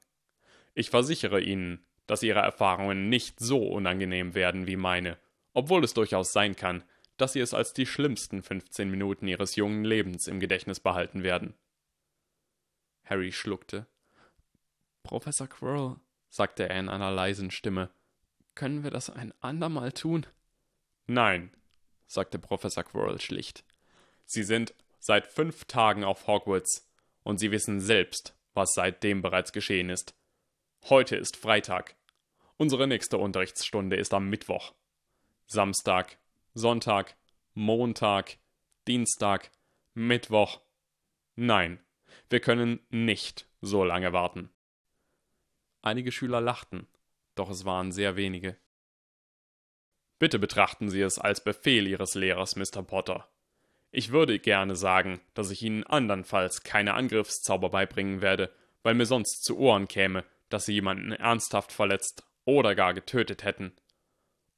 Ich 0.75 0.91
versichere 0.91 1.41
Ihnen, 1.41 1.85
dass 2.07 2.23
Ihre 2.23 2.41
Erfahrungen 2.41 3.09
nicht 3.09 3.41
so 3.41 3.67
unangenehm 3.67 4.35
werden 4.35 4.67
wie 4.67 4.77
meine, 4.77 5.19
obwohl 5.53 5.85
es 5.85 5.95
durchaus 5.95 6.33
sein 6.33 6.57
kann, 6.57 6.85
dass 7.19 7.35
Sie 7.35 7.41
es 7.41 7.53
als 7.53 7.75
die 7.75 7.85
schlimmsten 7.85 8.43
15 8.43 8.91
Minuten 8.91 9.29
Ihres 9.29 9.57
jungen 9.57 9.85
Lebens 9.85 10.27
im 10.27 10.41
Gedächtnis 10.41 10.81
behalten 10.81 11.23
werden. 11.23 11.55
Harry 13.05 13.33
schluckte. 13.33 13.87
Professor 15.03 15.47
Quirrell, 15.47 15.97
sagte 16.31 16.69
er 16.69 16.79
in 16.79 16.89
einer 16.89 17.11
leisen 17.11 17.51
Stimme, 17.51 17.91
können 18.55 18.83
wir 18.83 18.91
das 18.91 19.11
ein 19.11 19.33
andermal 19.41 19.93
tun? 19.93 20.27
Nein, 21.07 21.51
sagte 22.07 22.39
Professor 22.39 22.85
Quirrell 22.85 23.21
schlicht. 23.21 23.65
Sie 24.25 24.43
sind 24.43 24.75
seit 24.99 25.27
fünf 25.27 25.65
Tagen 25.65 26.05
auf 26.05 26.27
Hogwarts, 26.27 26.87
und 27.23 27.39
Sie 27.39 27.51
wissen 27.51 27.81
selbst, 27.81 28.35
was 28.55 28.73
seitdem 28.75 29.23
bereits 29.23 29.53
geschehen 29.53 29.91
ist. 29.91 30.15
Heute 30.89 31.17
ist 31.17 31.37
Freitag. 31.37 31.95
Unsere 32.57 32.87
nächste 32.87 33.19
Unterrichtsstunde 33.19 33.97
ist 33.97 34.15
am 34.15 34.29
Mittwoch. 34.29 34.75
Samstag, 35.47 36.19
Sonntag, 36.59 37.17
Montag, 37.55 38.39
Dienstag, 38.89 39.53
Mittwoch. 39.95 40.61
Nein, 41.37 41.79
wir 42.31 42.41
können 42.41 42.81
nicht 42.91 43.47
so 43.61 43.85
lange 43.85 44.13
warten. 44.13 44.51
Einige 45.83 46.11
Schüler 46.11 46.41
lachten, 46.41 46.89
doch 47.37 47.49
es 47.49 47.65
waren 47.65 47.93
sehr 47.93 48.17
wenige. 48.17 48.57
Bitte 50.19 50.41
betrachten 50.41 50.91
Sie 50.91 51.01
es 51.01 51.21
als 51.21 51.45
Befehl 51.45 51.87
Ihres 51.87 52.17
Lehrers, 52.17 52.57
Mr. 52.57 52.83
Potter. 52.83 53.29
Ich 53.93 54.11
würde 54.11 54.41
gerne 54.41 54.75
sagen, 54.75 55.21
dass 55.35 55.53
ich 55.53 55.63
Ihnen 55.63 55.85
andernfalls 55.85 56.65
keine 56.65 56.95
Angriffszauber 56.95 57.71
beibringen 57.71 58.21
werde, 58.21 58.53
weil 58.83 58.95
mir 58.95 59.07
sonst 59.07 59.45
zu 59.45 59.59
Ohren 59.59 59.87
käme, 59.87 60.25
dass 60.49 60.65
Sie 60.65 60.73
jemanden 60.73 61.13
ernsthaft 61.13 61.71
verletzt 61.71 62.25
oder 62.45 62.75
gar 62.75 62.95
getötet 62.95 63.45
hätten. 63.45 63.77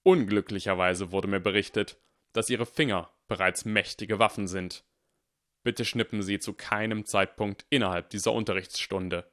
Unglücklicherweise 0.02 1.12
wurde 1.12 1.28
mir 1.28 1.40
berichtet, 1.40 1.98
dass 2.32 2.48
Ihre 2.50 2.66
Finger 2.66 3.10
bereits 3.28 3.64
mächtige 3.64 4.18
Waffen 4.18 4.46
sind. 4.46 4.84
Bitte 5.62 5.84
schnippen 5.84 6.22
Sie 6.22 6.38
zu 6.38 6.54
keinem 6.54 7.04
Zeitpunkt 7.04 7.66
innerhalb 7.68 8.10
dieser 8.10 8.32
Unterrichtsstunde. 8.32 9.30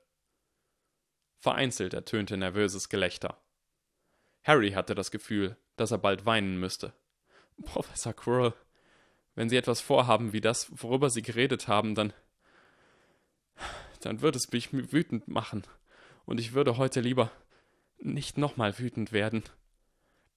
Vereinzelt 1.38 1.94
ertönte 1.94 2.36
nervöses 2.36 2.90
Gelächter. 2.90 3.42
Harry 4.44 4.72
hatte 4.72 4.96
das 4.96 5.12
Gefühl, 5.12 5.58
dass 5.76 5.92
er 5.92 5.98
bald 6.00 6.26
weinen 6.26 6.60
müsste. 6.60 6.94
Professor 7.64 8.14
Quirrell, 8.14 8.54
wenn 9.36 9.50
Sie 9.50 9.56
etwas 9.56 9.82
vorhaben 9.82 10.34
wie 10.34 10.42
das, 10.42 10.68
worüber 10.82 11.10
Sie 11.10 11.22
geredet 11.22 11.68
haben, 11.68 11.96
dann. 11.96 12.14
dann 14.02 14.22
würde 14.22 14.38
es 14.38 14.52
mich 14.52 14.74
wütend 14.74 15.28
machen. 15.28 15.64
Und 16.26 16.40
ich 16.40 16.54
würde 16.54 16.78
heute 16.78 17.00
lieber. 17.02 17.32
nicht 18.00 18.38
nochmal 18.38 18.78
wütend 18.80 19.12
werden. 19.12 19.44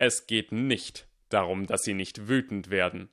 Es 0.02 0.26
geht 0.26 0.50
nicht 0.50 1.06
darum, 1.28 1.66
dass 1.66 1.82
Sie 1.82 1.92
nicht 1.92 2.26
wütend 2.26 2.70
werden, 2.70 3.10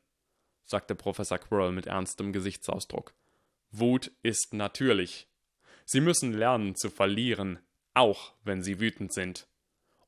sagte 0.63 0.95
Professor 0.95 1.37
Quirrell 1.37 1.73
mit 1.73 1.85
ernstem 1.85 2.31
Gesichtsausdruck. 2.31 3.13
Wut 3.71 4.13
ist 4.23 4.53
natürlich. 4.53 5.27
Sie 5.83 5.99
müssen 5.99 6.31
lernen 6.31 6.77
zu 6.77 6.89
verlieren, 6.89 7.59
auch 7.93 8.35
wenn 8.45 8.63
Sie 8.63 8.79
wütend 8.79 9.11
sind. 9.11 9.49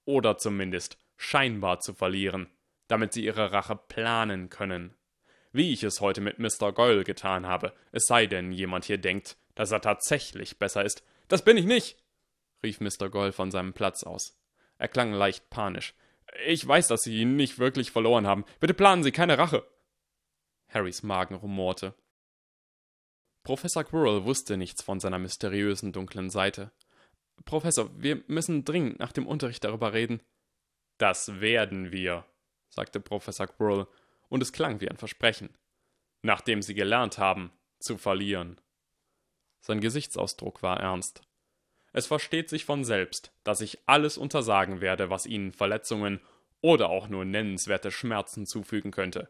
Oder 0.05 0.37
zumindest 0.37 0.97
scheinbar 1.17 1.81
zu 1.81 1.93
verlieren, 1.93 2.49
damit 2.87 3.11
Sie 3.11 3.25
Ihre 3.25 3.51
Rache 3.51 3.75
planen 3.75 4.49
können. 4.49 4.95
Wie 5.51 5.73
ich 5.73 5.83
es 5.83 5.99
heute 5.99 6.21
mit 6.21 6.39
Mr. 6.39 6.71
Goyle 6.71 7.03
getan 7.03 7.45
habe, 7.45 7.73
es 7.91 8.05
sei 8.05 8.25
denn, 8.25 8.53
jemand 8.53 8.85
hier 8.85 8.99
denkt, 8.99 9.35
dass 9.53 9.73
er 9.73 9.81
tatsächlich 9.81 10.59
besser 10.59 10.85
ist. 10.85 11.03
Das 11.27 11.43
bin 11.43 11.57
ich 11.57 11.65
nicht! 11.65 12.01
rief 12.63 12.79
Mr. 12.79 13.09
Goyle 13.09 13.33
von 13.33 13.51
seinem 13.51 13.73
Platz 13.73 14.03
aus. 14.03 14.39
Er 14.77 14.87
klang 14.87 15.11
leicht 15.11 15.49
panisch. 15.49 15.93
Ich 16.45 16.67
weiß, 16.67 16.87
dass 16.87 17.03
Sie 17.03 17.21
ihn 17.21 17.35
nicht 17.35 17.59
wirklich 17.59 17.91
verloren 17.91 18.27
haben. 18.27 18.45
Bitte 18.59 18.73
planen 18.73 19.03
Sie 19.03 19.11
keine 19.11 19.37
Rache. 19.37 19.65
Harrys 20.67 21.03
Magen 21.03 21.35
rumorte. 21.35 21.95
Professor 23.43 23.83
Quirrell 23.83 24.25
wusste 24.25 24.57
nichts 24.57 24.83
von 24.83 24.99
seiner 24.99 25.19
mysteriösen 25.19 25.91
dunklen 25.91 26.29
Seite. 26.29 26.71
Professor, 27.45 27.89
wir 27.99 28.23
müssen 28.27 28.65
dringend 28.65 28.99
nach 28.99 29.11
dem 29.11 29.25
Unterricht 29.25 29.63
darüber 29.63 29.93
reden. 29.93 30.21
Das 30.97 31.39
werden 31.39 31.91
wir, 31.91 32.25
sagte 32.69 32.99
Professor 32.99 33.47
Quirrell, 33.47 33.87
und 34.27 34.43
es 34.43 34.53
klang 34.53 34.81
wie 34.81 34.89
ein 34.89 34.97
Versprechen. 34.97 35.57
Nachdem 36.21 36.61
Sie 36.61 36.73
gelernt 36.73 37.17
haben, 37.17 37.51
zu 37.79 37.97
verlieren. 37.97 38.59
Sein 39.61 39.81
Gesichtsausdruck 39.81 40.61
war 40.61 40.79
ernst. 40.79 41.21
Es 41.91 42.07
versteht 42.07 42.49
sich 42.49 42.65
von 42.65 42.83
selbst, 42.83 43.31
dass 43.43 43.61
ich 43.61 43.79
alles 43.85 44.17
untersagen 44.17 44.81
werde, 44.81 45.09
was 45.09 45.25
Ihnen 45.25 45.51
Verletzungen 45.51 46.21
oder 46.61 46.89
auch 46.89 47.07
nur 47.07 47.25
nennenswerte 47.25 47.91
Schmerzen 47.91 48.45
zufügen 48.45 48.91
könnte. 48.91 49.29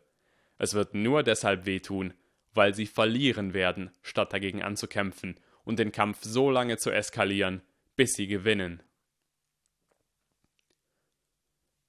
Es 0.58 0.74
wird 0.74 0.94
nur 0.94 1.24
deshalb 1.24 1.66
wehtun, 1.66 2.14
weil 2.54 2.74
Sie 2.74 2.88
verlieren 2.88 3.54
werden, 3.54 3.92
statt 4.02 4.34
dagegen 4.34 4.62
anzukämpfen 4.62 5.40
und 5.64 5.80
den 5.80 5.92
Kampf 5.92 6.20
so 6.22 6.52
lange 6.52 6.78
zu 6.78 6.92
eskalieren, 6.92 7.62
bis 7.96 8.14
Sie 8.14 8.28
gewinnen. 8.28 8.84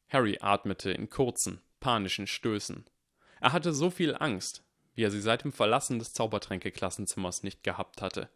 Harry 0.09 0.39
atmete 0.41 0.91
in 0.91 1.09
kurzen, 1.09 1.61
panischen 1.79 2.27
Stößen. 2.27 2.85
Er 3.41 3.53
hatte 3.53 3.73
so 3.73 3.91
viel 3.91 4.17
Angst, 4.19 4.65
wie 4.95 5.05
er 5.05 5.11
sie 5.11 5.21
seit 5.21 5.45
dem 5.45 5.53
Verlassen 5.53 5.99
des 5.99 6.13
Zaubertränke-Klassenzimmers 6.13 7.43
nicht 7.43 7.63
gehabt 7.63 8.03
hatte. 8.03 8.29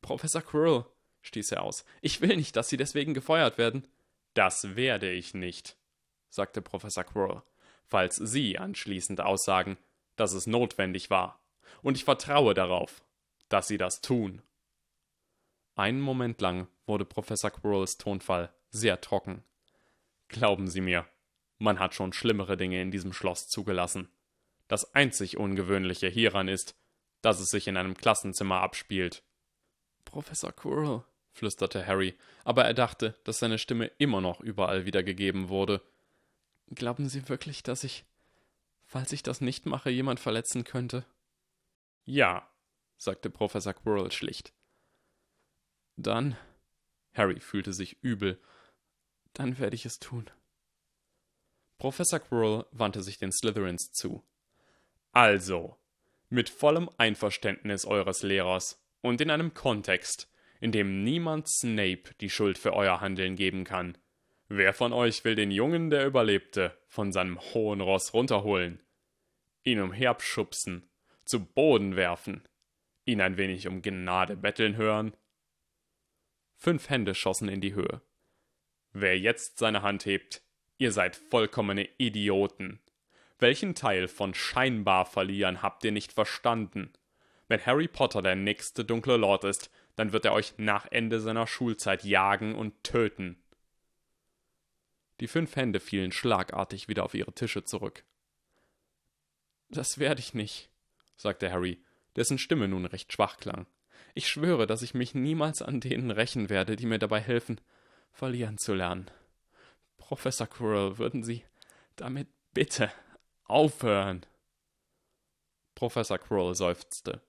Professor 0.00 0.42
Quirrell, 0.42 0.84
stieß 1.24 1.52
er 1.52 1.62
aus. 1.62 1.84
Ich 2.00 2.20
will 2.20 2.36
nicht, 2.36 2.54
dass 2.54 2.68
Sie 2.68 2.76
deswegen 2.76 3.14
gefeuert 3.14 3.58
werden. 3.58 3.88
Das 4.34 4.76
werde 4.76 5.10
ich 5.10 5.34
nicht, 5.34 5.76
sagte 6.28 6.62
Professor 6.62 7.04
Quirrell, 7.04 7.42
falls 7.86 8.16
Sie 8.16 8.58
anschließend 8.58 9.20
aussagen, 9.20 9.78
dass 10.16 10.32
es 10.32 10.46
notwendig 10.46 11.10
war. 11.10 11.40
Und 11.82 11.96
ich 11.96 12.04
vertraue 12.04 12.54
darauf, 12.54 13.02
dass 13.48 13.68
Sie 13.68 13.78
das 13.78 14.00
tun. 14.00 14.42
Einen 15.74 16.00
Moment 16.00 16.40
lang 16.40 16.68
wurde 16.86 17.04
Professor 17.04 17.50
Quirrells 17.50 17.98
Tonfall 17.98 18.52
sehr 18.70 19.00
trocken. 19.00 19.42
Glauben 20.28 20.68
Sie 20.68 20.80
mir, 20.80 21.06
man 21.58 21.78
hat 21.78 21.94
schon 21.94 22.12
schlimmere 22.12 22.56
Dinge 22.56 22.80
in 22.80 22.90
diesem 22.90 23.12
Schloss 23.12 23.48
zugelassen. 23.48 24.08
Das 24.68 24.94
einzig 24.94 25.36
Ungewöhnliche 25.36 26.08
hieran 26.08 26.48
ist, 26.48 26.76
dass 27.22 27.40
es 27.40 27.50
sich 27.50 27.68
in 27.68 27.76
einem 27.76 27.96
Klassenzimmer 27.96 28.60
abspielt. 28.60 29.22
Professor 30.04 30.52
Quirrell, 30.52 31.04
flüsterte 31.34 31.86
Harry, 31.86 32.14
aber 32.44 32.64
er 32.64 32.74
dachte, 32.74 33.14
dass 33.24 33.38
seine 33.38 33.58
Stimme 33.58 33.90
immer 33.98 34.20
noch 34.20 34.40
überall 34.40 34.86
wiedergegeben 34.86 35.48
wurde. 35.48 35.82
Glauben 36.74 37.08
Sie 37.08 37.28
wirklich, 37.28 37.62
dass 37.62 37.84
ich, 37.84 38.04
falls 38.86 39.12
ich 39.12 39.22
das 39.22 39.40
nicht 39.40 39.66
mache, 39.66 39.90
jemand 39.90 40.20
verletzen 40.20 40.64
könnte? 40.64 41.04
Ja, 42.04 42.48
sagte 42.96 43.30
Professor 43.30 43.74
Quirrell 43.74 44.12
schlicht. 44.12 44.52
Dann. 45.96 46.36
Harry 47.12 47.38
fühlte 47.38 47.72
sich 47.72 48.02
übel. 48.02 48.40
Dann 49.34 49.58
werde 49.58 49.76
ich 49.76 49.86
es 49.86 49.98
tun. 50.00 50.30
Professor 51.78 52.20
Quirrell 52.20 52.64
wandte 52.72 53.02
sich 53.02 53.18
den 53.18 53.32
Slytherins 53.32 53.92
zu. 53.92 54.24
Also, 55.12 55.76
mit 56.28 56.48
vollem 56.48 56.90
Einverständnis 56.98 57.84
eures 57.84 58.22
Lehrers 58.22 58.82
und 59.00 59.20
in 59.20 59.30
einem 59.30 59.54
Kontext, 59.54 60.28
in 60.64 60.72
dem 60.72 61.04
niemand 61.04 61.46
Snape 61.46 62.14
die 62.22 62.30
Schuld 62.30 62.56
für 62.56 62.72
euer 62.72 63.02
Handeln 63.02 63.36
geben 63.36 63.64
kann. 63.64 63.98
Wer 64.48 64.72
von 64.72 64.94
euch 64.94 65.22
will 65.22 65.34
den 65.34 65.50
Jungen, 65.50 65.90
der 65.90 66.06
überlebte, 66.06 66.74
von 66.88 67.12
seinem 67.12 67.38
hohen 67.38 67.82
Ross 67.82 68.14
runterholen, 68.14 68.82
ihn 69.62 69.78
umherschubsen, 69.78 70.88
zu 71.26 71.44
Boden 71.44 71.96
werfen, 71.96 72.48
ihn 73.04 73.20
ein 73.20 73.36
wenig 73.36 73.68
um 73.68 73.82
Gnade 73.82 74.38
betteln 74.38 74.76
hören? 74.76 75.14
Fünf 76.54 76.88
Hände 76.88 77.14
schossen 77.14 77.50
in 77.50 77.60
die 77.60 77.74
Höhe. 77.74 78.00
Wer 78.94 79.18
jetzt 79.18 79.58
seine 79.58 79.82
Hand 79.82 80.06
hebt, 80.06 80.40
ihr 80.78 80.92
seid 80.92 81.14
vollkommene 81.14 81.90
Idioten. 81.98 82.80
Welchen 83.38 83.74
Teil 83.74 84.08
von 84.08 84.32
scheinbar 84.32 85.04
verlieren 85.04 85.60
habt 85.60 85.84
ihr 85.84 85.92
nicht 85.92 86.14
verstanden? 86.14 86.90
Wenn 87.48 87.66
Harry 87.66 87.86
Potter 87.88 88.22
der 88.22 88.34
nächste 88.34 88.86
dunkle 88.86 89.18
Lord 89.18 89.44
ist, 89.44 89.70
dann 89.96 90.12
wird 90.12 90.24
er 90.24 90.32
euch 90.32 90.54
nach 90.58 90.86
Ende 90.90 91.20
seiner 91.20 91.46
Schulzeit 91.46 92.04
jagen 92.04 92.54
und 92.54 92.82
töten. 92.82 93.42
Die 95.20 95.28
fünf 95.28 95.54
Hände 95.56 95.80
fielen 95.80 96.12
schlagartig 96.12 96.88
wieder 96.88 97.04
auf 97.04 97.14
ihre 97.14 97.32
Tische 97.32 97.64
zurück. 97.64 98.04
Das 99.68 99.98
werde 99.98 100.20
ich 100.20 100.34
nicht, 100.34 100.70
sagte 101.16 101.50
Harry, 101.50 101.82
dessen 102.16 102.38
Stimme 102.38 102.68
nun 102.68 102.84
recht 102.86 103.12
schwach 103.12 103.36
klang. 103.36 103.66
Ich 104.14 104.28
schwöre, 104.28 104.66
dass 104.66 104.82
ich 104.82 104.94
mich 104.94 105.14
niemals 105.14 105.62
an 105.62 105.80
denen 105.80 106.10
rächen 106.10 106.48
werde, 106.48 106.76
die 106.76 106.86
mir 106.86 106.98
dabei 106.98 107.20
helfen, 107.20 107.60
verlieren 108.12 108.58
zu 108.58 108.74
lernen. 108.74 109.10
Professor 109.96 110.46
Quirrell, 110.46 110.98
würden 110.98 111.22
Sie 111.22 111.44
damit 111.96 112.28
bitte 112.52 112.92
aufhören? 113.44 114.24
Professor 115.74 116.18
Quirrell 116.18 116.54
seufzte. 116.54 117.20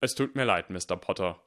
Es 0.00 0.14
tut 0.14 0.34
mir 0.34 0.44
leid, 0.44 0.68
Mr. 0.68 0.96
Potter, 0.96 1.42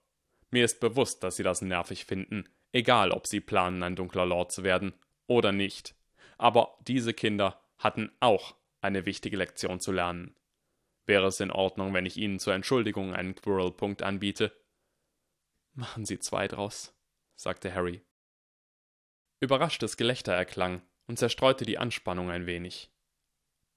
mir 0.50 0.66
ist 0.66 0.80
bewusst, 0.80 1.24
dass 1.24 1.36
Sie 1.36 1.44
das 1.44 1.62
nervig 1.62 2.06
finden, 2.06 2.48
egal 2.72 3.12
ob 3.12 3.28
Sie 3.28 3.42
planen, 3.42 3.84
ein 3.84 3.96
dunkler 3.96 4.26
Lord 4.26 4.52
zu 4.52 4.64
werden 4.64 4.94
oder 5.28 5.52
nicht. 5.52 5.96
Aber 6.38 6.78
diese 6.82 7.14
Kinder 7.14 7.62
hatten 7.78 8.12
auch 8.20 8.56
eine 8.82 9.06
wichtige 9.06 9.38
Lektion 9.38 9.80
zu 9.80 9.92
lernen. 9.92 10.36
Wäre 11.06 11.28
es 11.28 11.40
in 11.40 11.52
Ordnung, 11.52 11.94
wenn 11.94 12.06
ich 12.06 12.18
Ihnen 12.18 12.40
zur 12.40 12.54
Entschuldigung 12.54 13.14
einen 13.14 13.36
Quirrell-Punkt 13.36 14.04
anbiete? 14.04 14.52
Machen 15.74 16.06
Sie 16.06 16.20
zwei 16.20 16.48
draus, 16.48 16.94
sagte 17.36 17.74
Harry. 17.74 18.02
Überraschtes 19.40 19.98
Gelächter 19.98 20.34
erklang 20.34 20.82
und 21.08 21.20
zerstreute 21.20 21.66
die 21.66 21.78
Anspannung 21.78 22.30
ein 22.30 22.46
wenig. 22.46 22.92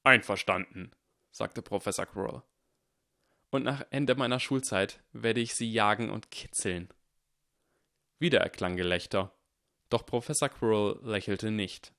Einverstanden, 0.03 0.93
sagte 1.31 1.63
Professor 1.63 2.07
Quirrell 2.07 2.43
und 3.51 3.65
nach 3.65 3.85
Ende 3.91 4.15
meiner 4.15 4.41
Schulzeit 4.41 5.01
werde 5.13 5.41
ich 5.41 5.55
sie 5.55 5.71
jagen 5.71 6.11
und 6.11 6.31
kitzeln. 6.31 6.89
Wieder 8.19 8.41
erklang 8.41 8.77
Gelächter, 8.77 9.35
doch 9.89 10.07
Professor 10.07 10.49
Quirrell 10.49 11.01
lächelte 11.03 11.51
nicht. 11.51 11.93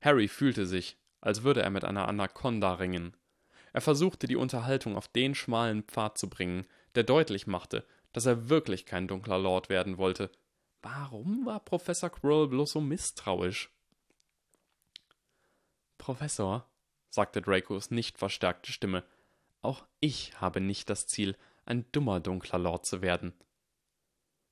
Harry 0.00 0.28
fühlte 0.28 0.66
sich, 0.66 0.98
als 1.20 1.42
würde 1.42 1.62
er 1.62 1.70
mit 1.70 1.84
einer 1.84 2.08
Anaconda 2.08 2.74
ringen. 2.74 3.16
Er 3.72 3.80
versuchte 3.80 4.26
die 4.26 4.36
Unterhaltung 4.36 4.96
auf 4.96 5.08
den 5.08 5.34
schmalen 5.34 5.82
Pfad 5.82 6.18
zu 6.18 6.28
bringen, 6.28 6.66
der 6.94 7.04
deutlich 7.04 7.46
machte, 7.46 7.86
dass 8.12 8.26
er 8.26 8.48
wirklich 8.48 8.86
kein 8.86 9.06
dunkler 9.06 9.38
Lord 9.38 9.68
werden 9.68 9.98
wollte. 9.98 10.30
Warum 10.82 11.44
war 11.44 11.60
Professor 11.60 12.10
Quirrell 12.10 12.48
bloß 12.48 12.72
so 12.72 12.80
misstrauisch? 12.80 13.70
Professor, 15.98 16.68
sagte 17.10 17.42
Dracos 17.42 17.90
nicht 17.90 18.18
verstärkte 18.18 18.72
Stimme, 18.72 19.04
auch 19.62 19.86
ich 20.00 20.40
habe 20.40 20.60
nicht 20.60 20.90
das 20.90 21.06
Ziel, 21.06 21.36
ein 21.64 21.84
dummer 21.92 22.20
dunkler 22.20 22.58
Lord 22.58 22.86
zu 22.86 23.02
werden. 23.02 23.32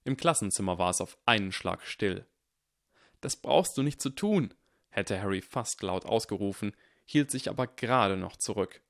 Im 0.04 0.16
Klassenzimmer 0.16 0.78
war 0.78 0.90
es 0.90 1.00
auf 1.00 1.18
einen 1.26 1.52
Schlag 1.52 1.84
still. 1.86 2.26
Das 3.20 3.36
brauchst 3.36 3.76
du 3.76 3.82
nicht 3.82 4.00
zu 4.00 4.10
tun, 4.10 4.54
hätte 4.90 5.20
Harry 5.20 5.42
fast 5.42 5.82
laut 5.82 6.04
ausgerufen, 6.06 6.76
hielt 7.04 7.30
sich 7.30 7.48
aber 7.48 7.66
gerade 7.66 8.16
noch 8.16 8.36
zurück. 8.36 8.82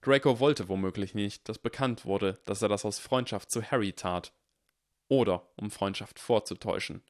Draco 0.00 0.38
wollte 0.38 0.68
womöglich 0.68 1.14
nicht, 1.14 1.48
dass 1.48 1.58
bekannt 1.58 2.04
wurde, 2.04 2.40
dass 2.44 2.62
er 2.62 2.68
das 2.68 2.84
aus 2.84 2.98
Freundschaft 2.98 3.50
zu 3.50 3.62
Harry 3.62 3.92
tat. 3.92 4.32
Oder 5.08 5.48
um 5.56 5.70
Freundschaft 5.70 6.18
vorzutäuschen. 6.18 7.02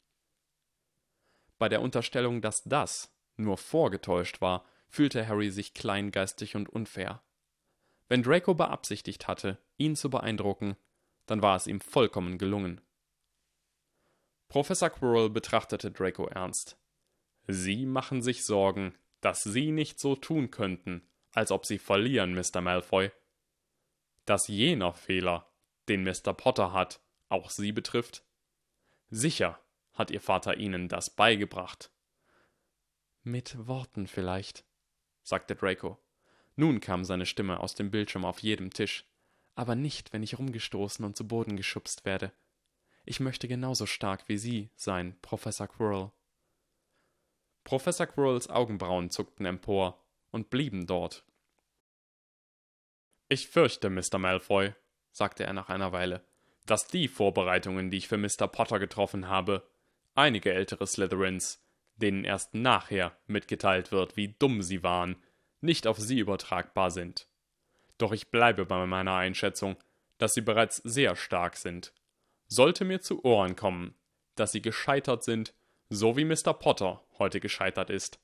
Bei 1.59 1.69
der 1.69 1.83
Unterstellung, 1.83 2.41
dass 2.41 2.63
das 2.65 3.13
nur 3.37 3.57
vorgetäuscht 3.57 4.41
war, 4.41 4.65
fühlte 4.89 5.27
Harry 5.27 5.51
sich 5.51 5.75
kleingeistig 5.75 6.57
und 6.57 6.69
unfair. 6.69 7.23
Wenn 8.09 8.23
Draco 8.23 8.55
beabsichtigt 8.55 9.27
hatte, 9.27 9.59
ihn 9.77 9.97
zu 9.97 10.11
beeindrucken, 10.11 10.77
dann 11.27 11.43
war 11.43 11.57
es 11.57 11.67
ihm 11.67 11.81
vollkommen 11.81 12.39
gelungen. 12.39 12.81
Professor 14.49 14.91
Quirrell 14.91 15.31
betrachtete 15.31 15.91
Draco 15.91 16.27
ernst. 16.27 16.79
Sie 17.47 17.87
machen 17.87 18.23
sich 18.23 18.45
Sorgen, 18.45 18.95
dass 19.21 19.43
Sie 19.43 19.71
nicht 19.71 19.99
so 19.99 20.17
tun 20.17 20.51
könnten, 20.51 21.09
als 21.33 21.51
ob 21.51 21.67
Sie 21.67 21.79
verlieren, 21.79 22.35
Mr. 22.35 22.61
Malfoy. 22.61 23.11
Dass 24.27 24.49
jener 24.49 24.93
Fehler, 24.93 25.51
den 25.89 26.05
Mr. 26.05 26.35
Potter 26.35 26.73
hat, 26.73 27.01
auch 27.29 27.51
Sie 27.51 27.73
betrifft? 27.73 28.25
Sicher 29.09 29.61
hat 29.93 30.11
Ihr 30.11 30.21
Vater 30.21 30.57
Ihnen 30.57 30.89
das 30.89 31.11
beigebracht. 31.11 31.91
Mit 33.23 33.67
Worten 33.67 34.07
vielleicht, 34.07 34.65
sagte 35.23 35.57
Draco. 35.57 36.04
Nun 36.57 36.81
kam 36.81 37.05
seine 37.05 37.27
Stimme 37.27 37.61
aus 37.61 37.75
dem 37.75 37.91
Bildschirm 37.91 38.25
auf 38.25 38.41
jedem 38.41 38.71
Tisch. 38.71 39.05
Aber 39.55 39.75
nicht, 39.75 40.13
wenn 40.13 40.23
ich 40.23 40.39
rumgestoßen 40.39 41.05
und 41.05 41.17
zu 41.17 41.27
Boden 41.27 41.57
geschubst 41.57 42.05
werde. 42.05 42.33
Ich 43.05 43.21
möchte 43.21 43.49
genauso 43.49 43.87
stark 43.87 44.29
wie 44.29 44.39
Sie 44.39 44.71
sein, 44.77 45.17
Professor 45.21 45.69
Quirrell. 45.69 46.11
Professor 47.65 48.07
Quirrells 48.07 48.49
Augenbrauen 48.49 49.11
zuckten 49.11 49.47
empor 49.47 50.05
und 50.31 50.51
blieben 50.51 50.87
dort. 50.87 51.25
Ich 53.29 53.49
fürchte, 53.49 53.91
Mr. 53.91 54.19
Malfoy, 54.19 54.75
sagte 55.11 55.45
er 55.45 55.53
nach 55.53 55.69
einer 55.69 55.93
Weile, 55.93 56.27
dass 56.67 56.87
die 56.87 57.09
Vorbereitungen, 57.09 57.91
die 57.91 57.99
ich 57.99 58.09
für 58.09 58.19
Mr. 58.19 58.49
Potter 58.49 58.79
getroffen 58.79 59.29
habe, 59.29 59.69
einige 60.15 60.53
ältere 60.53 60.87
Slytherins, 60.87 61.63
denen 61.97 62.25
erst 62.25 62.55
nachher 62.55 63.17
mitgeteilt 63.27 63.93
wird, 63.93 64.17
wie 64.17 64.35
dumm 64.39 64.63
sie 64.63 64.83
waren, 64.83 65.17
nicht 65.65 65.87
auf 65.87 65.99
sie 65.99 66.19
übertragbar 66.19 66.91
sind. 66.91 67.29
Doch 67.99 68.12
ich 68.12 68.31
bleibe 68.31 68.67
bei 68.67 68.87
meiner 68.87 69.15
Einschätzung, 69.15 69.77
dass 70.19 70.35
sie 70.35 70.41
bereits 70.41 70.77
sehr 70.77 71.17
stark 71.17 71.57
sind. 71.57 71.93
Sollte 72.47 72.85
mir 72.85 73.01
zu 73.01 73.25
Ohren 73.25 73.57
kommen, 73.57 73.95
dass 74.37 74.53
sie 74.53 74.62
gescheitert 74.62 75.25
sind, 75.25 75.55
so 75.89 76.17
wie 76.17 76.25
Mr. 76.25 76.55
Potter 76.55 77.05
heute 77.19 77.41
gescheitert 77.41 77.91
ist, 77.91 78.21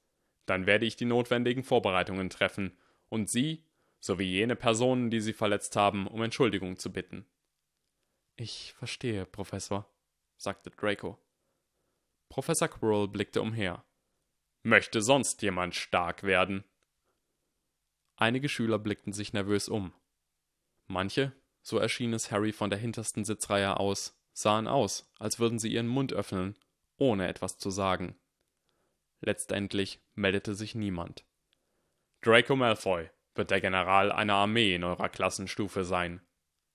dann 0.47 0.67
werde 0.67 0.87
ich 0.87 0.97
die 0.97 1.05
notwendigen 1.05 1.63
Vorbereitungen 1.63 2.31
treffen 2.31 2.77
und 3.09 3.29
sie 3.29 3.65
sowie 4.01 4.25
jene 4.25 4.57
Personen, 4.57 5.11
die 5.11 5.21
sie 5.21 5.33
verletzt 5.33 5.77
haben, 5.77 6.07
um 6.07 6.23
Entschuldigung 6.23 6.79
zu 6.79 6.93
bitten. 6.93 7.27
Ich 8.37 8.73
verstehe, 8.73 9.27
Professor, 9.27 9.89
sagte 10.37 10.71
Draco. 10.71 11.19
Professor 12.31 12.69
Quirrell 12.69 13.09
blickte 13.09 13.43
umher. 13.43 13.85
Möchte 14.63 15.03
sonst 15.03 15.43
jemand 15.43 15.75
stark 15.75 16.23
werden? 16.23 16.65
Einige 18.21 18.51
Schüler 18.51 18.79
blickten 18.79 19.15
sich 19.15 19.33
nervös 19.33 19.71
um. 19.71 19.95
Manche, 20.87 21.33
so 21.63 21.79
erschien 21.79 22.13
es 22.13 22.31
Harry 22.31 22.53
von 22.53 22.69
der 22.69 22.79
hintersten 22.79 23.25
Sitzreihe 23.25 23.81
aus, 23.81 24.15
sahen 24.35 24.69
aus, 24.69 25.11
als 25.19 25.39
würden 25.39 25.59
sie 25.59 25.73
ihren 25.73 25.87
Mund 25.87 26.13
öffnen, 26.13 26.55
ohne 26.99 27.29
etwas 27.29 27.57
zu 27.57 27.71
sagen. 27.71 28.21
Letztendlich 29.23 30.01
meldete 30.15 30.55
sich 30.55 30.75
niemand. 30.75 31.25
Draco 32.21 32.57
Malfoy 32.57 33.09
wird 33.35 33.51
der 33.51 33.63
General 33.63 34.13
einer 34.13 34.35
Armee 34.35 34.75
in 34.75 34.85
eurer 34.85 35.09
Klassenstufe 35.09 35.85
sein, 35.85 36.21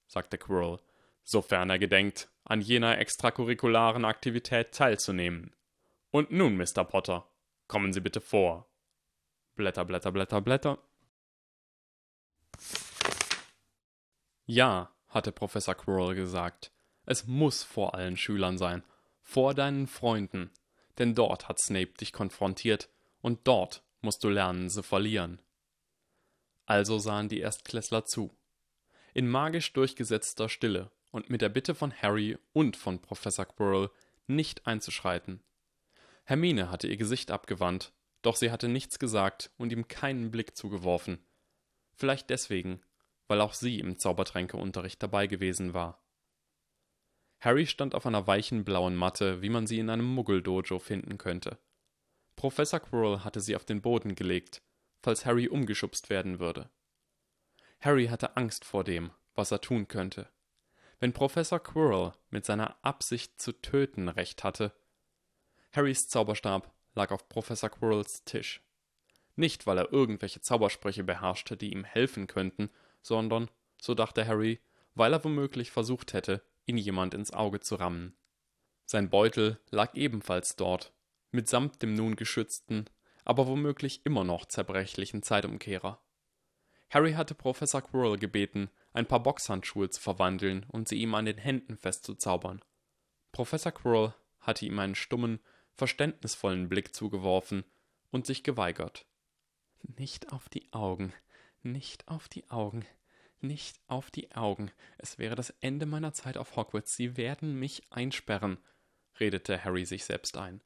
sagte 0.07 0.39
Quirrell, 0.39 0.79
sofern 1.23 1.69
er 1.69 1.77
gedenkt, 1.77 2.27
an 2.43 2.59
jener 2.59 2.97
extracurricularen 2.97 4.03
Aktivität 4.03 4.71
teilzunehmen. 4.71 5.55
Und 6.09 6.31
nun, 6.31 6.57
Mr. 6.57 6.83
Potter, 6.85 7.29
kommen 7.67 7.93
Sie 7.93 8.01
bitte 8.01 8.19
vor. 8.19 8.67
Blätter, 9.55 9.85
Blätter, 9.85 10.11
Blätter, 10.11 10.41
Blätter. 10.41 10.79
Ja, 14.45 14.93
hatte 15.07 15.31
Professor 15.31 15.75
Quirrell 15.75 16.15
gesagt, 16.15 16.71
es 17.05 17.25
muss 17.25 17.63
vor 17.63 17.95
allen 17.95 18.17
Schülern 18.17 18.57
sein, 18.57 18.83
vor 19.21 19.53
deinen 19.53 19.87
Freunden, 19.87 20.51
denn 20.97 21.15
dort 21.15 21.47
hat 21.47 21.59
Snape 21.59 21.93
dich 21.99 22.13
konfrontiert 22.13 22.89
und 23.21 23.47
dort 23.47 23.83
musst 24.01 24.23
du 24.23 24.29
lernen 24.29 24.69
zu 24.69 24.83
verlieren. 24.83 25.41
Also 26.65 26.99
sahen 26.99 27.29
die 27.29 27.39
Erstklässler 27.39 28.05
zu. 28.05 28.35
In 29.13 29.27
magisch 29.27 29.73
durchgesetzter 29.73 30.49
Stille 30.49 30.91
und 31.11 31.29
mit 31.29 31.41
der 31.41 31.49
Bitte 31.49 31.73
von 31.73 31.93
Harry 31.93 32.37
und 32.53 32.75
von 32.75 33.01
Professor 33.01 33.45
Quirrell 33.45 33.89
nicht 34.27 34.67
einzuschreiten. 34.67 35.41
Hermine 36.23 36.71
hatte 36.71 36.87
ihr 36.87 36.97
Gesicht 36.97 37.31
abgewandt, 37.31 37.93
doch 38.21 38.35
sie 38.35 38.51
hatte 38.51 38.67
nichts 38.67 38.99
gesagt 38.99 39.51
und 39.57 39.71
ihm 39.71 39.87
keinen 39.87 40.31
Blick 40.31 40.57
zugeworfen. 40.57 41.23
Vielleicht 41.93 42.29
deswegen, 42.29 42.81
weil 43.27 43.41
auch 43.41 43.53
sie 43.53 43.79
im 43.79 43.97
Zaubertränkeunterricht 43.97 45.01
dabei 45.01 45.27
gewesen 45.27 45.73
war. 45.73 46.01
Harry 47.39 47.67
stand 47.67 47.95
auf 47.95 48.05
einer 48.05 48.27
weichen 48.27 48.63
blauen 48.65 48.95
Matte, 48.95 49.41
wie 49.41 49.49
man 49.49 49.67
sie 49.67 49.79
in 49.79 49.89
einem 49.89 50.05
Muggeldojo 50.05 50.79
finden 50.79 51.17
könnte. 51.17 51.59
Professor 52.35 52.79
Quirrell 52.79 53.19
hatte 53.19 53.39
sie 53.39 53.55
auf 53.55 53.65
den 53.65 53.81
Boden 53.81 54.15
gelegt, 54.15 54.61
falls 55.01 55.25
Harry 55.25 55.47
umgeschubst 55.47 56.09
werden 56.09 56.39
würde. 56.39 56.69
Harry 57.79 58.07
hatte 58.07 58.35
Angst 58.35 58.65
vor 58.65 58.83
dem, 58.83 59.11
was 59.35 59.51
er 59.51 59.61
tun 59.61 59.87
könnte. 59.87 60.29
Wenn 60.99 61.13
Professor 61.13 61.59
Quirrell 61.59 62.13
mit 62.29 62.45
seiner 62.45 62.83
Absicht 62.83 63.39
zu 63.39 63.51
töten 63.51 64.09
recht 64.09 64.43
hatte. 64.43 64.73
Harrys 65.71 66.07
Zauberstab 66.07 66.73
lag 66.95 67.11
auf 67.11 67.29
Professor 67.29 67.69
Quirrells 67.69 68.23
Tisch. 68.23 68.61
Nicht, 69.35 69.67
weil 69.67 69.77
er 69.77 69.91
irgendwelche 69.91 70.41
Zaubersprüche 70.41 71.03
beherrschte, 71.03 71.57
die 71.57 71.73
ihm 71.73 71.83
helfen 71.83 72.27
könnten, 72.27 72.69
sondern, 73.05 73.51
so 73.79 73.93
dachte 73.93 74.25
Harry, 74.25 74.59
weil 74.95 75.13
er 75.13 75.23
womöglich 75.23 75.69
versucht 75.69 76.13
hätte, 76.13 76.41
ihn 76.65 76.77
jemand 76.77 77.13
ins 77.13 77.31
Auge 77.31 77.59
zu 77.59 77.75
rammen. 77.75 78.17
Sein 78.85 79.11
Beutel 79.11 79.59
lag 79.69 79.93
ebenfalls 79.93 80.55
dort, 80.55 80.91
mitsamt 81.31 81.83
dem 81.83 81.93
nun 81.93 82.15
geschützten, 82.15 82.85
aber 83.23 83.45
womöglich 83.45 84.05
immer 84.05 84.23
noch 84.23 84.45
zerbrechlichen 84.45 85.21
Zeitumkehrer. 85.21 86.01
Harry 86.89 87.13
hatte 87.13 87.35
Professor 87.35 87.81
Quirrell 87.81 88.17
gebeten, 88.17 88.71
ein 88.93 89.07
paar 89.07 89.21
Boxhandschuhe 89.21 89.89
zu 89.89 90.01
verwandeln 90.01 90.65
und 90.69 90.87
sie 90.87 90.97
ihm 90.97 91.13
an 91.13 91.25
den 91.25 91.37
Händen 91.37 91.77
festzuzaubern. 91.77 92.63
Professor 93.31 93.71
Quirrell 93.71 94.15
hatte 94.39 94.65
ihm 94.65 94.79
einen 94.79 94.95
stummen, 94.95 95.39
verständnisvollen 95.73 96.69
Blick 96.69 96.95
zugeworfen 96.95 97.65
und 98.09 98.25
sich 98.25 98.43
geweigert. 98.43 99.05
Nicht 99.83 100.31
auf 100.31 100.49
die 100.49 100.71
Augen, 100.71 101.13
nicht 101.65 102.07
auf 102.07 102.29
die 102.29 102.49
Augen, 102.49 102.85
nicht 103.41 103.79
auf 103.87 104.11
die 104.11 104.31
Augen. 104.31 104.71
Es 104.97 105.17
wäre 105.17 105.35
das 105.35 105.49
Ende 105.61 105.85
meiner 105.85 106.13
Zeit 106.13 106.37
auf 106.37 106.55
Hogwarts. 106.55 106.95
Sie 106.95 107.17
werden 107.17 107.59
mich 107.59 107.83
einsperren, 107.89 108.57
redete 109.19 109.63
Harry 109.63 109.85
sich 109.85 110.05
selbst 110.05 110.37
ein. 110.37 110.61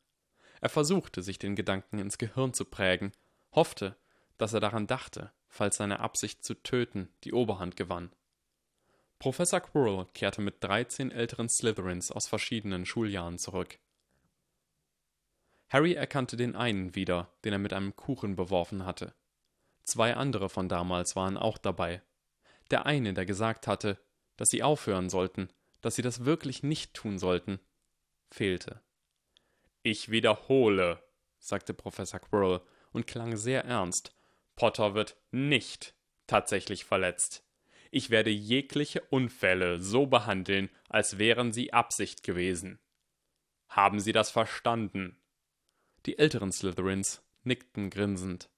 Er 0.61 0.69
versuchte, 0.69 1.21
sich 1.21 1.39
den 1.39 1.55
Gedanken 1.55 1.99
ins 1.99 2.17
Gehirn 2.17 2.53
zu 2.53 2.65
prägen, 2.65 3.13
hoffte, 3.53 3.97
dass 4.37 4.53
er 4.53 4.59
daran 4.59 4.87
dachte, 4.87 5.31
falls 5.47 5.77
seine 5.77 5.99
Absicht 5.99 6.43
zu 6.43 6.53
töten 6.53 7.09
die 7.23 7.33
Oberhand 7.33 7.75
gewann. 7.75 8.11
Professor 9.19 9.59
Quirrell 9.59 10.07
kehrte 10.13 10.41
mit 10.41 10.63
dreizehn 10.63 11.11
älteren 11.11 11.49
Slytherins 11.49 12.11
aus 12.11 12.27
verschiedenen 12.27 12.85
Schuljahren 12.85 13.37
zurück. 13.37 13.79
Harry 15.69 15.93
erkannte 15.93 16.37
den 16.37 16.55
einen 16.55 16.95
wieder, 16.95 17.31
den 17.43 17.53
er 17.53 17.59
mit 17.59 17.73
einem 17.73 17.95
Kuchen 17.95 18.35
beworfen 18.35 18.85
hatte. 18.85 19.13
Zwei 19.89 20.15
andere 20.15 20.49
von 20.49 20.69
damals 20.69 21.15
waren 21.15 21.35
auch 21.35 21.57
dabei. 21.57 22.03
Der 22.69 22.85
eine, 22.85 23.15
der 23.15 23.25
gesagt 23.25 23.65
hatte, 23.65 23.97
dass 24.37 24.49
sie 24.49 24.61
aufhören 24.61 25.09
sollten, 25.09 25.49
dass 25.81 25.95
sie 25.95 26.03
das 26.03 26.25
wirklich 26.25 26.61
nicht 26.61 26.93
tun 26.93 27.17
sollten, 27.17 27.59
fehlte. 28.29 28.83
Ich 29.81 30.11
wiederhole, 30.11 31.01
sagte 31.39 31.73
Professor 31.73 32.19
Quirrell 32.19 32.61
und 32.91 33.07
klang 33.07 33.35
sehr 33.35 33.65
ernst. 33.65 34.15
Potter 34.55 34.93
wird 34.93 35.17
nicht 35.31 35.95
tatsächlich 36.27 36.85
verletzt. 36.85 37.43
Ich 37.89 38.11
werde 38.11 38.29
jegliche 38.29 39.01
Unfälle 39.09 39.81
so 39.81 40.05
behandeln, 40.05 40.69
als 40.87 41.17
wären 41.17 41.51
sie 41.51 41.73
Absicht 41.73 42.21
gewesen. 42.21 42.77
Haben 43.69 43.99
Sie 43.99 44.11
das 44.11 44.29
verstanden? 44.29 45.19
Die 46.05 46.19
älteren 46.19 46.51
Slytherins 46.51 47.23
nickten 47.41 47.89
grinsend. 47.89 48.51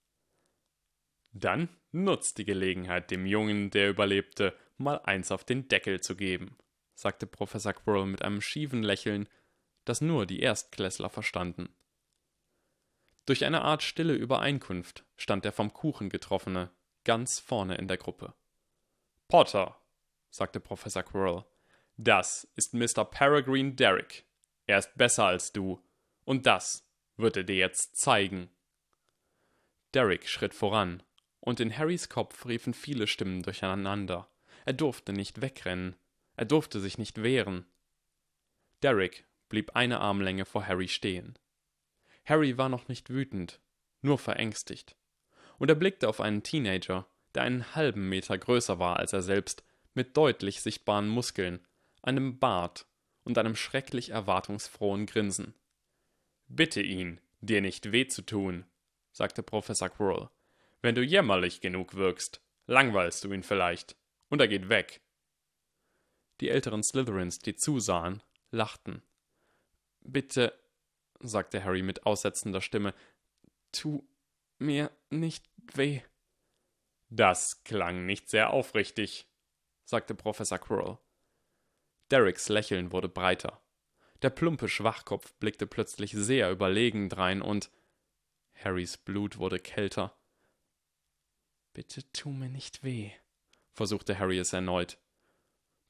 Dann 1.33 1.69
nutzt 1.91 2.37
die 2.37 2.45
Gelegenheit, 2.45 3.11
dem 3.11 3.25
Jungen, 3.25 3.69
der 3.69 3.89
überlebte, 3.89 4.55
mal 4.77 4.99
eins 5.03 5.31
auf 5.31 5.43
den 5.43 5.67
Deckel 5.67 6.01
zu 6.01 6.15
geben, 6.15 6.57
sagte 6.93 7.27
Professor 7.27 7.73
Quirrell 7.73 8.05
mit 8.05 8.21
einem 8.21 8.41
schiefen 8.41 8.83
Lächeln, 8.83 9.29
das 9.85 10.01
nur 10.01 10.25
die 10.25 10.41
Erstklässler 10.41 11.09
verstanden. 11.09 11.69
Durch 13.25 13.45
eine 13.45 13.61
Art 13.61 13.83
stille 13.83 14.13
Übereinkunft 14.13 15.05
stand 15.15 15.45
der 15.45 15.51
vom 15.51 15.73
Kuchen 15.73 16.09
getroffene 16.09 16.71
ganz 17.03 17.39
vorne 17.39 17.75
in 17.75 17.87
der 17.87 17.97
Gruppe. 17.97 18.33
Potter, 19.27 19.79
sagte 20.29 20.59
Professor 20.59 21.03
Quirrell, 21.03 21.45
das 21.97 22.47
ist 22.55 22.73
Mr. 22.73 23.05
Peregrine 23.05 23.73
Derrick. 23.73 24.25
Er 24.65 24.79
ist 24.79 24.95
besser 24.95 25.25
als 25.25 25.51
du, 25.51 25.83
und 26.25 26.45
das 26.45 26.87
wird 27.17 27.37
er 27.37 27.43
dir 27.43 27.55
jetzt 27.55 27.97
zeigen. 27.97 28.49
Derrick 29.93 30.27
schritt 30.27 30.53
voran, 30.53 31.03
und 31.41 31.59
in 31.59 31.75
Harrys 31.77 32.07
Kopf 32.07 32.45
riefen 32.45 32.73
viele 32.73 33.07
Stimmen 33.07 33.43
durcheinander. 33.43 34.29
Er 34.65 34.73
durfte 34.73 35.11
nicht 35.11 35.41
wegrennen, 35.41 35.95
er 36.37 36.45
durfte 36.45 36.79
sich 36.79 36.97
nicht 36.97 37.21
wehren. 37.21 37.65
Derrick 38.81 39.25
blieb 39.49 39.75
eine 39.75 39.99
Armlänge 39.99 40.45
vor 40.45 40.65
Harry 40.65 40.87
stehen. 40.87 41.37
Harry 42.25 42.57
war 42.57 42.69
noch 42.69 42.87
nicht 42.87 43.09
wütend, 43.09 43.59
nur 44.01 44.17
verängstigt. 44.17 44.95
Und 45.57 45.69
er 45.69 45.75
blickte 45.75 46.07
auf 46.07 46.21
einen 46.21 46.43
Teenager, 46.43 47.07
der 47.35 47.43
einen 47.43 47.75
halben 47.75 48.07
Meter 48.09 48.37
größer 48.37 48.79
war 48.79 48.97
als 48.97 49.13
er 49.13 49.21
selbst, 49.21 49.63
mit 49.93 50.15
deutlich 50.15 50.61
sichtbaren 50.61 51.09
Muskeln, 51.09 51.59
einem 52.01 52.39
Bart 52.39 52.85
und 53.23 53.37
einem 53.37 53.55
schrecklich 53.55 54.09
erwartungsfrohen 54.09 55.05
Grinsen. 55.05 55.53
Bitte 56.47 56.81
ihn, 56.81 57.19
dir 57.41 57.61
nicht 57.61 57.91
weh 57.91 58.07
zu 58.07 58.21
tun, 58.21 58.65
sagte 59.11 59.43
Professor 59.43 59.89
Quirrell. 59.89 60.29
Wenn 60.81 60.95
du 60.95 61.03
jämmerlich 61.03 61.61
genug 61.61 61.95
wirkst, 61.95 62.41
langweilst 62.65 63.23
du 63.23 63.31
ihn 63.31 63.43
vielleicht, 63.43 63.95
und 64.29 64.41
er 64.41 64.47
geht 64.47 64.69
weg. 64.69 65.01
Die 66.39 66.49
älteren 66.49 66.83
Slytherins, 66.83 67.39
die 67.39 67.55
zusahen, 67.55 68.23
lachten. 68.49 69.03
Bitte, 70.01 70.57
sagte 71.19 71.63
Harry 71.63 71.83
mit 71.83 72.05
aussetzender 72.05 72.61
Stimme, 72.61 72.95
tu 73.71 74.07
mir 74.57 74.91
nicht 75.09 75.47
weh. 75.73 76.01
Das 77.09 77.63
klang 77.63 78.05
nicht 78.05 78.29
sehr 78.29 78.51
aufrichtig, 78.51 79.27
sagte 79.85 80.15
Professor 80.15 80.57
Quirrell. 80.57 80.97
Derricks 82.09 82.49
Lächeln 82.49 82.91
wurde 82.91 83.09
breiter. 83.09 83.61
Der 84.21 84.29
plumpe 84.29 84.67
Schwachkopf 84.67 85.33
blickte 85.35 85.67
plötzlich 85.67 86.11
sehr 86.11 86.51
überlegen 86.51 87.09
drein 87.09 87.41
und 87.41 87.69
Harrys 88.55 88.97
Blut 88.97 89.37
wurde 89.37 89.59
kälter. 89.59 90.15
Bitte 91.73 92.03
tu 92.11 92.31
mir 92.31 92.49
nicht 92.49 92.83
weh, 92.83 93.11
versuchte 93.73 94.19
Harry 94.19 94.37
es 94.37 94.53
erneut. 94.53 94.97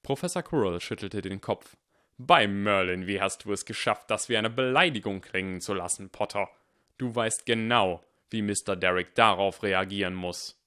Professor 0.04 0.44
Quirrell 0.44 0.80
schüttelte 0.80 1.22
den 1.22 1.42
Kopf. 1.42 1.76
Bei 2.18 2.48
Merlin, 2.48 3.08
wie 3.08 3.20
hast 3.20 3.46
du 3.46 3.52
es 3.52 3.66
geschafft, 3.66 4.12
das 4.12 4.30
wie 4.30 4.38
eine 4.38 4.50
Beleidigung 4.50 5.22
klingen 5.22 5.60
zu 5.60 5.74
lassen, 5.74 6.12
Potter? 6.12 6.50
Du 7.00 7.16
weißt 7.16 7.48
genau, 7.48 8.04
wie 8.30 8.44
Mr. 8.44 8.76
Derrick 8.76 9.16
darauf 9.16 9.64
reagieren 9.64 10.14
muss. 10.14 10.62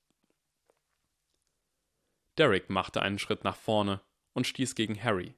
Derrick 2.37 2.69
machte 2.71 3.01
einen 3.03 3.21
Schritt 3.21 3.45
nach 3.45 3.57
vorne 3.57 4.01
und 4.33 4.49
stieß 4.49 4.75
gegen 4.75 5.01
Harry. 5.01 5.35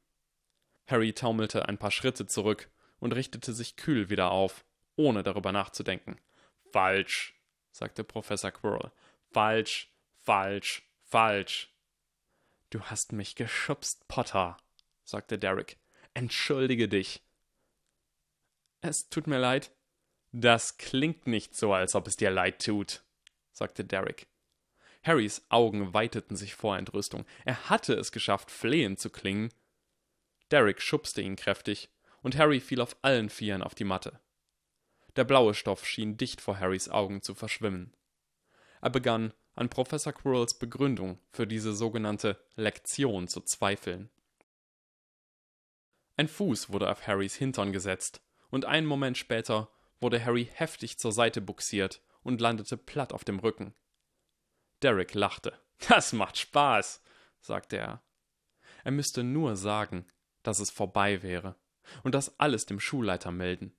Harry 0.87 1.13
taumelte 1.13 1.69
ein 1.69 1.77
paar 1.77 1.91
Schritte 1.91 2.27
zurück 2.27 2.71
und 2.99 3.15
richtete 3.15 3.53
sich 3.53 3.77
kühl 3.77 4.09
wieder 4.09 4.31
auf, 4.31 4.65
ohne 4.97 5.23
darüber 5.23 5.53
nachzudenken. 5.53 6.17
Falsch, 6.73 7.35
sagte 7.73 8.05
Professor 8.05 8.51
Quirrell. 8.51 8.91
Falsch, 9.37 9.93
falsch, 10.25 10.83
falsch. 11.05 11.71
Du 12.71 12.81
hast 12.81 13.13
mich 13.13 13.35
geschubst, 13.35 14.09
Potter, 14.09 14.57
sagte 15.05 15.39
Derrick. 15.39 15.77
Entschuldige 16.15 16.89
dich. 16.89 17.23
Es 18.81 19.11
tut 19.11 19.27
mir 19.27 19.37
leid. 19.37 19.73
Das 20.33 20.79
klingt 20.79 21.27
nicht 21.27 21.55
so, 21.55 21.75
als 21.75 21.95
ob 21.95 22.07
es 22.07 22.17
dir 22.17 22.31
leid 22.31 22.65
tut, 22.65 23.05
sagte 23.53 23.85
Derrick. 23.85 24.27
Harrys 25.03 25.45
Augen 25.51 25.93
weiteten 25.93 26.37
sich 26.37 26.55
vor 26.55 26.79
Entrüstung. 26.79 27.27
Er 27.45 27.69
hatte 27.69 27.93
es 27.93 28.13
geschafft, 28.13 28.51
flehend 28.51 29.01
zu 29.01 29.11
klingen, 29.11 29.53
Derek 30.51 30.81
schubste 30.81 31.21
ihn 31.21 31.37
kräftig, 31.37 31.91
und 32.23 32.39
Harry 32.39 32.59
fiel 32.59 32.81
auf 32.81 32.97
allen 33.03 33.29
Vieren 33.29 33.63
auf 33.63 33.75
die 33.75 33.85
Matte. 33.85 34.19
Der 35.17 35.25
blaue 35.25 35.53
Stoff 35.53 35.85
schien 35.85 36.17
dicht 36.17 36.41
vor 36.41 36.59
Harrys 36.59 36.89
Augen 36.89 37.21
zu 37.21 37.35
verschwimmen. 37.35 37.93
Er 38.87 38.91
begann, 38.91 39.33
an 39.57 39.69
Professor 39.69 40.13
Quirrells 40.13 40.61
Begründung 40.61 41.19
für 41.33 41.45
diese 41.45 41.75
sogenannte 41.75 42.41
Lektion 42.55 43.27
zu 43.27 43.41
zweifeln. 43.41 44.11
Ein 46.17 46.29
Fuß 46.29 46.71
wurde 46.71 46.89
auf 46.89 47.05
Harrys 47.05 47.35
Hintern 47.35 47.73
gesetzt, 47.73 48.23
und 48.49 48.65
einen 48.65 48.87
Moment 48.87 49.19
später 49.19 49.73
wurde 49.99 50.25
Harry 50.25 50.49
heftig 50.55 50.99
zur 50.99 51.11
Seite 51.11 51.41
buxiert 51.41 52.01
und 52.23 52.41
landete 52.41 52.77
platt 52.77 53.13
auf 53.13 53.25
dem 53.25 53.41
Rücken. 53.41 53.75
Derek 54.83 55.15
lachte. 55.15 55.59
Das 55.89 56.13
macht 56.13 56.39
Spaß, 56.39 57.03
sagte 57.41 57.79
er. 57.79 58.05
Er 58.85 58.93
müsste 58.93 59.25
nur 59.25 59.57
sagen, 59.57 60.07
dass 60.45 60.61
es 60.61 60.71
vorbei 60.71 61.25
wäre 61.25 61.57
und 62.05 62.15
das 62.15 62.39
alles 62.39 62.67
dem 62.67 62.79
Schulleiter 62.79 63.33
melden. 63.33 63.77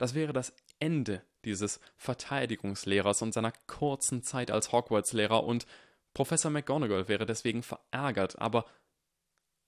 Das 0.00 0.14
wäre 0.14 0.32
das 0.32 0.54
Ende 0.78 1.22
dieses 1.44 1.78
Verteidigungslehrers 1.98 3.20
und 3.20 3.34
seiner 3.34 3.52
kurzen 3.66 4.22
Zeit 4.22 4.50
als 4.50 4.72
Hogwarts-Lehrer 4.72 5.44
und 5.44 5.66
Professor 6.14 6.50
McGonagall 6.50 7.08
wäre 7.08 7.26
deswegen 7.26 7.62
verärgert, 7.62 8.38
aber 8.38 8.64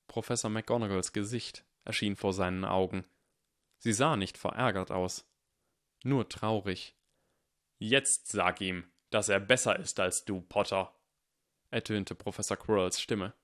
Professor 0.07 0.49
McGonagalls 0.49 1.13
Gesicht 1.13 1.67
erschien 1.85 2.17
vor 2.17 2.33
seinen 2.33 2.65
Augen. 2.65 3.05
Sie 3.77 3.93
sah 3.93 4.17
nicht 4.17 4.39
verärgert 4.39 4.91
aus, 4.91 5.31
nur 6.03 6.27
traurig. 6.31 6.97
Jetzt 7.79 8.29
sag 8.29 8.63
ihm, 8.63 8.91
dass 9.11 9.29
er 9.29 9.39
besser 9.39 9.79
ist 9.79 10.01
als 10.01 10.25
du, 10.25 10.41
Potter, 10.41 10.99
ertönte 11.71 12.15
Professor 12.15 12.57
Quirrells 12.57 13.03
Stimme. 13.03 13.35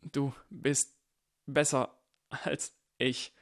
Du 0.00 0.34
bist 0.48 0.96
besser 1.44 2.02
als 2.30 2.74
ich. 2.96 3.34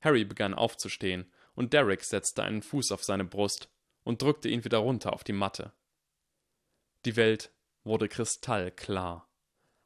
Harry 0.00 0.24
begann 0.24 0.54
aufzustehen, 0.54 1.32
und 1.54 1.72
Derek 1.72 2.04
setzte 2.04 2.42
einen 2.42 2.62
Fuß 2.62 2.92
auf 2.92 3.04
seine 3.04 3.24
Brust 3.24 3.68
und 4.02 4.22
drückte 4.22 4.48
ihn 4.48 4.64
wieder 4.64 4.78
runter 4.78 5.12
auf 5.12 5.24
die 5.24 5.32
Matte. 5.32 5.72
Die 7.04 7.16
Welt 7.16 7.52
wurde 7.84 8.08
kristallklar. 8.08 9.28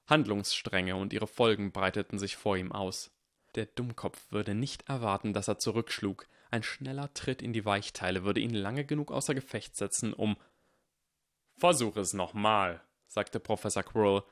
Handlungsstränge 0.06 0.96
und 0.96 1.12
ihre 1.12 1.26
Folgen 1.26 1.72
breiteten 1.72 2.18
sich 2.18 2.36
vor 2.36 2.56
ihm 2.56 2.72
aus. 2.72 3.10
Der 3.54 3.66
Dummkopf 3.66 4.30
würde 4.30 4.54
nicht 4.54 4.88
erwarten, 4.88 5.32
dass 5.32 5.48
er 5.48 5.58
zurückschlug. 5.58 6.26
Ein 6.50 6.62
schneller 6.62 7.12
Tritt 7.12 7.42
in 7.42 7.52
die 7.52 7.64
Weichteile 7.64 8.24
würde 8.24 8.40
ihn 8.40 8.54
lange 8.54 8.84
genug 8.84 9.10
außer 9.10 9.34
Gefecht 9.34 9.76
setzen, 9.76 10.14
um. 10.14 10.36
Versuch 11.56 11.96
es 11.96 12.14
nochmal, 12.14 12.82
sagte 13.06 13.40
Professor 13.40 13.82
Quirrell, 13.82 14.22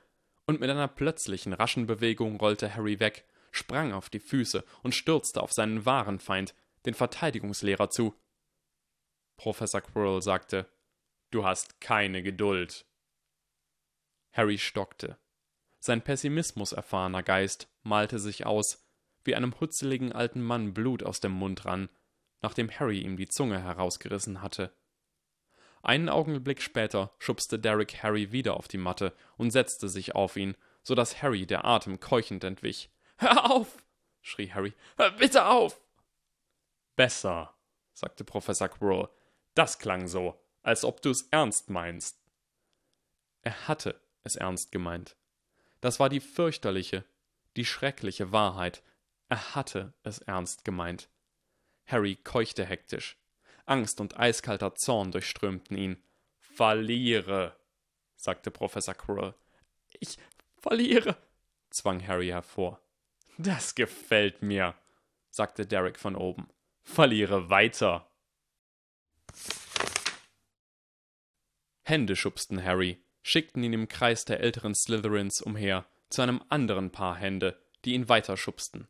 und 0.46 0.60
mit 0.60 0.70
einer 0.70 0.88
plötzlichen, 0.88 1.52
raschen 1.52 1.86
Bewegung 1.86 2.36
rollte 2.36 2.74
Harry 2.74 3.00
weg 3.00 3.26
sprang 3.56 3.92
auf 3.92 4.10
die 4.10 4.20
Füße 4.20 4.64
und 4.82 4.94
stürzte 4.94 5.42
auf 5.42 5.52
seinen 5.52 5.86
wahren 5.86 6.20
Feind, 6.20 6.54
den 6.86 6.94
Verteidigungslehrer, 6.94 7.90
zu. 7.90 8.14
Professor 9.36 9.82
Quirrell 9.82 10.22
sagte, 10.22 10.70
Du 11.30 11.44
hast 11.44 11.80
keine 11.80 12.22
Geduld. 12.22 12.86
Harry 14.32 14.58
stockte. 14.58 15.18
Sein 15.80 16.02
pessimismuserfahrener 16.02 17.22
Geist 17.22 17.68
malte 17.82 18.18
sich 18.18 18.46
aus, 18.46 18.88
wie 19.24 19.34
einem 19.34 19.58
hutzeligen 19.60 20.12
alten 20.12 20.42
Mann 20.42 20.72
Blut 20.72 21.02
aus 21.02 21.20
dem 21.20 21.32
Mund 21.32 21.64
rann, 21.64 21.88
nachdem 22.42 22.70
Harry 22.70 23.00
ihm 23.00 23.16
die 23.16 23.28
Zunge 23.28 23.62
herausgerissen 23.62 24.40
hatte. 24.40 24.74
Einen 25.82 26.08
Augenblick 26.08 26.62
später 26.62 27.14
schubste 27.18 27.58
Derrick 27.58 28.02
Harry 28.02 28.32
wieder 28.32 28.56
auf 28.56 28.68
die 28.68 28.78
Matte 28.78 29.14
und 29.36 29.50
setzte 29.50 29.88
sich 29.88 30.14
auf 30.14 30.36
ihn, 30.36 30.56
so 30.82 30.94
dass 30.94 31.22
Harry 31.22 31.46
der 31.46 31.64
Atem 31.64 32.00
keuchend 32.00 32.44
entwich. 32.44 32.90
Hör 33.18 33.50
auf! 33.50 33.84
schrie 34.20 34.52
Harry. 34.52 34.74
Hör 34.96 35.10
bitte 35.12 35.46
auf! 35.46 35.80
Besser, 36.96 37.54
sagte 37.92 38.24
Professor 38.24 38.68
Quirrell. 38.68 39.08
Das 39.54 39.78
klang 39.78 40.08
so, 40.08 40.40
als 40.62 40.84
ob 40.84 41.02
du 41.02 41.10
es 41.10 41.28
ernst 41.30 41.70
meinst. 41.70 42.18
Er 43.42 43.68
hatte 43.68 44.00
es 44.24 44.36
ernst 44.36 44.72
gemeint. 44.72 45.16
Das 45.80 46.00
war 46.00 46.08
die 46.08 46.20
fürchterliche, 46.20 47.04
die 47.56 47.64
schreckliche 47.64 48.32
Wahrheit. 48.32 48.82
Er 49.28 49.54
hatte 49.54 49.92
es 50.02 50.18
ernst 50.18 50.64
gemeint. 50.64 51.08
Harry 51.86 52.16
keuchte 52.16 52.64
hektisch. 52.64 53.16
Angst 53.66 54.00
und 54.00 54.18
eiskalter 54.18 54.74
Zorn 54.74 55.12
durchströmten 55.12 55.76
ihn. 55.76 56.02
Verliere, 56.38 57.56
sagte 58.16 58.50
Professor 58.50 58.94
Quirrell. 58.94 59.34
Ich 60.00 60.18
verliere, 60.56 61.16
zwang 61.70 62.06
Harry 62.06 62.28
hervor. 62.28 62.80
Das 63.38 63.74
gefällt 63.74 64.42
mir, 64.42 64.74
sagte 65.30 65.66
Derek 65.66 65.98
von 65.98 66.16
oben. 66.16 66.48
Verliere 66.86 67.50
weiter. 67.50 68.10
Hände 71.82 72.16
schubsten 72.16 72.62
Harry, 72.62 73.04
schickten 73.22 73.62
ihn 73.62 73.74
im 73.74 73.88
Kreis 73.88 74.24
der 74.24 74.40
älteren 74.40 74.74
Slytherins 74.74 75.42
umher 75.42 75.86
zu 76.08 76.22
einem 76.22 76.42
anderen 76.48 76.90
Paar 76.90 77.16
Hände, 77.16 77.60
die 77.84 77.92
ihn 77.92 78.08
weiter 78.08 78.38
schubsten. 78.38 78.88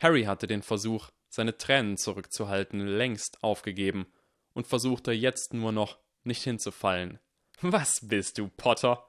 Harry 0.00 0.24
hatte 0.24 0.46
den 0.46 0.62
Versuch, 0.62 1.08
seine 1.28 1.56
Tränen 1.56 1.96
zurückzuhalten, 1.96 2.80
längst 2.86 3.42
aufgegeben 3.42 4.12
und 4.52 4.66
versuchte 4.66 5.12
jetzt 5.12 5.54
nur 5.54 5.72
noch, 5.72 5.98
nicht 6.24 6.42
hinzufallen. 6.42 7.18
Was 7.62 8.06
bist 8.06 8.36
du, 8.36 8.48
Potter? 8.48 9.08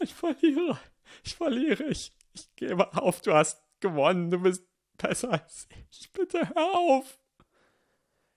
Ich 0.00 0.14
verliere. 0.14 0.80
Ich 1.22 1.36
verliere. 1.36 1.84
Ich 1.84 2.12
ich 2.34 2.54
gebe 2.56 2.92
auf, 2.94 3.20
du 3.20 3.34
hast 3.34 3.62
gewonnen, 3.80 4.30
du 4.30 4.40
bist 4.40 4.66
besser 5.02 5.32
als 5.32 5.68
ich. 5.90 6.12
Bitte 6.12 6.48
hör 6.54 6.74
auf. 6.74 7.18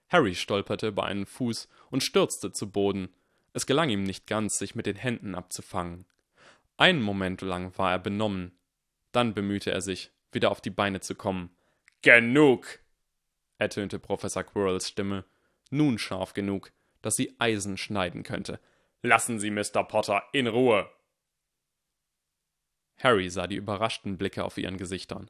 Harry 0.10 0.36
stolperte 0.36 0.88
über 0.88 1.06
einen 1.06 1.26
Fuß 1.26 1.68
und 1.90 2.04
stürzte 2.04 2.52
zu 2.52 2.72
Boden. 2.72 3.14
Es 3.54 3.66
gelang 3.66 3.90
ihm 3.90 4.04
nicht 4.04 4.28
ganz, 4.28 4.58
sich 4.58 4.76
mit 4.76 4.86
den 4.86 4.96
Händen 4.96 5.36
abzufangen. 5.36 6.06
Einen 6.78 7.02
Moment 7.02 7.42
lang 7.42 7.78
war 7.78 7.92
er 7.92 8.00
benommen. 8.00 8.58
Dann 9.12 9.34
bemühte 9.34 9.72
er 9.72 9.82
sich, 9.82 10.12
wieder 10.32 10.52
auf 10.52 10.62
die 10.62 10.70
Beine 10.70 11.00
zu 11.00 11.16
kommen. 11.16 11.56
Genug! 12.02 12.80
ertönte 13.58 14.00
Professor 14.00 14.44
Quirrells 14.44 14.90
Stimme, 14.90 15.24
nun 15.70 15.98
scharf 15.98 16.34
genug, 16.34 16.72
dass 17.02 17.16
sie 17.16 17.36
Eisen 17.40 17.78
schneiden 17.78 18.24
könnte. 18.24 18.60
Lassen 19.02 19.40
Sie 19.40 19.52
Mr. 19.52 19.84
Potter 19.88 20.24
in 20.34 20.48
Ruhe. 20.48 20.90
Harry 22.98 23.30
sah 23.30 23.48
die 23.48 23.56
überraschten 23.56 24.18
Blicke 24.18 24.44
auf 24.44 24.58
ihren 24.58 24.78
Gesichtern. 24.78 25.30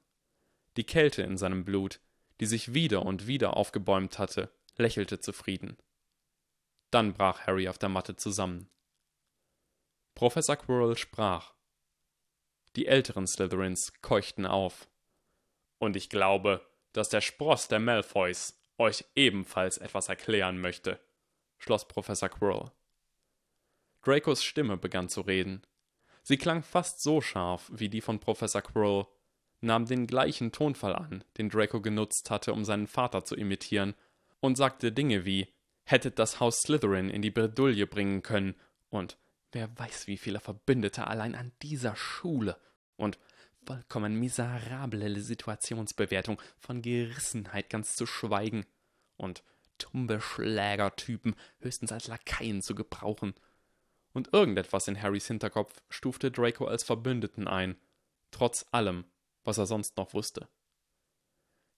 Die 0.78 0.84
Kälte 0.84 1.22
in 1.22 1.38
seinem 1.38 1.64
Blut, 1.64 2.00
die 2.40 2.46
sich 2.46 2.74
wieder 2.74 3.06
und 3.06 3.28
wieder 3.28 3.56
aufgebäumt 3.56 4.20
hatte, 4.20 4.52
lächelte 4.78 5.20
zufrieden. 5.20 5.78
Dann 6.92 7.14
brach 7.14 7.48
Harry 7.48 7.68
auf 7.68 7.78
der 7.78 7.90
Matte 7.90 8.16
zusammen. 8.16 8.70
Professor 10.16 10.56
Quirrell 10.56 10.98
sprach. 10.98 11.54
Die 12.76 12.88
älteren 12.88 13.28
Slytherins 13.28 13.94
keuchten 14.02 14.46
auf. 14.46 14.88
Und 15.78 15.96
ich 15.96 16.10
glaube, 16.10 16.66
dass 16.94 17.10
der 17.10 17.22
Spross 17.22 17.68
der 17.68 17.80
Malfoys 17.80 18.58
euch 18.78 19.06
ebenfalls 19.16 19.78
etwas 19.78 20.10
erklären 20.10 20.60
möchte, 20.60 21.00
schloss 21.58 21.88
Professor 21.88 22.30
Quirrell. 22.30 22.72
Dracos 24.04 24.44
Stimme 24.44 24.78
begann 24.78 25.10
zu 25.10 25.22
reden. 25.22 25.66
Sie 26.22 26.38
klang 26.38 26.64
fast 26.64 27.02
so 27.02 27.22
scharf 27.22 27.70
wie 27.74 27.90
die 27.90 28.02
von 28.02 28.20
Professor 28.20 28.62
Quirrell, 28.62 29.08
nahm 29.62 29.86
den 29.86 30.08
gleichen 30.08 30.52
Tonfall 30.52 30.96
an, 30.96 31.24
den 31.38 31.50
Draco 31.50 31.82
genutzt 31.82 32.30
hatte, 32.30 32.54
um 32.54 32.66
seinen 32.66 32.88
Vater 32.88 33.24
zu 33.24 33.36
imitieren, 33.36 33.96
und 34.40 34.58
sagte 34.58 34.92
Dinge 34.92 35.26
wie 35.26 35.48
hättet 35.86 36.20
das 36.20 36.40
Haus 36.40 36.62
Slytherin 36.62 37.10
in 37.10 37.22
die 37.22 37.32
Bredouille 37.32 37.88
bringen 37.88 38.24
können 38.24 38.56
und 38.90 39.18
wer 39.52 39.78
weiß 39.78 40.08
wie 40.08 40.18
viele 40.18 40.40
Verbündete 40.40 41.08
allein 41.08 41.36
an 41.36 41.52
dieser 41.62 41.96
Schule 41.96 42.58
und 42.96 43.20
vollkommen 43.66 44.20
miserable 44.20 45.20
Situationsbewertung, 45.20 46.42
von 46.58 46.82
Gerissenheit 46.82 47.70
ganz 47.70 47.96
zu 47.96 48.06
schweigen 48.06 48.66
und 49.18 49.44
tumbe 49.78 50.22
Schlägertypen 50.22 51.36
höchstens 51.60 51.92
als 51.92 52.08
Lakaien 52.08 52.62
zu 52.62 52.76
gebrauchen. 52.76 53.34
Und 54.14 54.34
irgendetwas 54.34 54.88
in 54.88 55.02
Harrys 55.02 55.28
Hinterkopf 55.28 55.82
stufte 55.90 56.32
Draco 56.32 56.66
als 56.66 56.84
Verbündeten 56.84 57.48
ein, 57.48 57.76
trotz 58.32 58.66
allem, 58.72 59.06
was 59.46 59.58
er 59.58 59.66
sonst 59.66 59.96
noch 59.96 60.14
wusste. 60.14 60.50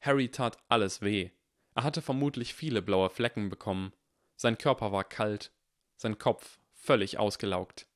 Harry 0.01 0.30
tat 0.30 0.57
alles 0.68 1.01
weh. 1.01 1.30
Er 1.76 1.84
hatte 1.84 2.01
vermutlich 2.01 2.55
viele 2.55 2.82
blaue 2.82 3.09
Flecken 3.09 3.49
bekommen. 3.49 3.93
Sein 4.36 4.57
Körper 4.57 4.91
war 4.91 5.03
kalt, 5.03 5.51
sein 5.95 6.18
Kopf 6.18 6.59
völlig 6.74 7.20
ausgelaugt. 7.20 7.88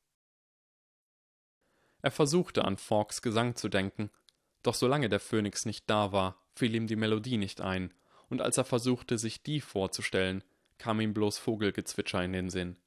Er 2.01 2.11
versuchte 2.11 2.65
an 2.65 2.77
Fawkes 2.77 3.21
Gesang 3.21 3.55
zu 3.55 3.69
denken, 3.69 4.11
doch 4.63 4.75
solange 4.75 5.09
der 5.09 5.19
Phönix 5.19 5.65
nicht 5.65 5.89
da 5.89 6.11
war, 6.11 6.41
fiel 6.55 6.75
ihm 6.75 6.87
die 6.87 6.95
Melodie 6.95 7.37
nicht 7.37 7.61
ein, 7.61 7.93
und 8.29 8.41
als 8.41 8.57
er 8.57 8.65
versuchte, 8.65 9.17
sich 9.17 9.43
die 9.43 9.61
vorzustellen, 9.61 10.43
kam 10.77 10.99
ihm 10.99 11.13
bloß 11.13 11.37
Vogelgezwitscher 11.37 12.23
in 12.23 12.33
den 12.33 12.49
Sinn. 12.49 12.77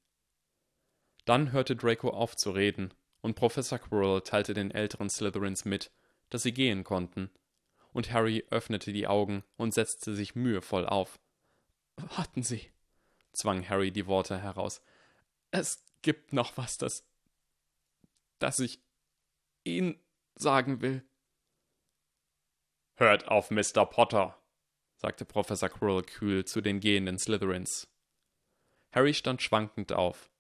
Dann 1.25 1.53
hörte 1.53 1.77
Draco 1.77 2.11
auf 2.11 2.37
zu 2.37 2.51
reden, 2.51 2.93
und 3.21 3.35
Professor 3.35 3.79
Quirrell 3.79 4.21
teilte 4.21 4.53
den 4.53 4.71
älteren 4.71 5.09
Slytherins 5.09 5.65
mit, 5.65 5.91
dass 6.31 6.43
sie 6.43 6.53
gehen 6.53 6.85
konnten, 6.85 7.31
und 7.93 8.13
Harry 8.13 8.45
öffnete 8.51 8.93
die 8.93 9.07
Augen 9.07 9.45
und 9.57 9.73
setzte 9.73 10.15
sich 10.15 10.35
mühevoll 10.35 10.87
auf. 10.87 11.21
Warten 11.97 12.43
Sie, 12.43 12.71
zwang 13.33 13.69
Harry 13.69 13.93
die 13.93 14.07
Worte 14.07 14.39
heraus. 14.39 14.83
Es 15.51 15.85
gibt 16.03 16.33
noch 16.33 16.57
was, 16.57 16.77
das. 16.77 17.07
das 18.41 18.59
ich 18.59 18.83
Ihnen 19.63 19.99
sagen 20.35 20.83
will. 20.83 21.05
Hört 22.97 23.29
auf 23.29 23.51
Mr. 23.51 23.87
Potter, 23.87 24.39
sagte 24.97 25.25
Professor 25.25 25.69
Quirrell 25.69 26.03
kühl 26.03 26.45
zu 26.45 26.61
den 26.61 26.81
gehenden 26.81 27.19
Slytherins. 27.19 27.89
Harry 28.93 29.15
stand 29.15 29.43
schwankend 29.43 29.93
auf. 29.93 30.31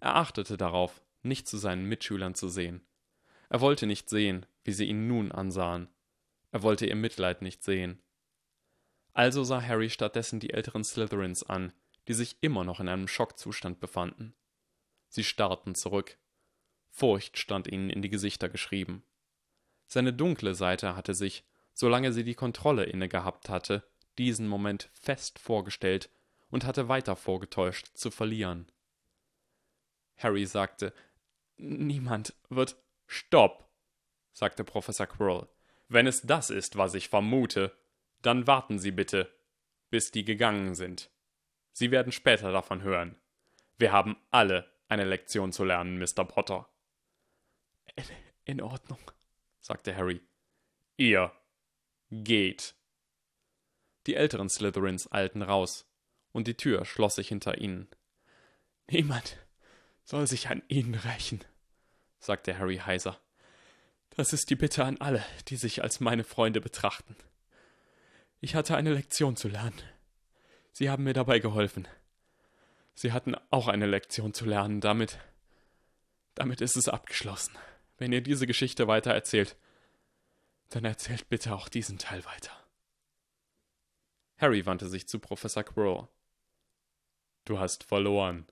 Er 0.00 0.16
achtete 0.16 0.56
darauf, 0.56 1.02
nicht 1.22 1.46
zu 1.46 1.58
seinen 1.58 1.84
Mitschülern 1.84 2.34
zu 2.34 2.48
sehen. 2.48 2.84
Er 3.48 3.60
wollte 3.60 3.86
nicht 3.86 4.08
sehen, 4.08 4.46
wie 4.64 4.72
sie 4.72 4.86
ihn 4.86 5.06
nun 5.06 5.32
ansahen. 5.32 5.88
Er 6.50 6.62
wollte 6.62 6.86
ihr 6.86 6.96
Mitleid 6.96 7.42
nicht 7.42 7.62
sehen. 7.62 8.02
Also 9.12 9.44
sah 9.44 9.62
Harry 9.62 9.90
stattdessen 9.90 10.40
die 10.40 10.50
älteren 10.50 10.84
Slytherins 10.84 11.42
an, 11.42 11.72
die 12.08 12.14
sich 12.14 12.36
immer 12.40 12.64
noch 12.64 12.80
in 12.80 12.88
einem 12.88 13.08
Schockzustand 13.08 13.80
befanden. 13.80 14.34
Sie 15.08 15.24
starrten 15.24 15.74
zurück. 15.74 16.18
Furcht 16.90 17.38
stand 17.38 17.68
ihnen 17.68 17.90
in 17.90 18.02
die 18.02 18.10
Gesichter 18.10 18.48
geschrieben. 18.48 19.04
Seine 19.86 20.12
dunkle 20.12 20.54
Seite 20.54 20.96
hatte 20.96 21.14
sich, 21.14 21.44
solange 21.74 22.12
sie 22.12 22.24
die 22.24 22.34
Kontrolle 22.34 22.84
inne 22.84 23.08
gehabt 23.08 23.48
hatte, 23.48 23.86
diesen 24.18 24.46
Moment 24.46 24.90
fest 24.92 25.38
vorgestellt 25.38 26.10
und 26.50 26.64
hatte 26.64 26.88
weiter 26.88 27.16
vorgetäuscht, 27.16 27.88
zu 27.94 28.10
verlieren. 28.10 28.70
Harry 30.16 30.46
sagte, 30.46 30.92
Niemand 31.56 32.34
wird. 32.48 32.76
Stopp, 33.06 33.68
sagte 34.32 34.64
Professor 34.64 35.06
Quirrell. 35.06 35.48
Wenn 35.88 36.06
es 36.06 36.22
das 36.22 36.50
ist, 36.50 36.76
was 36.76 36.94
ich 36.94 37.08
vermute, 37.08 37.76
dann 38.22 38.46
warten 38.46 38.78
Sie 38.78 38.90
bitte, 38.90 39.32
bis 39.90 40.10
die 40.10 40.24
gegangen 40.24 40.74
sind. 40.74 41.10
Sie 41.72 41.90
werden 41.90 42.12
später 42.12 42.52
davon 42.52 42.82
hören. 42.82 43.16
Wir 43.78 43.92
haben 43.92 44.16
alle 44.30 44.70
eine 44.88 45.04
Lektion 45.04 45.52
zu 45.52 45.64
lernen, 45.64 45.98
Mr. 45.98 46.24
Potter. 46.24 46.68
In, 47.96 48.04
in 48.44 48.60
Ordnung, 48.62 49.00
sagte 49.60 49.96
Harry. 49.96 50.20
Ihr 50.96 51.32
geht. 52.10 52.74
Die 54.06 54.14
älteren 54.14 54.48
Slytherins 54.48 55.10
eilten 55.10 55.42
raus, 55.42 55.88
und 56.32 56.46
die 56.46 56.56
Tür 56.56 56.84
schloss 56.84 57.16
sich 57.16 57.28
hinter 57.28 57.58
ihnen. 57.58 57.88
Niemand 58.88 59.38
soll 60.04 60.26
sich 60.26 60.48
an 60.48 60.62
ihnen 60.68 60.94
rächen, 60.94 61.40
sagte 62.18 62.58
Harry 62.58 62.78
heiser. 62.78 63.20
Das 64.14 64.32
ist 64.32 64.50
die 64.50 64.56
Bitte 64.56 64.84
an 64.84 64.98
alle, 64.98 65.24
die 65.48 65.56
sich 65.56 65.82
als 65.82 66.00
meine 66.00 66.24
Freunde 66.24 66.60
betrachten. 66.60 67.16
Ich 68.40 68.54
hatte 68.54 68.76
eine 68.76 68.92
Lektion 68.92 69.36
zu 69.36 69.48
lernen. 69.48 69.80
Sie 70.72 70.90
haben 70.90 71.04
mir 71.04 71.14
dabei 71.14 71.38
geholfen. 71.38 71.88
Sie 72.94 73.12
hatten 73.12 73.34
auch 73.50 73.68
eine 73.68 73.86
Lektion 73.86 74.34
zu 74.34 74.44
lernen, 74.44 74.80
damit. 74.80 75.18
Damit 76.34 76.60
ist 76.60 76.76
es 76.76 76.88
abgeschlossen. 76.88 77.56
Wenn 77.96 78.12
ihr 78.12 78.20
diese 78.20 78.46
Geschichte 78.46 78.86
weiter 78.86 79.12
erzählt, 79.12 79.56
dann 80.68 80.84
erzählt 80.84 81.28
bitte 81.28 81.54
auch 81.54 81.68
diesen 81.68 81.98
Teil 81.98 82.24
weiter. 82.24 82.52
Harry 84.36 84.66
wandte 84.66 84.88
sich 84.88 85.06
zu 85.06 85.20
Professor 85.20 85.62
Quirrell. 85.62 86.08
Du 87.44 87.58
hast 87.58 87.84
verloren, 87.84 88.46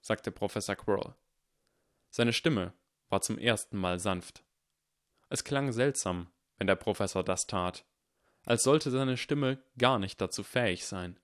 sagte 0.00 0.32
Professor 0.32 0.76
Quirrell. 0.76 1.14
Seine 2.10 2.32
Stimme 2.32 2.72
war 3.08 3.20
zum 3.20 3.38
ersten 3.38 3.76
Mal 3.76 3.98
sanft. 3.98 4.44
Es 5.30 5.44
klang 5.44 5.72
seltsam, 5.72 6.30
wenn 6.58 6.66
der 6.66 6.74
Professor 6.74 7.24
das 7.24 7.46
tat, 7.46 7.86
als 8.44 8.64
sollte 8.64 8.90
seine 8.90 9.16
Stimme 9.16 9.62
gar 9.78 9.98
nicht 9.98 10.20
dazu 10.20 10.42
fähig 10.42 10.84
sein. 10.84 11.18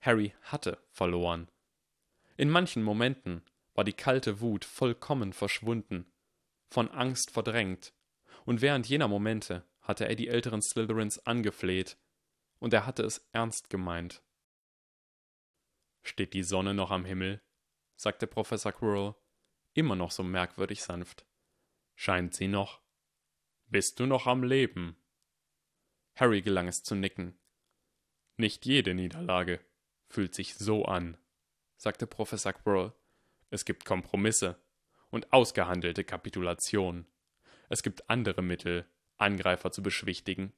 Harry 0.00 0.34
hatte 0.42 0.78
verloren. 0.90 1.50
In 2.36 2.48
manchen 2.48 2.82
Momenten 2.82 3.42
war 3.74 3.84
die 3.84 3.92
kalte 3.92 4.40
Wut 4.40 4.64
vollkommen 4.64 5.32
verschwunden, 5.32 6.06
von 6.68 6.90
Angst 6.90 7.32
verdrängt, 7.32 7.92
und 8.44 8.62
während 8.62 8.86
jener 8.86 9.08
Momente 9.08 9.64
hatte 9.80 10.06
er 10.06 10.14
die 10.14 10.28
älteren 10.28 10.62
Slytherins 10.62 11.18
angefleht, 11.26 11.96
und 12.60 12.72
er 12.72 12.86
hatte 12.86 13.02
es 13.02 13.26
ernst 13.32 13.68
gemeint. 13.68 14.22
Steht 16.02 16.34
die 16.34 16.44
Sonne 16.44 16.72
noch 16.72 16.90
am 16.90 17.04
Himmel? 17.04 17.42
sagte 17.96 18.26
Professor 18.26 18.72
Quirrell, 18.72 19.14
immer 19.72 19.96
noch 19.96 20.10
so 20.12 20.22
merkwürdig 20.22 20.82
sanft. 20.82 21.26
Scheint 21.94 22.34
sie 22.34 22.48
noch? 22.48 22.80
Bist 23.66 24.00
du 24.00 24.06
noch 24.06 24.26
am 24.26 24.42
Leben? 24.42 24.96
Harry 26.16 26.42
gelang 26.42 26.68
es 26.68 26.82
zu 26.82 26.94
nicken. 26.94 27.38
Nicht 28.36 28.66
jede 28.66 28.94
Niederlage, 28.94 29.60
fühlt 30.08 30.34
sich 30.34 30.54
so 30.54 30.84
an, 30.84 31.16
sagte 31.76 32.06
Professor 32.06 32.52
Quirrell. 32.52 32.92
Es 33.50 33.64
gibt 33.64 33.84
Kompromisse 33.84 34.60
und 35.10 35.32
ausgehandelte 35.32 36.04
Kapitulation. 36.04 37.06
Es 37.68 37.82
gibt 37.82 38.08
andere 38.10 38.42
Mittel, 38.42 38.86
Angreifer 39.16 39.70
zu 39.70 39.82
beschwichtigen. 39.82 40.52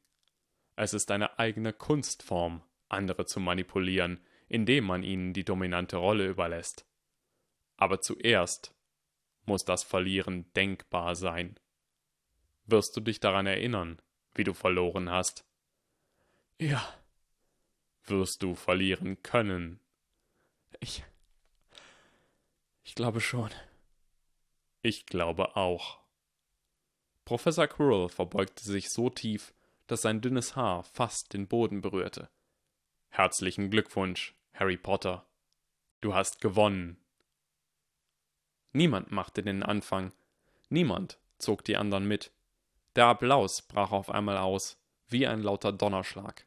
Es 0.76 0.94
ist 0.94 1.10
eine 1.10 1.38
eigene 1.38 1.72
Kunstform, 1.72 2.62
andere 2.88 3.26
zu 3.26 3.40
manipulieren, 3.40 4.20
indem 4.48 4.84
man 4.84 5.02
ihnen 5.02 5.32
die 5.32 5.44
dominante 5.44 5.96
Rolle 5.96 6.26
überlässt. 6.26 6.86
Aber 7.76 8.00
zuerst 8.00 8.75
muss 9.46 9.64
das 9.64 9.82
Verlieren 9.82 10.52
denkbar 10.54 11.14
sein. 11.14 11.58
Wirst 12.64 12.96
du 12.96 13.00
dich 13.00 13.20
daran 13.20 13.46
erinnern, 13.46 14.00
wie 14.34 14.44
du 14.44 14.52
verloren 14.52 15.10
hast? 15.10 15.44
Ja, 16.60 16.82
wirst 18.04 18.42
du 18.42 18.54
verlieren 18.54 19.22
können. 19.22 19.80
Ich. 20.80 21.04
Ich 22.84 22.94
glaube 22.94 23.20
schon. 23.20 23.50
Ich 24.82 25.06
glaube 25.06 25.56
auch. 25.56 26.00
Professor 27.24 27.66
Quirrell 27.66 28.08
verbeugte 28.08 28.64
sich 28.64 28.90
so 28.90 29.10
tief, 29.10 29.52
dass 29.86 30.02
sein 30.02 30.20
dünnes 30.20 30.54
Haar 30.56 30.84
fast 30.84 31.32
den 31.32 31.48
Boden 31.48 31.80
berührte. 31.80 32.30
Herzlichen 33.08 33.70
Glückwunsch, 33.70 34.34
Harry 34.52 34.76
Potter. 34.76 35.26
Du 36.00 36.14
hast 36.14 36.40
gewonnen. 36.40 37.04
Niemand 38.76 39.10
machte 39.10 39.42
den 39.42 39.62
Anfang. 39.62 40.12
Niemand 40.68 41.18
zog 41.38 41.64
die 41.64 41.78
anderen 41.78 42.06
mit. 42.06 42.30
Der 42.94 43.06
Applaus 43.06 43.62
brach 43.62 43.90
auf 43.90 44.10
einmal 44.10 44.36
aus, 44.36 44.76
wie 45.08 45.26
ein 45.26 45.42
lauter 45.42 45.72
Donnerschlag. 45.72 46.46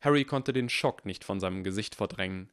Harry 0.00 0.24
konnte 0.24 0.54
den 0.54 0.70
Schock 0.70 1.04
nicht 1.04 1.22
von 1.22 1.38
seinem 1.38 1.64
Gesicht 1.64 1.96
verdrängen. 1.96 2.50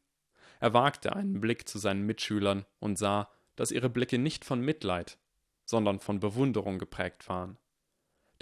Er 0.60 0.74
wagte 0.74 1.16
einen 1.16 1.39
Blick 1.39 1.70
zu 1.70 1.80
seinen 1.80 2.06
Mitschülern 2.06 2.66
und 2.80 2.98
sah, 2.98 3.30
dass 3.56 3.72
ihre 3.72 3.89
Blicke 3.89 4.18
nicht 4.18 4.44
von 4.44 4.60
Mitleid, 4.60 5.18
sondern 5.64 6.02
von 6.02 6.20
Bewunderung 6.20 6.80
geprägt 6.80 7.30
waren. 7.30 7.58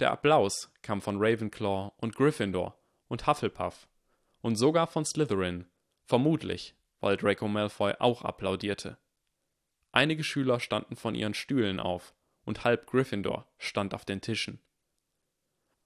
Der 0.00 0.10
Applaus 0.10 0.72
kam 0.82 1.00
von 1.00 1.18
Ravenclaw 1.20 1.92
und 1.98 2.16
Gryffindor 2.16 2.76
und 3.06 3.28
Hufflepuff 3.28 3.86
und 4.40 4.56
sogar 4.56 4.88
von 4.88 5.04
Slytherin, 5.04 5.68
vermutlich, 6.06 6.74
weil 6.98 7.16
Draco 7.16 7.46
Malfoy 7.46 7.94
auch 8.00 8.22
applaudierte. 8.22 8.98
Einige 9.92 10.24
Schüler 10.24 10.58
standen 10.58 10.96
von 10.96 11.14
ihren 11.14 11.34
Stühlen 11.34 11.78
auf 11.78 12.14
und 12.44 12.64
halb 12.64 12.86
Gryffindor 12.86 13.46
stand 13.58 13.94
auf 13.94 14.04
den 14.04 14.20
Tischen. 14.20 14.58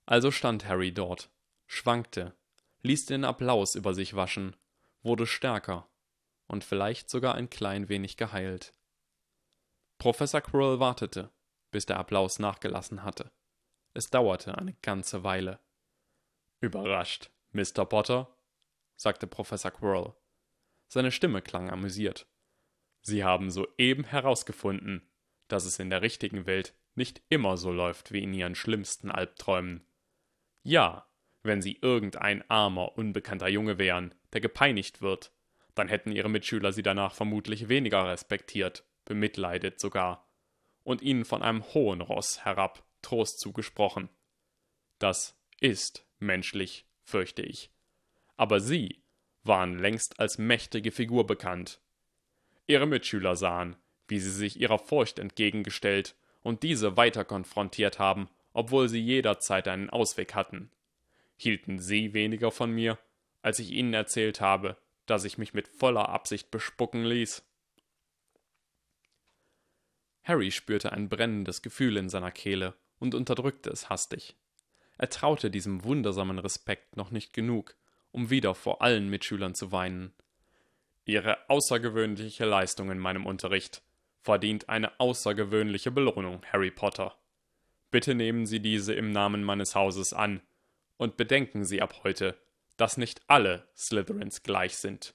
Also 0.06 0.30
stand 0.30 0.66
Harry 0.66 0.92
dort, 0.92 1.28
schwankte, 1.66 2.36
ließ 2.82 3.06
den 3.06 3.24
Applaus 3.24 3.74
über 3.74 3.92
sich 3.92 4.14
waschen, 4.14 4.54
wurde 5.02 5.26
stärker 5.26 5.88
und 6.46 6.62
vielleicht 6.62 7.10
sogar 7.10 7.34
ein 7.34 7.50
klein 7.50 7.88
wenig 7.88 8.16
geheilt. 8.16 8.72
Professor 9.98 10.40
Quirrell 10.40 10.78
wartete, 10.78 11.32
bis 11.72 11.86
der 11.86 11.98
Applaus 11.98 12.38
nachgelassen 12.38 13.02
hatte. 13.02 13.32
Es 13.92 14.10
dauerte 14.10 14.56
eine 14.56 14.74
ganze 14.82 15.24
Weile. 15.24 15.58
Überrascht, 16.60 17.30
Mr. 17.50 17.84
Potter? 17.84 18.36
sagte 18.94 19.26
Professor 19.26 19.72
Quirrell. 19.72 20.14
Seine 20.86 21.10
Stimme 21.10 21.42
klang 21.42 21.70
amüsiert. 21.70 22.28
Sie 23.06 23.22
haben 23.22 23.52
soeben 23.52 24.02
herausgefunden, 24.02 25.08
dass 25.46 25.64
es 25.64 25.78
in 25.78 25.90
der 25.90 26.02
richtigen 26.02 26.44
Welt 26.44 26.74
nicht 26.96 27.22
immer 27.28 27.56
so 27.56 27.70
läuft 27.70 28.10
wie 28.10 28.24
in 28.24 28.34
Ihren 28.34 28.56
schlimmsten 28.56 29.12
Albträumen. 29.12 29.86
Ja, 30.64 31.06
wenn 31.44 31.62
Sie 31.62 31.78
irgendein 31.80 32.42
armer, 32.50 32.98
unbekannter 32.98 33.46
Junge 33.46 33.78
wären, 33.78 34.12
der 34.32 34.40
gepeinigt 34.40 35.02
wird, 35.02 35.30
dann 35.76 35.86
hätten 35.86 36.10
Ihre 36.10 36.28
Mitschüler 36.28 36.72
Sie 36.72 36.82
danach 36.82 37.14
vermutlich 37.14 37.68
weniger 37.68 38.08
respektiert, 38.08 38.84
bemitleidet 39.04 39.78
sogar, 39.78 40.28
und 40.82 41.00
Ihnen 41.00 41.24
von 41.24 41.44
einem 41.44 41.62
hohen 41.74 42.00
Ross 42.00 42.44
herab 42.44 42.84
Trost 43.02 43.38
zugesprochen. 43.38 44.08
Das 44.98 45.40
ist 45.60 46.08
menschlich, 46.18 46.88
fürchte 47.04 47.42
ich. 47.42 47.70
Aber 48.36 48.58
Sie 48.58 49.04
waren 49.44 49.78
längst 49.78 50.18
als 50.18 50.38
mächtige 50.38 50.90
Figur 50.90 51.24
bekannt. 51.24 51.80
Ihre 52.66 52.86
Mitschüler 52.86 53.36
sahen, 53.36 53.76
wie 54.08 54.18
sie 54.18 54.30
sich 54.30 54.60
ihrer 54.60 54.78
Furcht 54.78 55.18
entgegengestellt 55.18 56.16
und 56.42 56.62
diese 56.62 56.96
weiter 56.96 57.24
konfrontiert 57.24 57.98
haben, 57.98 58.28
obwohl 58.52 58.88
sie 58.88 59.00
jederzeit 59.00 59.68
einen 59.68 59.90
Ausweg 59.90 60.34
hatten. 60.34 60.70
Hielten 61.36 61.78
sie 61.78 62.14
weniger 62.14 62.50
von 62.50 62.70
mir, 62.70 62.98
als 63.42 63.58
ich 63.58 63.70
ihnen 63.70 63.94
erzählt 63.94 64.40
habe, 64.40 64.76
dass 65.06 65.24
ich 65.24 65.38
mich 65.38 65.54
mit 65.54 65.68
voller 65.68 66.08
Absicht 66.08 66.50
bespucken 66.50 67.04
ließ? 67.04 67.44
Harry 70.24 70.50
spürte 70.50 70.92
ein 70.92 71.08
brennendes 71.08 71.62
Gefühl 71.62 71.96
in 71.96 72.08
seiner 72.08 72.32
Kehle 72.32 72.74
und 72.98 73.14
unterdrückte 73.14 73.70
es 73.70 73.88
hastig. 73.88 74.36
Er 74.98 75.10
traute 75.10 75.50
diesem 75.50 75.84
wundersamen 75.84 76.38
Respekt 76.38 76.96
noch 76.96 77.10
nicht 77.10 77.32
genug, 77.32 77.76
um 78.10 78.30
wieder 78.30 78.54
vor 78.54 78.82
allen 78.82 79.08
Mitschülern 79.08 79.54
zu 79.54 79.70
weinen. 79.70 80.12
Ihre 81.06 81.48
außergewöhnliche 81.48 82.44
Leistung 82.44 82.90
in 82.90 82.98
meinem 82.98 83.26
Unterricht 83.26 83.82
verdient 84.22 84.68
eine 84.68 84.98
außergewöhnliche 84.98 85.92
Belohnung, 85.92 86.44
Harry 86.52 86.72
Potter. 86.72 87.16
Bitte 87.92 88.16
nehmen 88.16 88.44
Sie 88.44 88.58
diese 88.58 88.92
im 88.92 89.12
Namen 89.12 89.44
meines 89.44 89.76
Hauses 89.76 90.12
an 90.12 90.42
und 90.96 91.16
bedenken 91.16 91.64
Sie 91.64 91.80
ab 91.80 92.02
heute, 92.02 92.36
dass 92.76 92.96
nicht 92.96 93.20
alle 93.28 93.68
Slytherins 93.76 94.42
gleich 94.42 94.76
sind. 94.76 95.14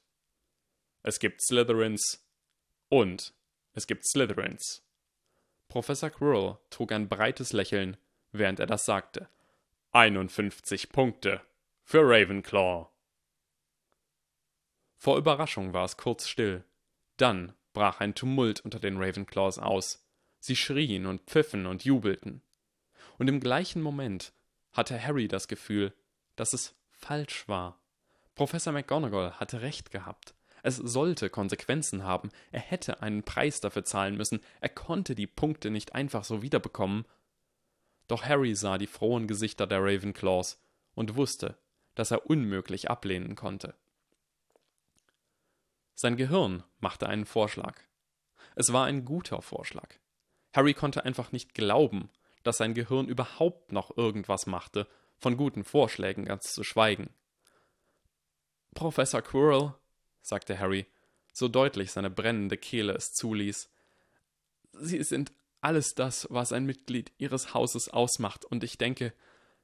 Es 1.04 1.20
gibt 1.20 1.42
Slytherins 1.42 2.26
und 2.88 3.34
es 3.74 3.86
gibt 3.86 4.08
Slytherins. 4.08 4.88
Professor 5.68 6.10
Quirrell 6.10 6.58
trug 6.70 6.94
ein 6.94 7.10
breites 7.10 7.52
Lächeln, 7.52 7.98
während 8.32 8.62
er 8.62 8.66
das 8.66 8.86
sagte. 8.86 9.28
51 9.92 10.90
Punkte 10.90 11.42
für 11.84 12.00
Ravenclaw. 12.02 12.88
Vor 15.02 15.18
Überraschung 15.18 15.74
war 15.74 15.84
es 15.84 15.98
kurz 15.98 16.28
still. 16.28 16.64
Dann 17.18 17.54
brach 17.74 18.02
ein 18.02 18.14
Tumult 18.14 18.60
unter 18.60 18.80
den 18.80 19.02
Ravenclaws 19.02 19.58
aus. 19.58 20.06
Sie 20.40 20.56
schrien 20.56 21.08
und 21.08 21.22
pfiffen 21.22 21.66
und 21.66 21.84
jubelten. 21.84 22.44
Und 23.18 23.28
im 23.28 23.40
gleichen 23.40 23.82
Moment 23.82 24.32
hatte 24.74 25.04
Harry 25.04 25.28
das 25.28 25.48
Gefühl, 25.48 25.92
dass 26.36 26.54
es 26.54 26.76
falsch 26.92 27.48
war. 27.48 27.82
Professor 28.36 28.74
McGonagall 28.74 29.40
hatte 29.40 29.64
recht 29.64 29.90
gehabt. 29.90 30.36
Es 30.62 30.76
sollte 30.76 31.32
Konsequenzen 31.32 32.04
haben. 32.04 32.30
Er 32.52 32.60
hätte 32.60 33.02
einen 33.02 33.24
Preis 33.24 33.60
dafür 33.60 33.84
zahlen 33.84 34.16
müssen. 34.18 34.40
Er 34.60 34.70
konnte 34.70 35.16
die 35.16 35.26
Punkte 35.26 35.72
nicht 35.72 35.96
einfach 35.96 36.24
so 36.26 36.44
wiederbekommen. 36.44 37.06
Doch 38.08 38.26
Harry 38.26 38.54
sah 38.54 38.78
die 38.78 38.86
frohen 38.86 39.26
Gesichter 39.26 39.66
der 39.66 39.80
Ravenclaws 39.82 40.62
und 40.94 41.16
wusste, 41.16 41.58
dass 41.96 42.12
er 42.12 42.30
unmöglich 42.30 42.92
ablehnen 42.92 43.34
konnte. 43.34 43.74
Sein 45.96 46.18
Gehirn 46.18 46.64
machte 46.80 47.08
einen 47.08 47.26
Vorschlag. 47.26 47.80
Es 48.56 48.74
war 48.74 48.86
ein 48.86 49.06
guter 49.06 49.42
Vorschlag. 49.42 49.96
Harry 50.54 50.74
konnte 50.74 51.06
einfach 51.06 51.32
nicht 51.32 51.54
glauben, 51.54 52.10
dass 52.44 52.58
sein 52.58 52.74
Gehirn 52.74 53.08
überhaupt 53.08 53.72
noch 53.72 53.96
irgendwas 53.98 54.46
machte, 54.46 54.88
von 55.18 55.38
guten 55.38 55.64
Vorschlägen 55.64 56.26
ganz 56.26 56.54
zu 56.54 56.64
schweigen. 56.64 57.12
Professor 58.74 59.22
Quirrell, 59.22 59.76
sagte 60.22 60.58
Harry, 60.58 60.88
so 61.34 61.48
deutlich 61.48 61.92
seine 61.92 62.10
brennende 62.10 62.58
Kehle 62.58 62.94
es 62.94 63.14
zuließ, 63.14 63.70
Sie 64.74 65.04
sind 65.04 65.32
alles 65.60 65.94
das, 65.96 66.28
was 66.30 66.54
ein 66.54 66.66
Mitglied 66.66 67.12
Ihres 67.18 67.54
Hauses 67.54 67.90
ausmacht, 67.90 68.46
und 68.46 68.64
ich 68.64 68.78
denke, 68.78 69.14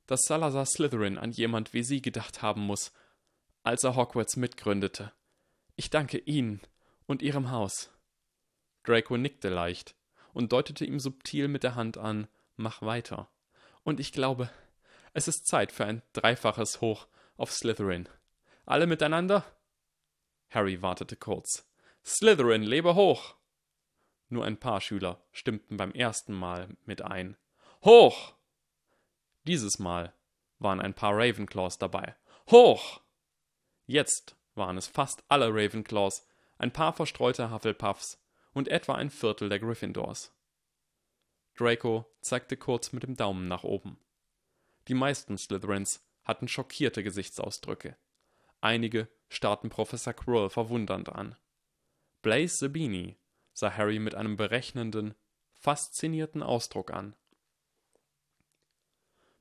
dass 0.05 0.25
Salazar 0.25 0.65
Slytherin 0.65 1.17
an 1.17 1.31
jemand 1.31 1.73
wie 1.73 1.83
Sie 1.83 2.01
gedacht 2.01 2.41
haben 2.41 2.61
muss, 2.61 2.91
als 3.63 3.83
er 3.83 3.95
Hogwarts 3.95 4.35
mitgründete. 4.35 5.11
Ich 5.79 5.91
danke 5.91 6.17
Ihnen 6.17 6.59
und 7.05 7.21
Ihrem 7.21 7.51
Haus. 7.51 7.91
Draco 8.83 9.15
nickte 9.15 9.49
leicht 9.49 9.95
und 10.33 10.51
deutete 10.51 10.83
ihm 10.83 10.99
subtil 10.99 11.47
mit 11.47 11.61
der 11.61 11.75
Hand 11.75 11.99
an, 11.99 12.27
mach 12.55 12.81
weiter. 12.81 13.29
Und 13.83 13.99
ich 13.99 14.11
glaube, 14.11 14.49
es 15.13 15.27
ist 15.27 15.45
Zeit 15.45 15.71
für 15.71 15.85
ein 15.85 16.01
dreifaches 16.13 16.81
Hoch 16.81 17.07
auf 17.37 17.51
Slytherin. 17.51 18.09
Alle 18.65 18.87
miteinander? 18.87 19.45
Harry 20.49 20.81
wartete 20.81 21.15
kurz. 21.15 21.69
Slytherin, 22.03 22.63
lebe 22.63 22.95
hoch! 22.95 23.35
Nur 24.29 24.45
ein 24.45 24.59
paar 24.59 24.81
Schüler 24.81 25.21
stimmten 25.31 25.77
beim 25.77 25.91
ersten 25.91 26.33
Mal 26.33 26.75
mit 26.85 27.03
ein. 27.03 27.37
Hoch! 27.83 28.33
Dieses 29.43 29.77
Mal 29.77 30.11
waren 30.57 30.81
ein 30.81 30.95
paar 30.95 31.15
Ravenclaws 31.15 31.77
dabei. 31.77 32.15
Hoch! 32.49 33.01
Jetzt 33.85 34.35
waren 34.57 34.77
es 34.77 34.87
fast 34.87 35.23
alle 35.27 35.49
Ravenclaws, 35.49 36.27
ein 36.57 36.73
paar 36.73 36.93
verstreute 36.93 37.51
Hufflepuffs 37.51 38.19
und 38.53 38.67
etwa 38.67 38.95
ein 38.95 39.09
Viertel 39.09 39.49
der 39.49 39.59
Gryffindors. 39.59 40.33
Draco 41.55 42.05
zeigte 42.21 42.57
kurz 42.57 42.91
mit 42.91 43.03
dem 43.03 43.15
Daumen 43.15 43.47
nach 43.47 43.63
oben. 43.63 43.99
Die 44.87 44.93
meisten 44.93 45.37
Slytherins 45.37 46.05
hatten 46.23 46.47
schockierte 46.47 47.03
Gesichtsausdrücke. 47.03 47.97
Einige 48.61 49.07
starrten 49.29 49.69
Professor 49.69 50.13
Quirrell 50.13 50.49
verwundernd 50.49 51.09
an. 51.09 51.35
Blaze 52.21 52.57
Sabini 52.57 53.17
sah 53.53 53.75
Harry 53.75 53.99
mit 53.99 54.15
einem 54.15 54.37
berechnenden, 54.37 55.15
faszinierten 55.53 56.43
Ausdruck 56.43 56.91
an. 56.91 57.15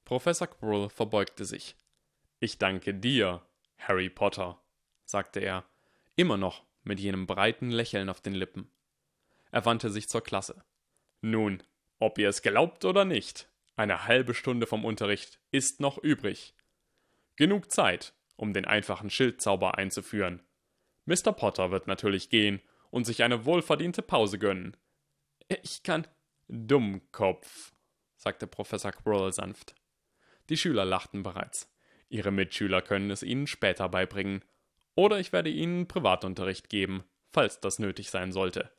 Professor 0.04 0.46
Quirrell 0.46 0.88
verbeugte 0.88 1.44
sich. 1.44 1.76
Ich 2.38 2.58
danke 2.58 2.94
dir, 2.94 3.44
Harry 3.78 4.08
Potter 4.08 4.62
sagte 5.06 5.40
er, 5.40 5.64
immer 6.14 6.36
noch 6.36 6.64
mit 6.82 7.00
jenem 7.00 7.26
breiten 7.26 7.70
Lächeln 7.70 8.08
auf 8.08 8.20
den 8.20 8.34
Lippen. 8.34 8.70
Er 9.50 9.64
wandte 9.64 9.90
sich 9.90 10.08
zur 10.08 10.22
Klasse. 10.22 10.64
Nun, 11.22 11.62
ob 11.98 12.18
ihr 12.18 12.28
es 12.28 12.42
glaubt 12.42 12.84
oder 12.84 13.04
nicht, 13.04 13.48
eine 13.76 14.06
halbe 14.06 14.34
Stunde 14.34 14.66
vom 14.66 14.84
Unterricht 14.84 15.40
ist 15.50 15.80
noch 15.80 15.98
übrig. 15.98 16.54
Genug 17.36 17.70
Zeit, 17.70 18.14
um 18.36 18.52
den 18.52 18.64
einfachen 18.64 19.10
Schildzauber 19.10 19.78
einzuführen. 19.78 20.42
Mr. 21.06 21.32
Potter 21.32 21.70
wird 21.70 21.86
natürlich 21.86 22.28
gehen 22.28 22.60
und 22.90 23.04
sich 23.04 23.22
eine 23.22 23.44
wohlverdiente 23.44 24.02
Pause 24.02 24.38
gönnen. 24.38 24.76
Ich 25.48 25.82
kann. 25.82 26.06
Dummkopf, 26.48 27.72
sagte 28.16 28.46
Professor 28.46 28.92
Quirrell 28.92 29.32
sanft. 29.32 29.74
Die 30.48 30.56
Schüler 30.56 30.84
lachten 30.84 31.22
bereits. 31.22 31.72
Ihre 32.08 32.30
Mitschüler 32.30 32.82
können 32.82 33.10
es 33.10 33.24
Ihnen 33.24 33.46
später 33.48 33.88
beibringen. 33.88 34.44
Oder 34.96 35.20
ich 35.20 35.32
werde 35.32 35.50
Ihnen 35.50 35.86
Privatunterricht 35.86 36.68
geben, 36.68 37.04
falls 37.30 37.60
das 37.60 37.78
nötig 37.78 38.10
sein 38.10 38.32
sollte. 38.32 38.72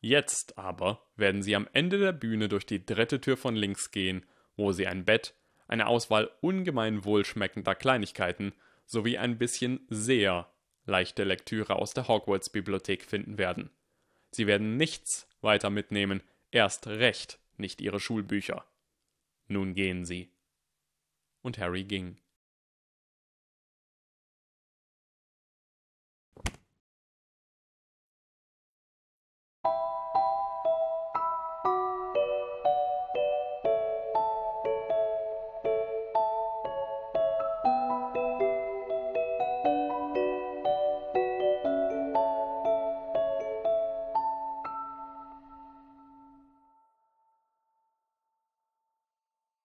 Jetzt 0.00 0.58
aber 0.58 1.04
werden 1.16 1.42
Sie 1.42 1.56
am 1.56 1.68
Ende 1.72 1.98
der 1.98 2.12
Bühne 2.12 2.48
durch 2.48 2.66
die 2.66 2.84
dritte 2.84 3.20
Tür 3.20 3.36
von 3.36 3.56
links 3.56 3.90
gehen, 3.90 4.24
wo 4.54 4.72
Sie 4.72 4.86
ein 4.86 5.04
Bett, 5.04 5.34
eine 5.66 5.86
Auswahl 5.86 6.30
ungemein 6.40 7.04
wohlschmeckender 7.04 7.74
Kleinigkeiten 7.74 8.52
sowie 8.84 9.16
ein 9.16 9.38
bisschen 9.38 9.86
sehr 9.88 10.52
leichte 10.84 11.24
Lektüre 11.24 11.76
aus 11.76 11.94
der 11.94 12.06
Hogwarts-Bibliothek 12.06 13.04
finden 13.04 13.38
werden. 13.38 13.70
Sie 14.30 14.46
werden 14.46 14.76
nichts 14.76 15.28
weiter 15.40 15.70
mitnehmen, 15.70 16.22
erst 16.50 16.86
recht 16.86 17.38
nicht 17.56 17.80
ihre 17.80 18.00
Schulbücher. 18.00 18.66
Nun 19.46 19.74
gehen 19.74 20.04
Sie. 20.04 20.30
Und 21.40 21.58
Harry 21.58 21.84
ging. 21.84 22.20